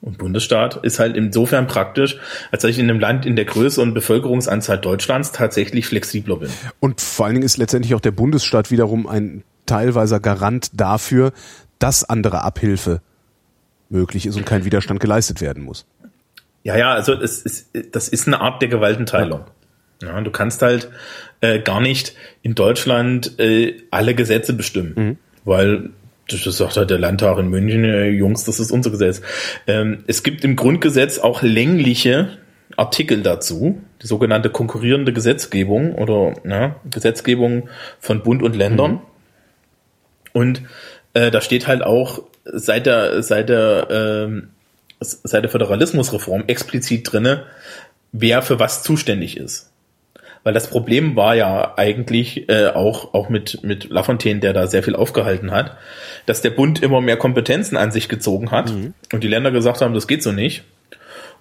Und 0.00 0.16
Bundesstaat 0.16 0.76
ist 0.82 0.98
halt 0.98 1.14
insofern 1.14 1.66
praktisch, 1.66 2.16
als 2.50 2.62
dass 2.62 2.70
ich 2.70 2.78
in 2.78 2.88
einem 2.88 3.00
Land 3.00 3.26
in 3.26 3.36
der 3.36 3.44
Größe 3.44 3.82
und 3.82 3.92
Bevölkerungsanzahl 3.92 4.78
Deutschlands 4.78 5.32
tatsächlich 5.32 5.84
flexibler 5.84 6.36
bin. 6.36 6.48
Und 6.80 7.02
vor 7.02 7.26
allen 7.26 7.34
Dingen 7.34 7.44
ist 7.44 7.58
letztendlich 7.58 7.94
auch 7.94 8.00
der 8.00 8.12
Bundesstaat 8.12 8.70
wiederum 8.70 9.06
ein 9.06 9.44
teilweiser 9.66 10.20
Garant 10.20 10.70
dafür, 10.72 11.32
dass 11.78 12.02
andere 12.02 12.42
Abhilfe 12.42 13.02
möglich 13.90 14.24
ist 14.24 14.36
und 14.36 14.46
kein 14.46 14.64
Widerstand 14.64 15.00
geleistet 15.00 15.42
werden 15.42 15.62
muss. 15.62 15.84
Ja, 16.62 16.78
ja, 16.78 16.94
also 16.94 17.12
es 17.12 17.42
ist, 17.42 17.66
das 17.92 18.08
ist 18.08 18.26
eine 18.26 18.40
Art 18.40 18.62
der 18.62 18.70
Gewaltenteilung. 18.70 19.40
Ja, 19.40 19.46
du 20.00 20.30
kannst 20.30 20.62
halt 20.62 20.90
äh, 21.40 21.60
gar 21.60 21.80
nicht 21.80 22.14
in 22.42 22.54
Deutschland 22.54 23.38
äh, 23.38 23.76
alle 23.90 24.14
Gesetze 24.14 24.52
bestimmen, 24.52 25.18
weil 25.44 25.90
das 26.28 26.56
sagt 26.56 26.76
halt 26.76 26.90
der 26.90 26.98
Landtag 26.98 27.38
in 27.38 27.48
München, 27.48 27.84
äh, 27.84 28.08
Jungs, 28.08 28.44
das 28.44 28.60
ist 28.60 28.70
unser 28.70 28.90
Gesetz. 28.90 29.20
Ähm, 29.66 30.04
es 30.06 30.22
gibt 30.22 30.44
im 30.44 30.56
Grundgesetz 30.56 31.18
auch 31.18 31.42
längliche 31.42 32.38
Artikel 32.76 33.22
dazu, 33.22 33.80
die 34.02 34.06
sogenannte 34.06 34.50
konkurrierende 34.50 35.12
Gesetzgebung 35.12 35.94
oder 35.94 36.34
ja, 36.48 36.76
Gesetzgebung 36.90 37.68
von 37.98 38.22
Bund 38.22 38.42
und 38.42 38.56
Ländern. 38.56 39.00
Und 40.32 40.62
äh, 41.14 41.30
da 41.30 41.40
steht 41.40 41.66
halt 41.66 41.82
auch 41.82 42.22
seit 42.44 42.86
der 42.86 43.22
seit 43.22 43.48
der 43.48 43.88
ähm, 43.90 44.50
seit 45.00 45.42
der 45.42 45.50
Föderalismusreform 45.50 46.44
explizit 46.46 47.12
drinne, 47.12 47.44
wer 48.12 48.42
für 48.42 48.58
was 48.58 48.82
zuständig 48.82 49.36
ist. 49.36 49.69
Weil 50.42 50.54
das 50.54 50.70
Problem 50.70 51.16
war 51.16 51.34
ja 51.34 51.74
eigentlich 51.76 52.48
äh, 52.48 52.68
auch, 52.68 53.12
auch 53.12 53.28
mit, 53.28 53.62
mit 53.62 53.90
Lafontaine, 53.90 54.40
der 54.40 54.52
da 54.52 54.66
sehr 54.66 54.82
viel 54.82 54.96
aufgehalten 54.96 55.50
hat, 55.50 55.76
dass 56.26 56.40
der 56.40 56.50
Bund 56.50 56.82
immer 56.82 57.00
mehr 57.00 57.18
Kompetenzen 57.18 57.76
an 57.76 57.90
sich 57.90 58.08
gezogen 58.08 58.50
hat 58.50 58.72
und 59.12 59.22
die 59.22 59.28
Länder 59.28 59.50
gesagt 59.50 59.82
haben, 59.82 59.92
das 59.92 60.06
geht 60.06 60.22
so 60.22 60.32
nicht. 60.32 60.64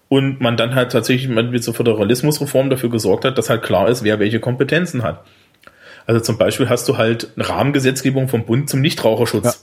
Und 0.10 0.41
man 0.41 0.58
dann 0.58 0.74
halt 0.76 0.91
tatsächlich 0.91 1.30
mit 1.30 1.64
zur 1.64 1.76
Föderalismusreform 1.76 2.70
dafür 2.70 2.89
gesorgt 2.89 3.26
hat, 3.26 3.38
dass 3.38 3.50
halt 3.50 3.62
klar 3.62 3.88
ist, 3.89 4.04
wer 4.04 4.20
welche 4.20 4.39
Kompetenzen 4.39 5.04
hat. 5.04 5.24
Also 6.08 6.22
zum 6.22 6.39
Beispiel 6.39 6.68
hast 6.68 6.89
du 6.89 6.97
halt 6.97 7.30
eine 7.36 7.47
Rahmengesetzgebung 7.47 8.28
vom 8.28 8.45
Bund 8.45 8.68
zum 8.68 8.82
Nichtraucherschutz. 8.82 9.45
Ja. 9.45 9.54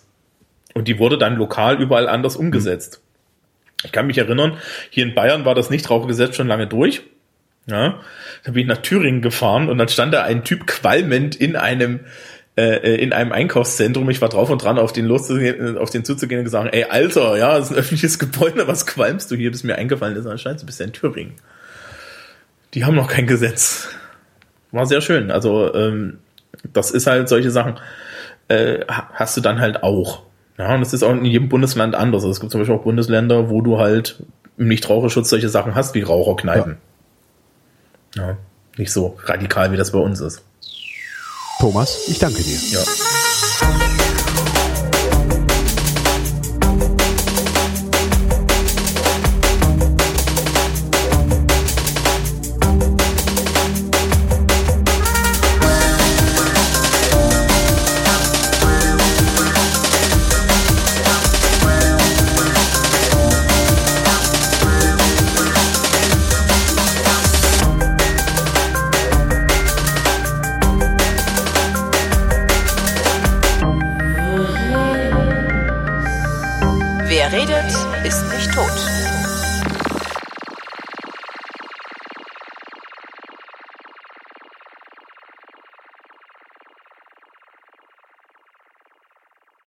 Und 0.75 0.87
die 0.87 0.99
wurde 0.99 1.19
dann 1.19 1.37
lokal 1.37 1.83
überall 1.83 2.09
anders 2.09 2.37
umgesetzt. 2.37 3.03
Ich 3.85 3.93
kann 3.93 4.07
mich 4.07 4.19
erinnern, 4.19 4.57
hier 4.91 5.05
in 5.05 5.15
Bayern 5.15 5.45
war 5.45 5.55
das 5.55 5.71
Nichtrauchergesetz 5.71 6.37
schon 6.37 6.47
lange 6.47 6.69
durch. 6.69 7.03
Ja, 7.69 8.01
da 8.45 8.53
bin 8.53 8.63
ich 8.63 8.69
nach 8.69 8.79
Thüringen 8.83 9.23
gefahren 9.23 9.69
und 9.69 9.79
dann 9.79 9.89
stand 9.89 10.15
da 10.15 10.23
ein 10.23 10.45
Typ 10.45 10.67
qualmend 10.67 11.35
in 11.35 11.57
einem 11.57 12.01
äh, 12.57 12.95
in 13.03 13.13
einem 13.13 13.33
Einkaufszentrum. 13.33 14.09
Ich 14.09 14.21
war 14.23 14.29
drauf 14.29 14.51
und 14.51 14.63
dran, 14.63 14.79
auf 14.79 14.93
den 14.93 15.05
loszugehen, 15.07 15.77
auf 15.77 15.91
den 15.91 16.05
zuzugehen 16.05 16.39
und 16.39 16.45
gesagt, 16.45 16.73
ey 16.75 16.85
Alter, 16.85 17.37
ja, 17.37 17.59
das 17.59 17.67
ist 17.67 17.73
ein 17.73 17.79
öffentliches 17.79 18.19
Gebäude, 18.21 18.69
was 18.69 18.87
qualmst 18.87 19.31
du 19.31 19.35
hier, 19.37 19.51
bis 19.51 19.65
mir 19.65 19.77
eingefallen 19.77 20.17
ist, 20.17 20.27
anscheinend 20.27 20.63
du 20.63 20.67
bist 20.67 20.79
ja 20.81 20.87
in 20.87 20.93
Thüringen. 20.93 21.35
Die 22.75 22.85
haben 22.85 22.95
noch 22.95 23.09
kein 23.09 23.27
Gesetz. 23.27 23.89
War 24.71 24.87
sehr 24.87 25.01
schön. 25.01 25.31
Also 25.31 25.75
ähm, 25.75 26.19
das 26.73 26.91
ist 26.91 27.07
halt 27.07 27.29
solche 27.29 27.51
Sachen 27.51 27.75
äh, 28.49 28.81
ha- 28.89 29.11
hast 29.15 29.37
du 29.37 29.41
dann 29.41 29.61
halt 29.61 29.83
auch. 29.83 30.23
Ja, 30.59 30.75
und 30.75 30.81
das 30.81 30.93
ist 30.95 31.03
auch 31.03 31.13
in 31.13 31.25
jedem 31.25 31.49
Bundesland 31.49 31.95
anders. 31.95 32.23
Also 32.23 32.31
es 32.31 32.41
gibt 32.41 32.53
zum 32.53 32.61
Beispiel 32.61 32.77
auch 32.77 32.83
Bundesländer, 32.85 33.51
wo 33.51 33.61
du 33.61 33.79
halt 33.79 34.23
im 34.57 34.69
Nichtraucherschutz 34.69 35.29
solche 35.31 35.49
Sachen 35.49 35.75
hast 35.75 35.95
wie 35.95 36.03
Raucherkneipen. 36.03 36.77
Ja. 38.17 38.37
Nicht 38.77 38.93
so 38.93 39.17
radikal, 39.25 39.73
wie 39.73 39.77
das 39.77 39.93
bei 39.93 39.99
uns 39.99 40.21
ist. 40.21 40.43
Thomas, 41.61 42.09
ich 42.09 42.19
danke 42.19 42.43
dir. 42.43 42.59
Ja. 42.71 42.81